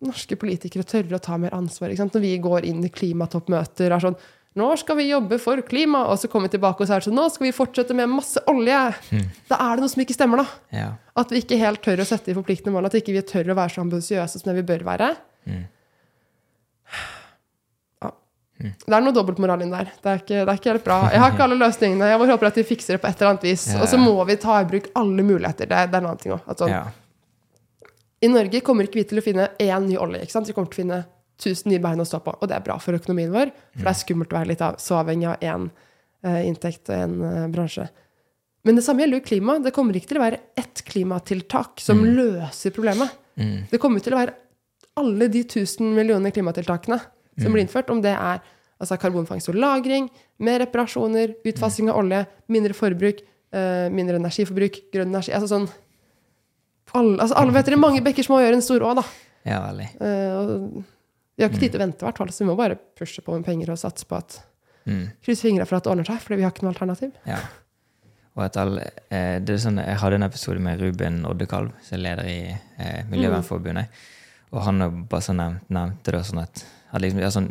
[0.05, 1.93] norske politikere tørre å ta mer ansvar.
[1.93, 2.07] Ikke?
[2.09, 4.20] Når vi går inn i klimatoppmøter er sånn
[4.55, 7.09] Nå skal vi jobbe for klima, og så kommer vi tilbake og så er det
[7.09, 8.78] sånn Nå skal vi fortsette med masse olje.
[9.49, 10.45] Da er det noe som ikke stemmer, da.
[10.72, 10.86] Ja.
[11.20, 12.88] At vi ikke helt tør å sette i forpliktende mål.
[12.88, 15.09] At ikke vi tør å være så ambisiøse som det vi bør være.
[15.51, 15.66] Mm.
[18.62, 18.72] Ja.
[18.86, 19.89] Det er noe dobbeltmoral inn der.
[19.99, 20.99] Det er, ikke, det er ikke helt bra.
[21.12, 22.12] Jeg har ikke alle løsningene.
[22.12, 23.66] Jeg bare håper at de fikser det på et eller annet vis.
[23.74, 25.68] Ja, Og så må vi ta i bruk alle muligheter.
[25.68, 26.45] Det, det er en annen ting òg.
[26.56, 26.86] Sånn, ja.
[28.24, 30.24] I Norge kommer ikke vi til å finne én ny olje.
[30.24, 30.47] ikke sant?
[30.47, 31.01] Vi kommer til å finne
[31.41, 32.38] 1000 nye bein å stå på.
[32.39, 34.80] Og det er bra for økonomien vår, for det er skummelt å være litt av,
[34.80, 37.89] så avhengig av én uh, inntekt og én uh, bransje.
[38.66, 39.58] Men det samme gjelder jo klima.
[39.62, 43.12] Det kommer ikke til å være ett klimatiltak som løser problemet.
[43.36, 43.68] Mm.
[43.70, 44.39] Det kommer til å være
[44.95, 46.97] alle de 1000 millioner klimatiltakene
[47.41, 48.41] som blir innført, om det er
[48.79, 50.09] altså karbonfangst og -lagring,
[50.39, 53.21] mer reparasjoner, utfasing av olje, mindre forbruk,
[53.55, 55.69] uh, mindre energiforbruk, grønn energi altså sånn
[56.95, 59.03] alle, altså alle vet dere, mange bekker små gjør en stor å, da.
[59.43, 59.88] ja, veldig.
[59.99, 60.83] Uh, og
[61.36, 63.21] vi har ikke tid til å vente, i hvert fall, så vi må bare pushe
[63.21, 64.43] på med penger og satse på at
[64.86, 65.05] Mm.
[65.25, 67.13] Krysse fingra for at det ordner seg, fordi vi har ikke noe alternativ.
[67.25, 67.39] Ja.
[68.36, 71.97] Og at alle, eh, det er sånn, Jeg hadde en episode med Ruben Oddekalv, som
[71.97, 73.88] er leder i eh, Miljøvernforbundet.
[74.56, 76.64] Og han har bare så nevnt, nevnte det sånn at,
[76.95, 77.49] at liksom, ja, sånn,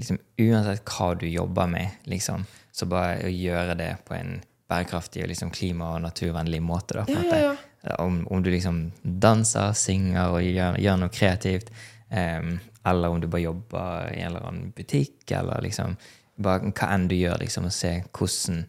[0.00, 5.22] liksom, uansett hva du jobber med, liksom, så bare å gjøre det på en bærekraftig
[5.22, 7.02] og liksom klima- og naturvennlig måte.
[7.02, 7.56] Da, Ja, ja.
[8.02, 11.68] Om, om du liksom danser, synger og gjør, gjør noe kreativt,
[12.10, 15.94] um, eller om du bare jobber i en eller annen butikk, eller liksom
[16.42, 18.64] bare hva enn du gjør, liksom, og se hvordan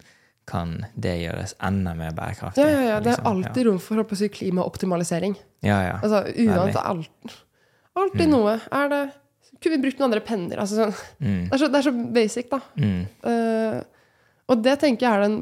[0.48, 2.62] kan det gjøres enda mer bærekraftig.
[2.62, 3.00] Ja, ja, ja.
[3.02, 3.26] Det er liksom.
[3.32, 5.36] alltid rom for å si, klimaoptimalisering.
[5.66, 5.98] Ja, ja.
[5.98, 7.34] Altså, uansett alt,
[7.98, 8.58] Alltid noe.
[8.70, 9.00] Er det
[9.58, 10.60] Kunne vi brukt noen andre penner?
[10.62, 10.92] Altså, sånn.
[11.24, 12.58] Mm, det, er så, det er så basic, da.
[12.78, 13.78] mm, Eh,
[14.48, 15.38] og det tenker jeg er den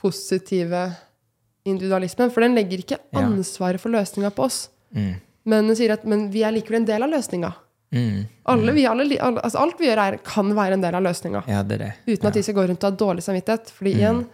[0.00, 0.80] positive
[1.68, 2.30] individualismen.
[2.32, 3.20] For den legger ikke Ja.
[3.20, 4.68] ansvaret for løsninga på oss.
[4.94, 5.14] mm,
[5.44, 7.52] Men den sier at men vi er likevel en del av løsninga.
[7.92, 8.26] mm.
[8.46, 11.44] Alle, vi, alle, alle, altså alt vi gjør, er, kan være en del av løsninga.
[11.48, 11.62] Ja.
[11.62, 13.70] Uten at de skal gå rundt og ha dårlig samvittighet.
[13.70, 14.26] Fordi igjen,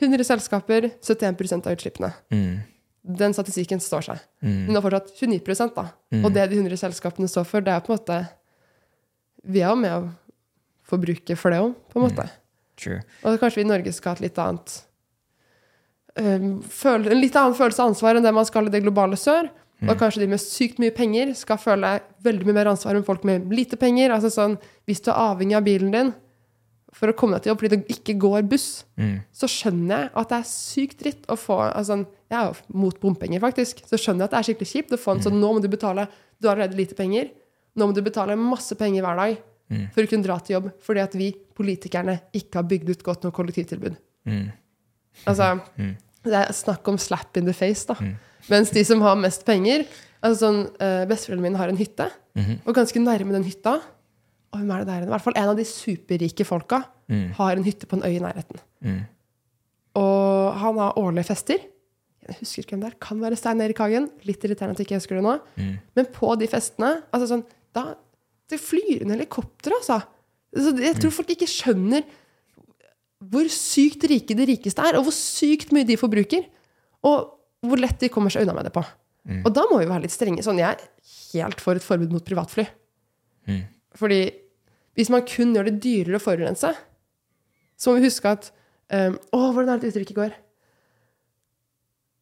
[0.00, 2.12] 100 selskaper, 71 av utslippene.
[3.06, 4.18] Mm, Den statistikken står seg.
[4.42, 5.84] mm, Men det er fortsatt 29 da.
[6.24, 8.28] Og det de 100 selskapene står for, det er på en måte
[9.46, 10.10] Vi er jo med å
[10.88, 12.28] forbruke for det òg, på en måte.
[12.76, 13.00] true.
[13.24, 14.82] Og kanskje vi i Norge skal ha et litt annet
[16.70, 19.48] føle, En litt annen følelse av ansvar enn det man skal i det globale sør.
[19.86, 23.22] Og kanskje de med sykt mye penger skal føle veldig mye mer ansvar enn folk
[23.28, 24.10] med lite penger.
[24.10, 24.56] Altså sånn,
[24.88, 26.14] Hvis du er avhengig av bilen din
[26.92, 30.10] for å komme deg til jobb fordi det ikke går buss, Mm, så skjønner jeg
[30.16, 33.80] at det er sykt dritt å få altså, Jeg er jo mot bompenger, faktisk.
[33.88, 35.68] Så skjønner jeg at det er skikkelig kjipt å få en sånn Nå må du
[35.68, 36.08] betale
[36.40, 37.30] Du har allerede lite penger.
[37.76, 39.38] Nå må du betale masse penger hver dag
[39.70, 39.90] Mm.
[39.92, 43.24] for å kunne dra til jobb fordi at vi politikerne ikke har bygd ut godt
[43.24, 43.96] nok kollektivtilbud.
[44.26, 44.46] mm,
[45.26, 45.96] Altså, Mm.
[46.24, 47.94] Det er snakk om slap in the face, da.
[48.48, 49.84] Mens de som har mest penger
[50.22, 52.60] altså sånn, uh, Besteforeldrene mine har en hytte, Mhm.
[52.66, 53.74] og ganske nærme den hytta
[54.52, 55.02] og hvem er det der?
[55.02, 57.32] I hvert fall en av de superrike folka Mm.
[57.34, 58.56] har en hytte på en øy i nærheten.
[58.82, 59.04] Mm.
[59.96, 61.58] Og han har årlige fester.
[62.28, 62.98] Jeg husker ikke hvem det er.
[63.02, 64.10] Kan være Stein Erik Hagen.
[64.28, 65.34] Litt irriterende at jeg ikke husker det nå.
[65.56, 65.74] Mm.
[65.96, 67.44] Men på de festene altså sånn,
[67.76, 67.90] da,
[68.48, 69.98] Det flyr en helikopter, altså.
[70.56, 72.06] Så jeg tror folk ikke skjønner
[73.28, 76.46] hvor sykt rike de rikeste er, og hvor sykt mye de forbruker.
[77.08, 77.34] Og
[77.66, 78.84] hvor lett de kommer seg unna med det på.
[79.28, 79.42] Mm.
[79.42, 80.44] Og da må vi være litt strenge.
[80.46, 80.84] Sånn, jeg er
[81.34, 82.64] helt for et forbud mot privatfly.
[83.50, 83.64] Mm.
[83.98, 84.20] Fordi
[84.98, 86.72] hvis man kun gjør det dyrere å forurense,
[87.78, 88.48] så må vi huske at
[88.90, 90.38] um, Å, hvordan er det uttrykket går?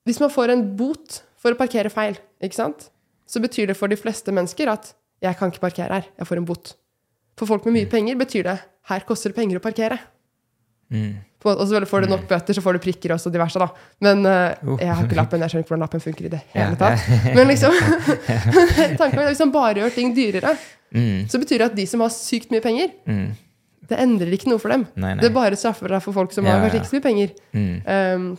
[0.07, 2.91] Hvis man får en bot for å parkere feil, ikke sant?
[3.27, 6.37] så betyr det for de fleste mennesker at 'jeg kan ikke parkere her, jeg får
[6.37, 6.75] en bot'.
[7.37, 9.99] For folk med mye penger betyr det 'her koster det penger å parkere'.
[10.93, 11.17] Mm.
[11.45, 13.69] Og så får du nok bøter, så får du prikker også diverse, da.
[14.01, 14.77] Men Oh.
[14.79, 17.01] jeg har ikke lappen, jeg skjønner ikke hvordan lappen funker i det hele tatt.
[17.35, 17.73] Men liksom
[18.99, 20.57] Tanken er at hvis man bare gjør ting dyrere,
[20.95, 21.27] Mm.
[21.29, 23.33] så betyr det at de som har sykt mye penger, Mm.
[23.89, 24.87] det endrer ikke noe for dem.
[24.97, 25.21] Nei, nei.
[25.21, 27.31] Det bare straffer deg for folk som Ja, har kanskje ikke så mye penger.
[27.53, 27.83] Mm.
[27.87, 28.39] Um,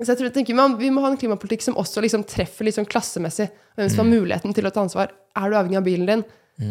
[0.00, 2.88] så jeg tror, tenker man, Vi må ha en klimapolitikk som også liksom treffer sånn
[2.88, 3.50] klassemessig.
[3.76, 5.12] Hvem som har muligheten til å ta ansvar.
[5.36, 6.22] Er du avhengig av bilen din?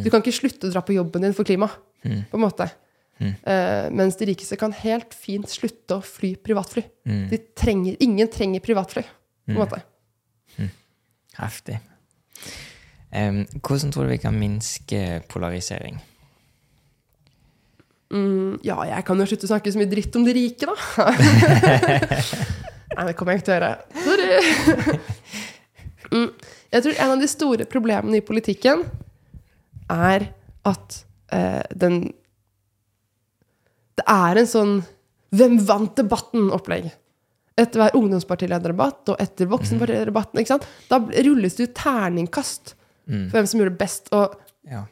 [0.04, 1.70] Du kan ikke slutte å dra på jobben din for klima.
[2.00, 2.24] Mm.
[2.32, 2.70] på en måte.
[3.20, 6.86] Eh, mens de rikeste kan helt fint slutte å fly privatfly.
[7.06, 7.26] Mm.
[7.32, 9.04] De trenger, ingen trenger privatfly.
[9.50, 9.82] på en måte.
[11.40, 11.80] Heftig.
[13.10, 15.98] Um, hvordan tror du vi kan minske polarisering?
[18.14, 20.76] Mm, ja, jeg kan jo slutte å snakke så mye dritt om de rike, da.
[23.00, 23.76] Nei, det kommer jeg ikke til å gjøre.
[24.04, 25.00] Sorry.
[26.14, 26.32] mm,
[26.76, 28.84] jeg tror en av de store problemene i politikken
[29.90, 30.26] er
[30.68, 30.98] at
[31.34, 32.02] eh, den
[34.00, 34.74] Det er en sånn
[35.32, 36.90] 'Hvem vant debatten?'-opplegg.
[37.60, 40.40] Etter hver ungdomspartilederdebatt og etter voksenpartilederdebatten.
[40.40, 40.66] ikke sant?
[40.90, 42.74] Da rulles det ut terningkast
[43.10, 43.30] Mm.
[43.30, 44.10] for hvem som gjorde det best.
[44.14, 44.36] Og
[44.70, 44.84] Ja.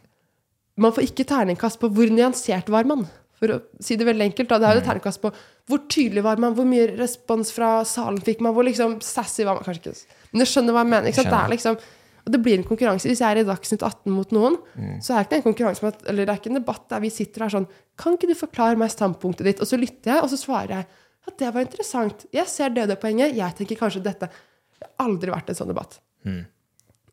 [0.78, 3.08] man får ikke terningkast på hvor nyansert var man.
[3.38, 4.58] For å si det veldig enkelt, da.
[4.62, 5.32] Det er jo et terningkast på
[5.68, 9.60] hvor tydelig var man, hvor mye respons fra salen fikk man, hvor liksom sassy var
[9.60, 9.66] man.
[9.68, 11.10] Kanskje ikke, men du skjønner hva jeg mener.
[11.12, 11.34] Ikke sant?
[11.34, 11.80] Det er liksom,
[12.28, 13.08] og det blir en konkurranse.
[13.08, 14.58] Hvis jeg er i Dagsnytt 18 mot noen,
[15.04, 17.04] så er det ikke en konkurranse med at, eller det er ikke en debatt der
[17.04, 19.62] vi sitter og er sånn Kan ikke du forklare meg standpunktet ditt?
[19.64, 20.90] Og så lytter jeg, og så svarer jeg
[21.28, 22.26] ja, det var interessant.
[22.32, 23.36] Jeg ser det og det poenget.
[23.36, 24.30] Jeg tenker kanskje dette.
[24.78, 25.98] Det har aldri vært en sånn debatt.
[26.28, 26.46] Mm.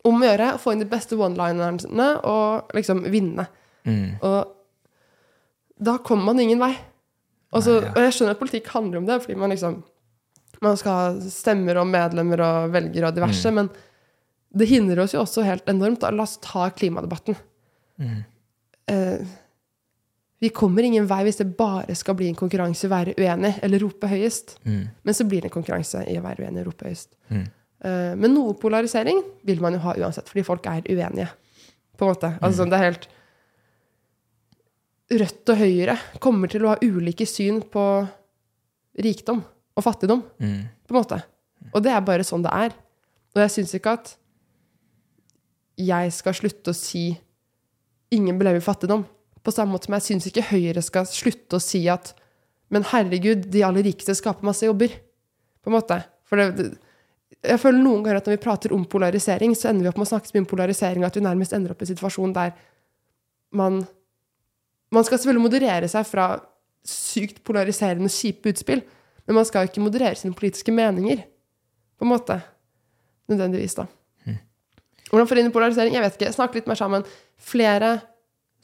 [0.06, 3.48] Om å gjøre å få inn de beste one-linerne og liksom vinne.
[3.88, 4.20] Mm.
[4.22, 4.52] Og
[5.80, 6.72] da kommer man ingen vei.
[7.55, 7.90] Og, så, Nei, ja.
[7.94, 9.82] og jeg skjønner at politikk handler om det, fordi man liksom
[10.62, 13.55] Man skal ha stemmer og medlemmer og velgere og diverse, Mm.
[13.55, 13.68] men
[14.56, 16.01] det hindrer oss jo også helt enormt.
[16.01, 16.10] Da.
[16.10, 17.34] La oss ta klimadebatten.
[18.01, 18.24] Mm.
[18.88, 19.26] Eh,
[20.40, 23.59] vi kommer ingen vei hvis det bare skal bli en konkurranse i å være uenig
[23.62, 24.56] eller rope høyest.
[24.64, 24.88] Mm.
[25.05, 27.12] Men så blir det en konkurranse i å være uenig og rope høyest.
[27.30, 27.44] Mm.
[27.84, 31.28] Eh, men noe polarisering vil man jo ha uansett, fordi folk er uenige.
[31.98, 32.32] På en måte.
[32.40, 32.70] Altså, Mm.
[32.70, 33.09] det er helt
[35.12, 37.82] Rødt og Høyre kommer til å ha ulike syn på
[39.05, 39.43] rikdom
[39.76, 40.68] og fattigdom, Mm.
[40.86, 41.22] på en måte.
[41.74, 42.72] Og det er bare sånn det er.
[43.35, 44.16] Og jeg syns ikke at
[45.76, 47.18] jeg skal slutte å si
[48.12, 49.05] 'ingen belever fattigdom'.
[49.43, 52.14] På samme måte som jeg syns ikke Høyre skal slutte å si at
[52.70, 54.93] 'men herregud, de aller rikeste skaper masse jobber'.
[55.62, 56.05] På en måte.
[56.24, 56.78] For det, det,
[57.43, 60.06] jeg føler noen ganger at når vi prater om polarisering, så ender vi opp med
[60.06, 62.52] å snakke så mye om polarisering at vi nærmest ender opp i en situasjon der
[63.52, 63.86] man
[64.95, 66.29] Man skal selvfølgelig moderere seg fra
[66.87, 68.83] sykt polariserende, kjipe utspill,
[69.27, 71.25] men man skal ikke moderere sine politiske meninger.
[71.99, 72.41] På en måte.
[73.31, 73.87] Nødvendigvis, da.
[75.11, 75.95] Hvordan forhindre polarisering?
[75.95, 76.33] Jeg vet ikke.
[76.35, 77.05] Snakke litt mer sammen.
[77.39, 77.91] Flere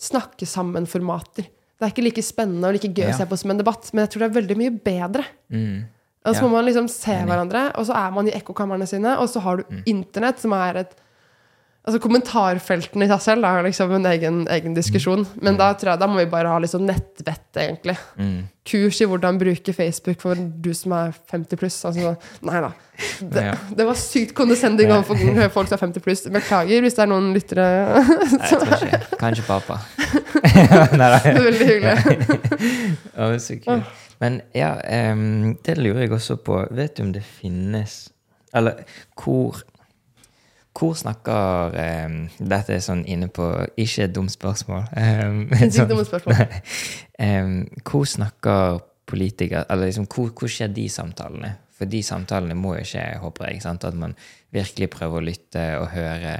[0.00, 1.46] snakke sammen-formater.
[1.46, 3.12] Det er ikke like spennende og like gøy Ja.
[3.14, 5.24] å se på som en debatt, men jeg tror det er veldig mye bedre.
[5.52, 5.84] Mm.
[6.26, 6.48] Og så Ja.
[6.48, 9.56] må man liksom se hverandre, og så er man i ekkokamrene sine, og så har
[9.58, 9.82] du Mm.
[9.86, 10.94] internett, som er et
[11.80, 15.22] Altså kommentarfeltene i seg selv er liksom en egen, egen diskusjon.
[15.40, 17.94] Men da tror jeg da må vi bare ha litt sånn nettvett, egentlig.
[18.20, 18.42] Mm.
[18.68, 21.78] Kurs i hvordan bruke Facebook for du som er 50 pluss.
[21.88, 22.12] Altså,
[22.46, 22.70] nei da.
[23.24, 23.54] Det, Ja.
[23.78, 26.26] det var sykt condescending overfor folk som er 50 pluss.
[26.36, 27.66] Beklager hvis det er noen lyttere.
[27.96, 29.00] Nei, jeg tror ikke.
[29.24, 29.80] Kanskje pappa.
[31.00, 31.18] Nei, nei.
[31.24, 32.70] Det veldig hyggelig.
[33.16, 33.98] Å, så kult.
[34.20, 34.74] Men ja,
[35.16, 36.60] um, det lurer jeg også på.
[36.76, 38.10] Vet du om det finnes
[38.52, 38.82] Eller
[39.16, 39.62] hvor
[40.76, 41.74] hvor snakker
[42.06, 43.46] um, Dette er sånn inne på
[43.80, 44.84] Ikke et dumt spørsmål.
[45.00, 46.44] Um, dumt spørsmål.
[47.18, 47.56] um,
[47.88, 48.78] hvor snakker
[49.10, 51.54] politikere Eller liksom, hvor, hvor skjer de samtalene?
[51.74, 53.62] For de samtalene må jo skje, håper jeg.
[53.64, 53.84] Sant?
[53.88, 54.14] At man
[54.52, 56.34] virkelig prøver å lytte og høre.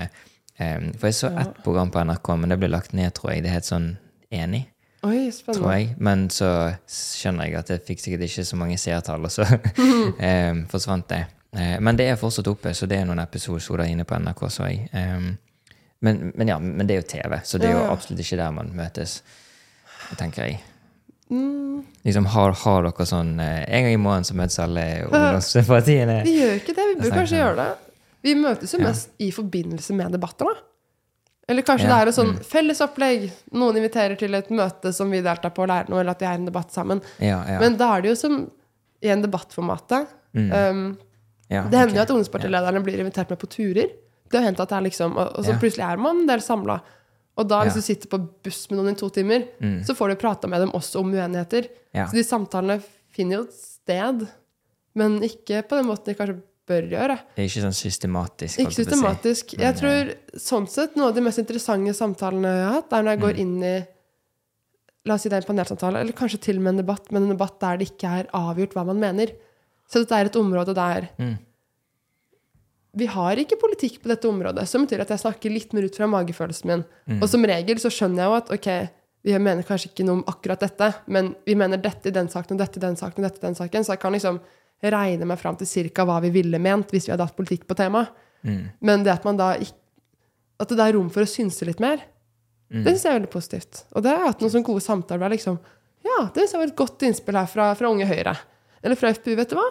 [0.61, 1.41] Um, for jeg så Ja.
[1.47, 3.43] ett program på NRK, men det ble lagt ned, tror jeg.
[3.47, 3.97] Det het sånn
[4.31, 4.67] Enig
[5.03, 5.95] Oi, tror jeg.
[5.99, 10.67] Men så skjønner jeg at det fikk sikkert ikke så mange seertall, og så um,
[10.73, 11.23] forsvant det.
[11.57, 14.69] Eh, men det er fortsatt oppe, så det er noen episoder inne på NRK, så
[14.71, 14.89] jeg.
[14.93, 15.31] Eh,
[16.03, 17.93] Men, men ja, men det er jo TV, så det er jo Ja, ja.
[17.93, 19.19] absolutt ikke der man møtes,
[20.17, 20.61] tenker jeg.
[21.31, 26.17] Mm, Liksom, har, har dere sånn eh, En gang i måneden så møtes alle ungdomspartiene?
[26.25, 26.87] vi gjør ikke det.
[26.89, 27.69] Vi bør kanskje gjøre det.
[28.27, 28.87] Vi møtes jo Ja.
[28.89, 30.57] mest i forbindelse med debatter, da.
[31.53, 32.41] Eller kanskje Ja, det er et sånn mm.
[32.49, 33.29] felles opplegg.
[33.53, 36.27] Noen inviterer til et møte som vi deltar på og lærer noe, eller at vi
[36.31, 37.01] er i en debatt sammen.
[37.21, 37.61] Ja, ja.
[37.61, 38.41] Men da er det jo som
[39.03, 40.09] i en debattformatet.
[40.33, 40.51] Mm.
[40.53, 40.83] Um,
[41.51, 42.07] ja, det hender jo okay.
[42.07, 43.91] at ungdomspartilederne blir invitert med på turer.
[44.31, 46.77] Det har hendt at det er liksom, og, så plutselig er man en del samla.
[47.41, 49.81] Og da, hvis du sitter på buss med noen i to timer, Mm.
[49.87, 51.67] så får du prata med dem også om uenigheter.
[51.95, 52.79] Så de samtalene
[53.11, 54.27] finner jo et sted,
[54.95, 56.37] men ikke på den måten de kanskje
[56.71, 57.17] bør gjøre.
[57.35, 58.59] Det er ikke sånn systematisk.
[58.61, 58.85] Ikke å si.
[58.85, 59.55] systematisk.
[59.57, 63.03] Men, Jeg tror sånn sett noen av de mest interessante samtalene jeg har hatt, er
[63.03, 63.41] når jeg går Mm.
[63.41, 63.87] inn i
[65.07, 67.23] La oss si det er en panelsamtale, eller kanskje til og med en debatt, men
[67.25, 69.33] en debatt der det ikke er avgjort hva man mener.
[69.91, 71.37] Så dette er et område der Mm.
[72.93, 75.95] vi har ikke politikk på dette området, som betyr at jeg snakker litt mer ut
[75.99, 76.85] fra magefølelsen min.
[77.07, 77.21] Mm.
[77.23, 78.69] Og som regel så skjønner jeg jo at ok,
[79.23, 82.57] vi mener kanskje ikke noe om akkurat dette, men vi mener dette i den saken
[82.57, 84.41] og dette i den saken og dette i den saken, så jeg kan liksom
[84.83, 87.77] regne meg fram til cirka hva vi ville ment hvis vi hadde hatt politikk på
[87.79, 88.09] temaet.
[88.43, 88.63] Mm.
[88.81, 89.77] Men det at man da ikke
[90.61, 92.03] At det er rom for å synse litt mer,
[92.71, 92.85] Mm.
[92.85, 93.79] det syns jeg er veldig positivt.
[93.97, 95.57] Og det har jeg hatt noen sånne gode samtaler der liksom
[96.05, 98.37] Ja, det syns jeg var et godt innspill her fra, fra Unge Høyre.
[98.83, 99.67] Eller fra FPU, vet du hva?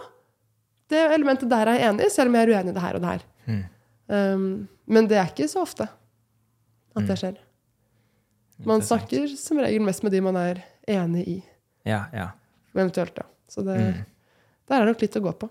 [0.90, 2.95] Det elementet der er jeg enig i, selv om jeg er uenig i det her
[2.98, 3.23] og det her.
[3.49, 3.64] Mm.
[4.10, 5.86] Um, men det er ikke så ofte
[6.98, 7.38] at det skjer.
[8.65, 11.38] Man snakker som regel mest med de man er enig i,
[11.88, 12.30] Ja, ja.
[12.76, 13.23] eventuelt, ja.
[13.49, 14.02] Så det, Mm.
[14.68, 15.49] der er nok litt å gå på.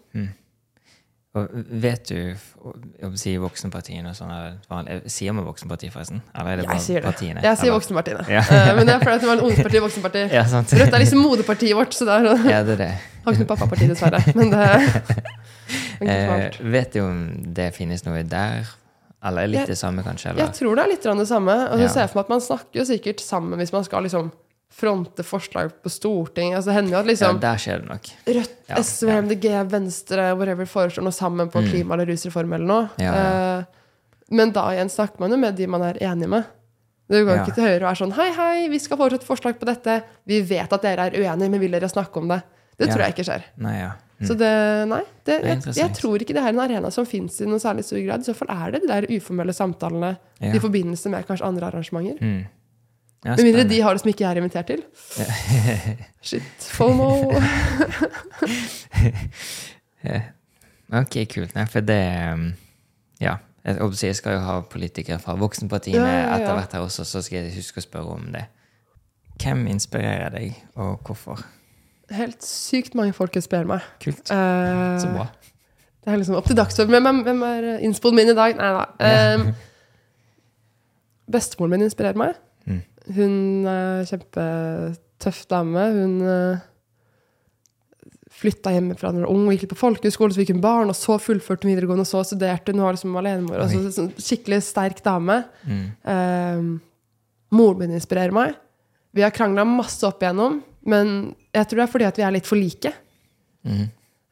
[1.39, 1.49] Og
[1.85, 2.35] vet du
[2.65, 4.33] om vil si voksenpartiene og sånn
[4.71, 6.21] vanlig- Sier man voksenparti, forresten?
[6.35, 7.05] Eller er det bare Jeg sier det.
[7.13, 7.43] partiene?
[7.43, 8.25] Jeg sier Eller- voksenpartiene.
[8.29, 8.41] Ja.
[8.41, 10.23] Eh, men det er fordi det var en ungdomsparti, voksenparti.
[10.39, 10.43] Ja.
[10.45, 12.91] Rødt er liksom moderpartiet vårt, så det er, Ja, det er det.
[13.25, 14.23] har ikke noe pappaparti, dessverre.
[14.35, 15.13] Men det er
[16.01, 17.17] Eh, vet du om
[17.53, 18.65] det finnes noe der?
[19.25, 20.37] Eller litt Jeg- det samme, kanskje?
[20.39, 21.57] Jeg tror det er litt det samme.
[21.73, 24.03] Og så ser jeg for meg at man snakker jo sikkert sammen hvis man skal
[24.07, 24.31] liksom
[24.71, 26.57] fronte forslag på Stortinget.
[26.59, 28.11] Altså, det hender jo at Ja, liksom der skjer det nok.
[28.27, 29.21] Rødt, Ja, SV, ja.
[29.23, 31.69] MDG, Venstre, whatever, foreslår noe sammen på Mm.
[31.73, 32.91] klima- eller rusreform eller noe.
[32.99, 33.59] Ja, ja.
[33.59, 33.65] Eh,
[34.31, 36.45] men da igjen snakker man jo med de man er enig med.
[37.11, 37.45] Du går Ja.
[37.45, 40.03] ikke til Høyre og er sånn Hei, hei, vi skal foreslå et forslag på dette.
[40.27, 42.43] Vi vet at dere er uenige, men vil dere snakke om det?
[42.79, 42.95] Det Ja.
[42.95, 43.43] tror jeg ikke skjer.
[43.57, 43.93] Nei, ja.
[44.21, 44.27] Mm.
[44.27, 47.41] Så det, nei, det, Det jeg, jeg tror ikke det er en arena som fins
[47.41, 48.21] i noen særlig stor grad.
[48.21, 50.53] I så fall er det de der uformelle samtalene Ja.
[50.53, 52.21] i forbindelse med kanskje andre arrangementer.
[52.21, 52.47] Mm.
[53.25, 54.83] Ja, Med mindre de har det som ikke jeg er invitert til.
[56.29, 56.69] Shit.
[56.77, 57.11] FOMO.
[60.89, 61.53] Ok, kult.
[61.53, 62.01] Nei, for det
[62.33, 62.53] um,
[63.21, 63.35] Ja.
[63.67, 67.43] Jeg, skal jo ha politikere fra voksenpartiene Ja, ja, etter hvert her også, så skal
[67.43, 68.47] jeg huske å spørre om det.
[69.43, 71.43] Hvem inspirerer deg, og hvorfor?
[72.15, 73.85] Helt sykt mange folk inspirerer meg.
[74.01, 74.23] Kult.
[74.31, 75.27] Uh, Så bra.
[76.01, 77.05] Det er liksom opp til dagsordenen.
[77.05, 78.57] Hvem, hvem er innspoen min i dag?
[78.57, 78.87] Nei da.
[79.05, 79.35] Ja.
[79.37, 79.51] Um,
[81.29, 82.39] Bestemoren min inspirerer meg.
[83.17, 85.85] Hun er kjempetøff dame.
[85.97, 86.67] Hun uh,
[88.39, 90.93] flytta hjemmefra da hun var ung og gikk litt på folkehøyskole, så fikk hun barn,
[90.93, 92.81] og så fullførte hun videregående, og så studerte hun.
[92.81, 93.63] Hun var liksom alenemor.
[93.65, 95.41] Altså, sånn skikkelig sterk dame.
[95.67, 95.85] Mm.
[96.05, 96.73] Um,
[97.59, 98.59] moren min inspirerer meg.
[99.17, 101.15] Vi har krangla masse opp igjennom, men
[101.57, 102.93] jeg tror det er fordi at vi er litt for like.
[103.67, 103.89] Mm.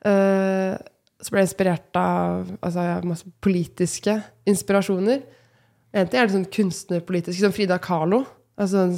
[0.06, 0.76] Uh,
[1.16, 5.24] så ble jeg inspirert av altså, masse politiske inspirasjoner.
[5.96, 8.22] En ting er det sånn kunstnerpolitiske, som Frida Kahlo.
[8.56, 8.96] Altså en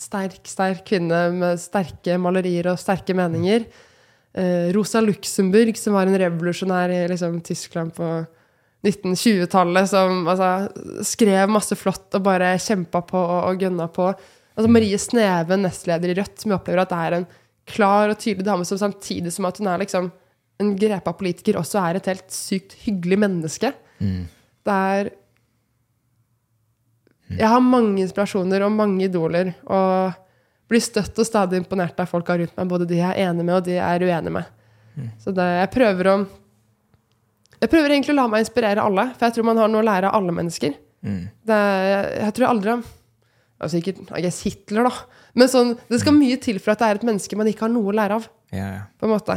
[0.00, 3.66] sterk, sterk kvinne med sterke malerier og sterke meninger.
[4.34, 8.10] Eh, Rosa Luxemburg, som var en revolusjonær i liksom, Tyskland på
[8.86, 10.70] 1920-tallet, som altså,
[11.04, 14.08] skrev masse flott og bare kjempa på og, og gønna på.
[14.56, 17.28] Altså Marie Sneve, nestleder i Rødt, som jeg opplever at det er en
[17.70, 20.10] klar og tydelig dame som samtidig som at hun er liksom
[20.60, 23.72] en grepa politiker, også er et helt sykt hyggelig menneske.
[24.00, 24.24] Mm.
[24.66, 25.10] Det er
[27.38, 30.16] Jeg har mange inspirasjoner og mange idoler, og
[30.70, 33.54] blir støtt og stadig imponert av folka rundt meg, både de jeg er enig med,
[33.56, 34.56] og de jeg er uenig med.
[35.22, 36.14] Så det, jeg prøver å
[37.60, 39.84] Jeg prøver egentlig å la meg inspirere alle, for jeg tror man har noe å
[39.84, 40.76] lære av alle mennesker.
[41.04, 41.22] Mm.
[41.44, 41.58] Det,
[41.90, 42.72] jeg, jeg tror aldri
[43.60, 45.20] altså Sikkert I guess Hitler, da.
[45.36, 47.72] Men sånn, det skal mye til for at det er et menneske man ikke har
[47.72, 48.28] noe å lære av.
[48.50, 48.84] Ja, ja.
[48.96, 49.36] på en måte.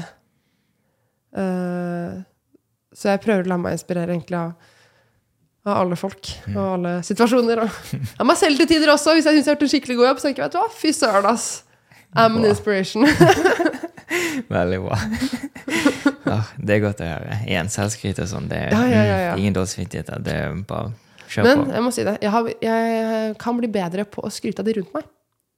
[1.35, 2.23] Uh,
[2.95, 4.71] så jeg prøver å la meg inspirere egentlig av,
[5.65, 7.61] av alle folk og alle situasjoner.
[7.63, 10.07] Av meg selv til tider også, hvis jeg syns jeg har gjort en skikkelig god
[10.09, 10.19] jobb.
[10.19, 11.45] Så tenker jeg vet du hva, fy søren, ass.
[12.13, 13.07] I'm an inspiration.
[14.53, 14.97] Veldig bra.
[16.27, 16.37] ja,
[16.67, 17.37] det er godt å høre.
[17.47, 18.49] Igjen, selvskryt og sånn.
[18.51, 20.11] Det er Ja, ja, mm, ingen dårlig samvittighet.
[20.25, 20.91] Det er bare
[21.33, 21.71] kjør Men på.
[21.73, 24.75] jeg må si det, jeg, har, jeg kan bli bedre på å skryte av de
[24.77, 25.07] rundt meg.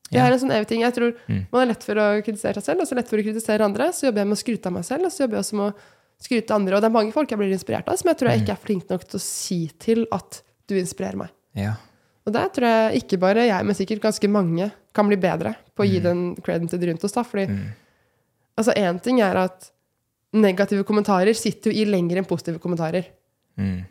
[0.06, 0.84] Det er en sånn evig ting.
[0.86, 1.42] Jeg tror Mm.
[1.52, 3.90] Man er lett for å kritisere seg selv, og så lett for å kritisere andre.
[3.92, 5.66] Så jobber jeg med å skryte av meg selv, og så jobber jeg også med
[5.66, 5.74] å
[6.22, 6.76] skryte av andre.
[6.78, 8.44] Og det er mange folk jeg blir inspirert av, som jeg tror jeg Mm.
[8.46, 11.30] ikke er flink nok til å si til at du inspirerer meg.
[11.56, 11.76] Ja.
[12.26, 15.84] Og der tror jeg ikke bare jeg, men sikkert ganske mange kan bli bedre på
[15.84, 16.04] å gi Mm.
[16.04, 17.12] den creden til de rundt oss.
[17.12, 17.74] da, fordi Mm.
[18.58, 19.72] altså én ting er at
[20.34, 23.06] negative kommentarer sitter jo i lenger enn positive kommentarer.
[23.58, 23.86] Mm.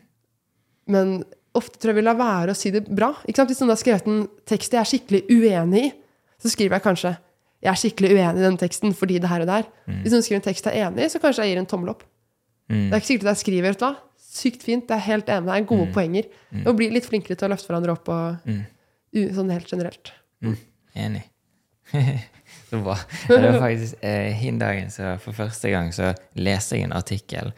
[0.87, 1.23] Men
[1.55, 3.13] ofte tror jeg vi lar være å si det bra.
[3.27, 3.49] Ikke sant?
[3.49, 5.93] Hvis noen har skrevet en tekst jeg er skikkelig uenig i,
[6.41, 7.17] så skriver jeg kanskje
[7.65, 9.63] jeg er skikkelig uenig i den teksten fordi det her og der.
[9.87, 11.89] Hvis noen skriver en tekst jeg er enig i, så kanskje jeg gir en tommel
[11.95, 12.03] opp.
[12.69, 12.87] Mm.
[12.89, 13.85] Det er ikke sikkert at jeg skriver vet
[14.35, 16.27] sykt fint, det er helt enig, det er gode poenger.
[16.65, 19.31] Og bli litt flinkere til å løfte hverandre opp og, Mm.
[19.35, 20.11] sånn helt generelt.
[20.95, 21.23] Enig.
[22.69, 22.97] så bra.
[23.29, 27.51] Det var faktisk eh, hin dagen så for første gang så leste jeg en artikkel,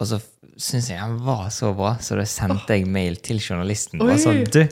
[0.00, 0.20] og så
[0.56, 4.00] syns jeg den var så bra, så da sendte jeg mail til journalisten.
[4.02, 4.62] Og sånn, du,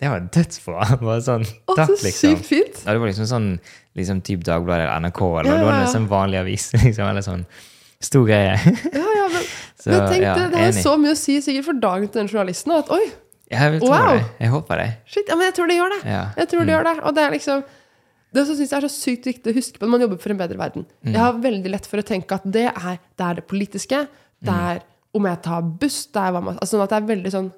[0.00, 0.96] det var dødsbra!
[1.00, 2.36] Bare sånn, Å, så liksom.
[2.36, 2.82] sykt fint!
[2.84, 3.50] Ja, det var liksom sånn
[3.98, 5.58] liksom typ Dagbladet eller NRK eller Ja, ja.
[5.60, 6.70] Det var en sånn vanlig avis.
[6.84, 7.44] liksom, eller sånn
[8.00, 8.54] stor greie.
[9.00, 9.42] Ja, ja, men,
[9.80, 10.82] Så, men tenk ja, det, det har enig.
[10.84, 12.72] så mye å si sikkert for dagen til den journalisten.
[12.76, 13.02] At oi,
[13.50, 14.08] Jeg vil tro Wow.
[14.18, 14.24] det.
[14.44, 14.88] Jeg håper det.
[15.06, 16.00] shit, ja, men jeg tror det gjør det.
[16.08, 16.22] Ja.
[16.36, 16.96] Jeg tror det gjør det.
[17.04, 17.62] Og det er liksom
[18.32, 20.30] det som synes jeg er så sykt viktig å huske på når man jobber for
[20.30, 20.84] en bedre verden.
[21.02, 21.12] Mm.
[21.16, 24.04] Jeg har veldig lett for å tenke at det er det, er det politiske.
[24.40, 24.68] Det Mm.
[24.70, 24.82] er
[25.18, 26.06] om jeg tar buss.
[26.06, 27.50] Det er hva man, altså sånn at det er veldig sånn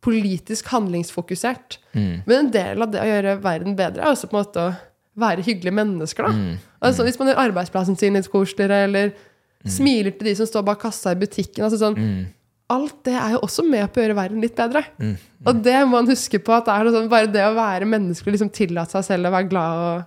[0.00, 1.78] politisk handlingsfokusert.
[1.92, 2.22] Mm.
[2.26, 4.76] Men en del av det å gjøre verden bedre er også på en måte å
[5.18, 6.28] være hyggelige mennesker.
[6.28, 6.32] da.
[6.32, 6.58] Mm.
[6.86, 9.12] Altså, hvis man gjør arbeidsplassen sin litt koseligere, eller
[9.66, 11.64] smiler til de som står bak kassa i butikken.
[11.64, 12.26] altså sånn, Mm.
[12.70, 14.82] Alt det er jo også med på å gjøre verden litt bedre.
[15.00, 15.14] Mm.
[15.46, 16.52] Og det må man huske på.
[16.52, 19.48] at det er sånn, Bare det å være menneskelig, liksom tillate seg selv å være
[19.48, 20.04] glad og,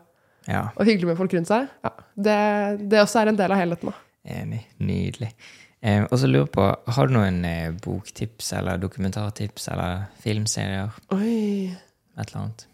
[0.48, 3.58] Ja, og hyggelig med folk rundt seg, ja, det, det også er en del av
[3.58, 3.90] helheten.
[3.90, 3.94] da.
[4.26, 4.62] enig.
[4.80, 5.32] Nydelig.
[5.82, 10.92] Eh, og så lurer jeg på, har du noen eh, boktips eller dokumentartips eller filmserier?
[11.12, 11.74] Oi.
[12.18, 12.68] Et eller annet?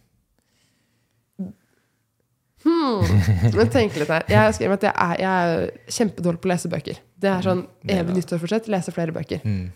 [2.66, 4.26] Men tenk litt her.
[4.30, 7.02] Jeg har skrevet at jeg er, jeg er kjempedårlig på å lese bøker.
[7.18, 8.70] Det er sånn det er evig nyttårsforsett.
[8.74, 9.44] Lese flere bøker.
[9.46, 9.68] Mm.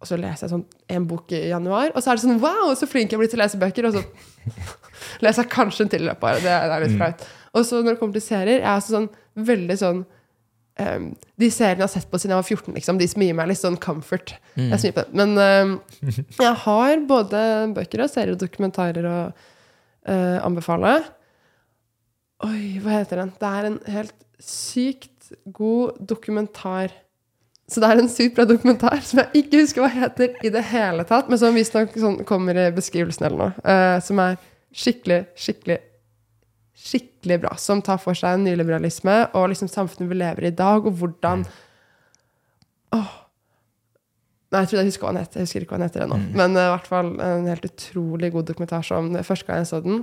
[0.00, 0.64] Og så leser jeg sånn
[0.96, 3.40] en bok i januar, og så er det sånn Wow, så flink jeg blitt til
[3.40, 3.90] å lese bøker!
[3.90, 4.04] Og så
[5.24, 6.46] leser jeg kanskje en til i løpet av året.
[6.46, 7.26] Det, det er litt flaut.
[7.50, 9.10] Og så når det kommer til serier, jeg er altså sånn
[9.50, 10.00] veldig sånn
[10.80, 11.06] um,
[11.42, 13.50] De seriene jeg har sett på siden jeg var 14, liksom, de som gir meg
[13.50, 14.34] litt sånn comfort.
[14.54, 14.72] Mm.
[14.72, 15.20] Jeg på det.
[15.20, 15.76] Men um,
[16.46, 17.44] jeg har både
[17.76, 20.96] bøker og serier og dokumentarer å uh, anbefale.
[22.46, 23.32] Oi, hva heter den?
[23.36, 26.92] Det er en helt sykt god dokumentar.
[27.70, 30.62] Så det er en sykt bra dokumentar som jeg ikke husker hva heter i det
[30.72, 33.52] hele tatt, men som visstnok sånn kommer i beskrivelsen eller noe.
[33.62, 34.38] uh, som er
[34.72, 35.78] skikkelig, skikkelig,
[36.80, 37.54] skikkelig bra.
[37.60, 41.44] Som tar for seg nyliberalisme og liksom samfunnet vi lever i i dag, og hvordan
[42.90, 43.10] Åh.
[44.50, 45.38] Nei, jeg tror jeg husker hva den heter.
[45.38, 46.16] Jeg husker ikke hva den heter ennå.
[46.40, 49.78] Men eh, i hvert fall en helt utrolig god dokumentar som første gang jeg så
[49.84, 50.00] den,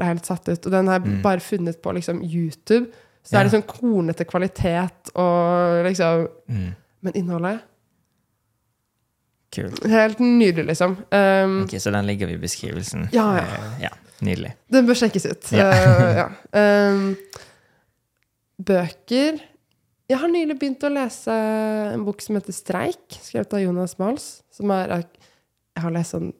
[0.00, 0.66] ble helt satt ut.
[0.66, 2.88] Og den har jeg bare funnet på liksom YouTube.
[3.22, 6.70] Så det er liksom kornete kvalitet og liksom Mm.
[7.00, 7.60] Men innholdet
[9.50, 9.82] Kult.
[9.90, 10.92] Helt nydelig, liksom.
[11.10, 13.08] Um, Ok, Så den ligger i beskrivelsen?
[13.12, 13.42] Ja, ja.
[13.42, 13.90] Eh, ja.
[14.20, 14.52] Nydelig.
[14.70, 15.48] Den bør sjekkes ut.
[15.56, 15.70] Ja.
[15.72, 16.26] Uh, ja.
[16.54, 17.16] Um,
[18.60, 19.40] bøker
[20.10, 21.34] Jeg har nylig begynt å lese
[21.94, 24.42] en bok som heter 'Streik', skrevet av Jonas Mals.
[24.50, 26.32] Som er Jeg har lest sånn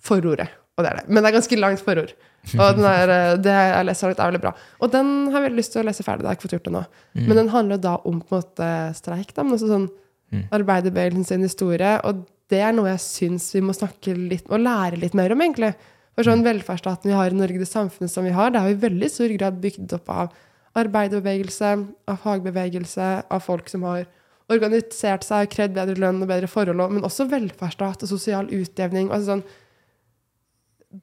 [0.00, 1.08] forordet, og det er det.
[1.08, 2.12] Men det er ganske langt forord.
[2.56, 4.54] Og den er, uh, det jeg leser litt, er veldig bra.
[4.80, 6.24] Og den har jeg veldig lyst til å lese ferdig.
[6.24, 6.84] Det har jeg ikke fått gjort det nå.
[7.14, 7.24] Mm.
[7.26, 9.90] Men den handler da om på en måte streik, da, men også sånn
[10.30, 10.44] Mm.
[10.54, 11.96] arbeiderbevegelsen sin historie.
[12.06, 15.42] Og det er noe jeg syns vi må snakke litt og lære litt mer om,
[15.42, 15.72] egentlig.
[16.14, 18.78] For sånn velferdsstaten vi har i Norge, det samfunnet som vi har, det er jo
[18.78, 20.32] i veldig stor grad bygd opp av
[20.80, 21.70] arbeiderbevegelse,
[22.10, 24.04] av fagbevegelse, av folk som har
[24.50, 29.10] organisert seg, og krevd bedre lønn og bedre forhold, men også velferdsstat og sosial utjevning.
[29.10, 29.44] Altså sånn,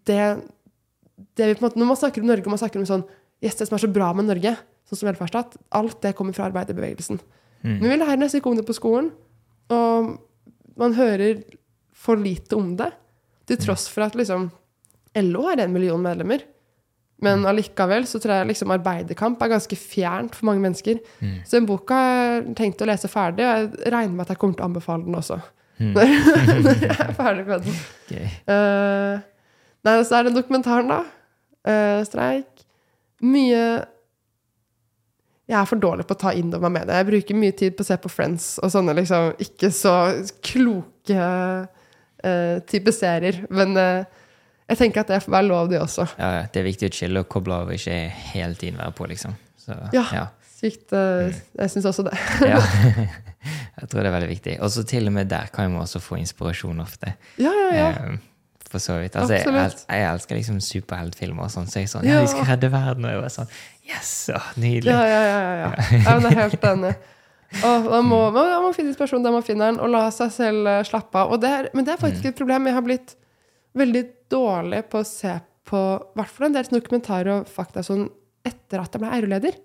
[0.08, 3.06] det, det vi på en måte, når man snakker om Norge, man snakker om sånn
[3.44, 4.54] yes, det som er så bra med Norge,
[4.88, 7.20] sånn som velferdsstat, alt det kommer fra arbeiderbevegelsen.
[7.64, 7.78] Mm.
[7.80, 9.12] Men vi lærer nesten ikke om det på skolen.
[9.74, 10.14] Og
[10.80, 11.42] man hører
[11.98, 12.92] for lite om det.
[13.50, 14.50] Til tross for at liksom
[15.18, 16.44] LO har en million medlemmer.
[17.24, 21.00] Men allikevel så tror jeg liksom arbeiderkamp er ganske fjernt for mange mennesker.
[21.18, 21.40] Mm.
[21.46, 24.42] Så den boka har jeg tenkt å lese ferdig, og jeg regner med at jeg
[24.44, 25.40] kommer til å anbefale den også.
[25.82, 25.96] Mm.
[25.96, 26.14] Når,
[26.84, 27.82] jeg er ferdig med den.
[28.12, 28.30] Gøy.
[28.54, 29.26] Eh,
[29.88, 31.02] nei, så er det dokumentaren, da.
[31.68, 32.66] Uh, streik.
[33.26, 33.62] Mye
[35.48, 37.00] Jeg er for dårlig på å ta inn over meg med det.
[37.00, 39.94] Jeg bruker mye tid på å se på Friends og sånne liksom ikke så
[40.44, 43.40] kloke uh, type serier.
[43.50, 44.04] Men uh,
[44.68, 46.04] jeg tenker at det får være lov, det også.
[46.20, 47.96] Ja, det er viktig å chille og koble av og ikke
[48.34, 49.38] hele tiden være på, liksom.
[49.64, 50.04] Så, Ja.
[50.12, 50.26] ja.
[50.58, 50.92] Sykt.
[50.98, 52.16] eh, jeg syns også det.
[52.42, 52.58] Ja.
[53.78, 54.54] Jeg tror det er veldig viktig.
[54.66, 57.14] Og så til og med der kan man også få inspirasjon ofte.
[57.38, 57.90] Ja, ja, ja.
[57.94, 58.18] Eh,
[58.78, 59.18] For så vidt.
[59.20, 63.06] Altså, jeg, jeg elsker liksom superheltfilmer sånn, så jeg sånn Ja, vi skal redde verden!
[63.10, 63.54] Og jeg var sånn
[63.88, 64.16] Yes!
[64.34, 64.92] Å, nydelig.
[64.92, 65.38] Ja, ja, ja.
[65.38, 66.02] ja, ja.
[66.04, 66.98] ja men jeg er helt enig.
[67.68, 70.34] Og man må, man, man må finne inspirasjon der man finner den, og la seg
[70.36, 71.38] selv eh, slappe av.
[71.40, 72.68] Det er, men det er faktisk et problem.
[72.68, 73.14] Jeg har blitt
[73.78, 75.38] veldig dårlig på å se
[75.68, 78.08] på i hvert fall en del dokumentarer og fakta sånn
[78.48, 79.56] etter at jeg ble RO-leder.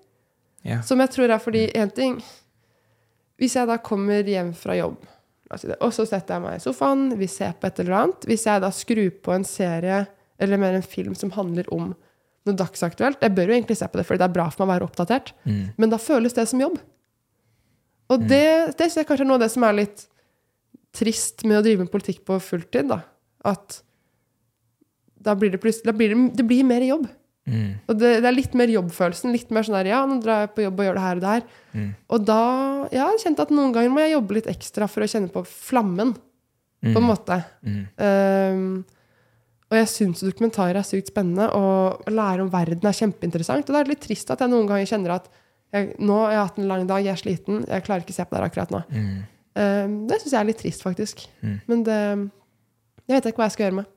[0.66, 0.78] Ja.
[0.86, 2.20] Som jeg tror er fordi én ting
[3.40, 5.01] Hvis jeg da kommer hjem fra jobb,
[5.61, 8.47] det, og så setter jeg meg i sofaen, vi ser på et eller annet Hvis
[8.49, 10.05] jeg da skrur på en serie
[10.43, 14.01] eller mer en film som handler om noe dagsaktuelt Jeg bør jo egentlig se på
[14.01, 15.35] det, fordi det er bra for meg å være oppdatert.
[15.45, 15.62] Mm.
[15.79, 16.81] Men da føles det som jobb.
[18.12, 20.05] Og det, det synes jeg kanskje er noe av det som er litt
[20.93, 22.91] trist med å drive med politikk på fulltid.
[22.91, 23.01] da.
[23.49, 23.81] At
[25.23, 27.07] da blir det plutselig det, det blir mer jobb.
[27.43, 27.70] Mm.
[27.90, 29.32] Og det, det er litt mer jobbfølelsen.
[29.35, 31.24] Litt mer sånn der, ja, nå drar jeg på jobb og gjør det her og
[31.24, 31.47] det her.
[31.73, 31.89] Mm.
[32.14, 35.05] Og da ja, jeg har kjent at noen ganger må jeg jobbe litt ekstra for
[35.05, 36.14] å kjenne på flammen,
[36.82, 37.39] på en måte.
[37.62, 37.82] Mm.
[38.02, 38.64] Um,
[39.73, 43.64] og jeg syns dokumentarer er sykt spennende, og å lære om verden er kjempeinteressant.
[43.64, 45.31] Og det er litt trist at jeg noen ganger kjenner at
[45.73, 48.19] jeg, nå har jeg hatt en lang dag, jeg er sliten, jeg klarer ikke å
[48.19, 48.82] se på det her akkurat nå.
[48.93, 49.14] Mm.
[49.56, 51.24] Um, det syns jeg er litt trist, faktisk.
[51.40, 51.56] Mm.
[51.70, 51.98] Men det
[53.09, 53.89] Jeg vet ikke hva jeg skal gjøre med.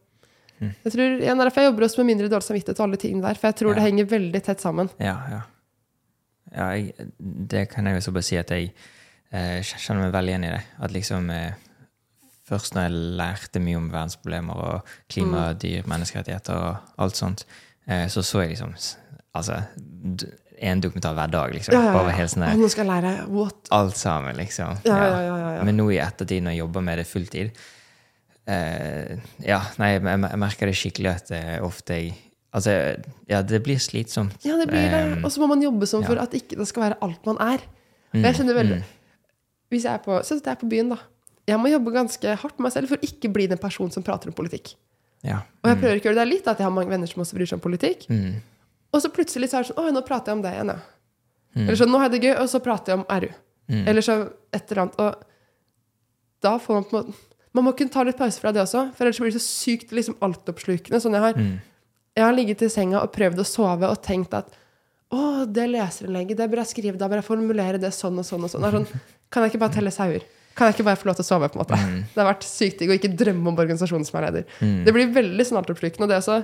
[0.61, 3.25] Jeg tror, ja, er derfor jeg jobber også med mindre dårlig samvittighet og alle tingene
[3.27, 3.35] der.
[3.41, 3.75] For jeg tror Ja.
[3.75, 4.89] det henger veldig tett sammen.
[4.99, 5.41] Ja, ja.
[6.55, 7.09] ja jeg,
[7.51, 8.71] det kan jeg også bare si at jeg
[9.31, 10.63] eh, kjenner meg veldig igjen i det.
[10.79, 11.53] At liksom eh,
[12.45, 15.59] Først når jeg lærte mye om verdensproblemer og klima, Mm.
[15.63, 17.41] dyr, menneskerettigheter og alt sånt,
[17.87, 18.75] eh, så så jeg liksom
[19.35, 19.57] Altså
[20.61, 21.73] en dokumentar hver dag, liksom.
[21.73, 22.15] Ja, ja, Bare ja.
[22.19, 23.67] helt sånn der, nå skal jeg lære what?
[23.71, 24.77] Alt sammen, liksom.
[24.85, 25.37] Ja, ja, ja.
[25.37, 25.63] ja, ja.
[25.67, 27.51] Men nå i ettertid, når jeg jobber med det fulltid
[28.47, 32.13] eh, Ja, nei, jeg, jeg, merker det skikkelig at det ofte jeg
[32.55, 32.71] Altså,
[33.27, 34.37] ja, det blir slitsomt.
[34.47, 34.99] Ja, det blir det.
[35.17, 36.23] Eh, Og så må man jobbe sånn for ja.
[36.23, 37.65] at ikke det skal være alt man er.
[38.13, 38.85] mm, Og jeg kjenner veldig mm,
[39.73, 41.01] Hvis jeg er på, Så at jeg er på byen, da.
[41.51, 44.05] Jeg må jobbe ganske hardt med meg selv for å ikke bli den personen som
[44.07, 44.71] prater om politikk.
[45.27, 45.41] ja.
[45.61, 47.35] Og jeg prøver ikke å gjøre det litt, at jeg har mange venner som også
[47.35, 48.07] bryr seg om politikk.
[48.09, 48.39] Mm,
[48.95, 50.79] Og så plutselig så er det sånn Å, nå prater jeg om det igjen, ja.
[51.59, 53.29] mm, Eller sånn, nå har jeg det gøy, og så prater jeg om RU.
[53.67, 54.15] mm, Eller så
[54.55, 54.99] et eller annet.
[55.03, 55.27] Og
[56.47, 57.23] da får man på en måte
[57.55, 59.95] Man må kunne ta litt pause fra det også, for ellers blir det så sykt
[59.95, 60.99] liksom altoppslukende.
[61.01, 61.55] Sånn jeg har, mm,
[62.19, 64.53] jeg har ligget i senga og prøvd å sove og tenkt at
[65.15, 68.47] å, det leserinnlegget, det bør jeg skrive, da bør jeg formulere det sånn og sånn
[68.47, 68.65] og sånn.
[68.73, 69.03] Sånn.
[69.31, 70.25] Kan jeg ikke bare telle sauer?
[70.55, 71.79] Kan jeg ikke bare få lov til å sove, på en måte?
[71.79, 71.97] Mm.
[72.11, 74.47] Det har vært sykt digg å ikke drømme om organisasjonen som er leder.
[74.59, 74.77] mm.
[74.87, 76.43] Det blir veldig sånn altoppslukende, og det også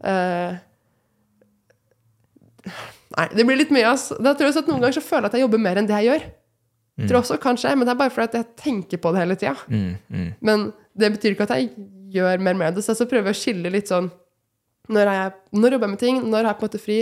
[0.00, 0.56] Uh,
[3.16, 4.16] Nei, det blir litt mye, altså.
[4.22, 5.96] Da tror jeg at Noen ganger så føler jeg at jeg jobber mer enn det
[5.98, 6.26] jeg gjør.
[7.00, 7.06] Mm.
[7.08, 9.54] Tror også kanskje, Men det er bare fordi jeg tenker på det hele tida.
[9.68, 10.66] Mm, mm, Men
[10.98, 11.70] det betyr ikke at jeg
[12.12, 12.84] gjør mer med det.
[12.84, 14.10] Så jeg prøver å skille litt sånn
[14.90, 16.20] Når, er jeg, når jobber jeg med ting?
[16.26, 16.98] Når har jeg på en måte fri?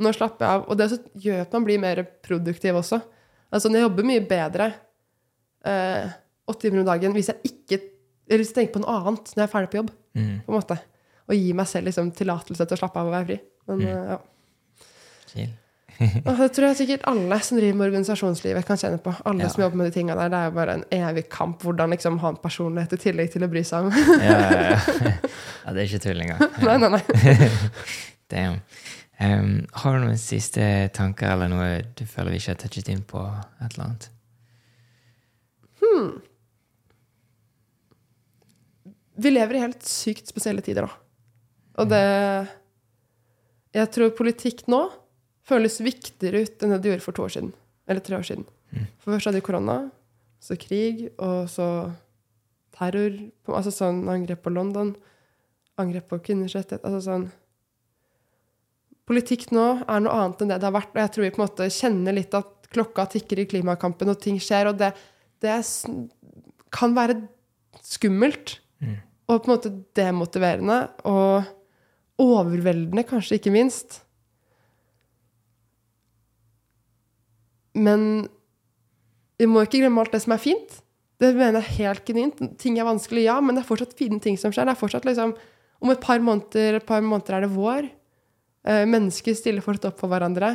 [0.00, 0.66] Når slapper jeg av?
[0.68, 0.88] Og det
[1.24, 3.00] gjør at man blir mer produktiv også.
[3.50, 4.68] Altså Når jeg jobber mye bedre
[5.66, 6.12] eh,
[6.50, 7.80] åtte timer om dagen hvis jeg ikke
[8.30, 9.90] eller hvis jeg tenker på noe annet når jeg er ferdig på jobb.
[10.14, 10.34] mm.
[10.46, 10.76] på en måte.
[11.30, 13.38] Og gi meg selv liksom tillatelse til å slappe av og være fri.
[13.70, 14.18] Men eh, ja.
[15.32, 15.50] Chill.
[16.00, 19.12] Og det tror jeg sikkert alle som driver med organisasjonslivet, kan kjenne på.
[19.28, 19.48] Alle Ja.
[19.52, 20.28] som jobber med de tinga der.
[20.32, 23.44] Det er jo bare en evig kamp hvordan liksom ha en personlighet i tillegg til
[23.44, 23.92] å bry seg om.
[24.22, 25.74] Ja, ja, ja.
[25.74, 26.40] det er ikke tull engang.
[26.68, 27.50] nei, nei, nei.
[28.32, 28.60] Damn.
[29.20, 33.02] Um, har du noen siste tanker eller noe du føler vi ikke har touchet inn
[33.04, 33.20] på?
[33.60, 34.08] et eller annet?
[39.20, 40.94] Vi lever i helt sykt spesielle tider da.
[41.80, 42.00] Og det
[43.76, 44.80] Jeg tror politikk nå
[45.50, 47.50] føles viktigere ut enn det det gjorde for to år siden.
[47.90, 48.46] Eller tre år siden.
[48.70, 48.86] Mm.
[49.02, 49.76] For først hadde vi korona,
[50.40, 51.66] så krig, og så
[52.76, 53.18] terror.
[53.50, 54.94] Altså sånn angrep på London.
[55.80, 56.86] Angrep på kvinners rettigheter.
[56.86, 57.30] Altså sånn
[59.10, 60.92] Politikk nå er noe annet enn det det har vært.
[60.94, 64.20] Og jeg tror vi på en måte kjenner litt at klokka tikker i klimakampen, og
[64.22, 64.70] ting skjer.
[64.70, 64.92] Og det,
[65.42, 65.56] det
[66.70, 67.16] kan være
[67.82, 68.60] skummelt.
[68.78, 69.00] Mm.
[69.26, 70.78] Og på en måte demotiverende.
[71.10, 71.50] Og
[72.22, 73.98] overveldende, kanskje ikke minst.
[77.80, 78.28] Men
[79.40, 80.80] vi må ikke glemme alt det som er fint.
[81.20, 82.40] Det mener jeg helt genuint.
[82.60, 84.68] Ting er vanskelig, ja, men det er fortsatt fine ting som skjer.
[84.68, 85.34] Det er fortsatt liksom
[85.80, 87.86] Om et par måneder, et par måneder er det vår.
[88.68, 90.50] Eh, mennesker stiller fortsatt opp for hverandre.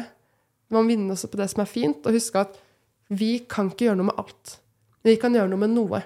[0.70, 2.60] Man vinner også på det som er fint, og huske at
[3.10, 4.60] vi kan ikke gjøre noe med alt.
[5.02, 6.04] Men vi kan gjøre noe med noe.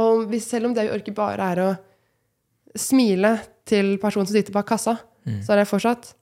[0.00, 1.68] Og selv om det vi orker bare er å
[2.80, 3.34] smile
[3.68, 5.42] til personen som sitter bak kassa, Mm.
[5.44, 6.14] så er det fortsatt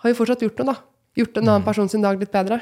[0.00, 0.76] Har vi fortsatt gjort noe, da?
[1.18, 2.60] Gjort en annen person sin dag litt bedre?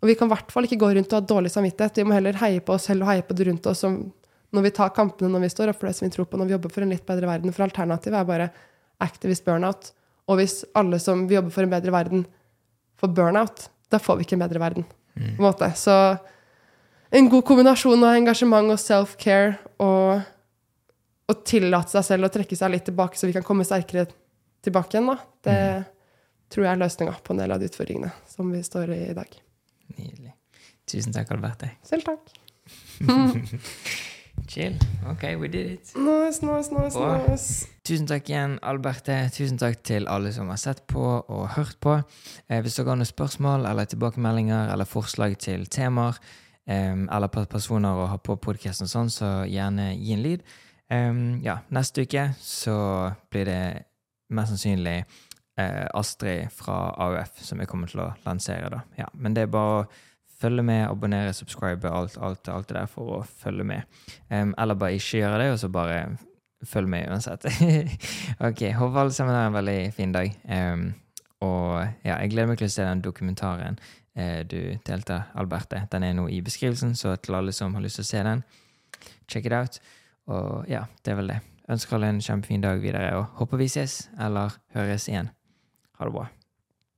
[0.00, 2.00] Og vi kan i hvert fall ikke gå rundt og ha dårlig samvittighet.
[2.00, 4.72] Vi må heller heie på oss selv og heie på det rundt oss når vi
[4.74, 6.72] tar kampene når vi står opp for det som vi tror på, når vi jobber
[6.74, 7.52] for en litt bedre verden.
[7.54, 8.48] For alternativet er bare
[9.04, 9.92] activist burnout.
[10.26, 12.24] Og hvis alle som vil jobbe for en bedre verden,
[12.98, 14.88] får burnout, da får vi ikke en bedre verden.
[15.14, 15.70] På en måte.
[15.78, 15.94] Så
[17.10, 22.72] en god kombinasjon av engasjement og self-care og å tillate seg selv å trekke seg
[22.74, 24.08] litt tilbake, så vi kan komme sterkere
[24.64, 25.16] tilbake igjen, da.
[25.46, 25.58] Det
[26.50, 29.16] tror jeg er løsninga på en del av de utfordringene som vi står i i
[29.16, 29.40] dag.
[29.96, 30.34] Nydelig.
[30.90, 31.70] Tusen takk, Alberte.
[31.86, 32.32] Selv takk.
[34.50, 34.76] Chill.
[35.10, 35.92] Ok, we did it.
[35.96, 37.68] Nice, nice, nice, og, nice.
[37.86, 39.16] Tusen takk igjen, Alberte.
[39.34, 41.98] Tusen takk til alle som har sett på og hørt på.
[42.48, 46.18] Eh, hvis dere har noen spørsmål eller tilbakemeldinger eller forslag til temaer,
[46.66, 50.42] eh, eller personer å ha på podkasten sånn, så gjerne gi en lyd.
[50.90, 52.78] Eh, ja, neste uke så
[53.30, 53.62] blir det
[54.30, 55.04] mest sannsynlig
[55.58, 58.84] eh, Astrid fra AUF som jeg kommer til å lansere, da.
[58.98, 59.84] Ja, men det er bare å
[60.40, 64.00] følge med, abonnere, subscribe, alt, alt, alt det der for å følge med.
[64.30, 66.00] Um, eller bare ikke gjøre det, og så bare
[66.66, 67.44] følg med uansett.
[68.48, 70.32] ok, håper alle sammen har en veldig fin dag.
[70.48, 70.90] Um,
[71.44, 73.78] og ja, jeg gleder meg til å se den dokumentaren
[74.12, 75.86] eh, du delte, Alberte.
[75.92, 78.44] Den er nå i beskrivelsen, så til alle som har lyst til å se den,
[79.24, 79.80] check it out.
[80.28, 81.40] Og ja, det er vel det.
[81.72, 85.32] Ønsker alle en kjempefin dag videre, og håper vi ses, eller høres igjen.
[86.00, 86.39] Ha det bra.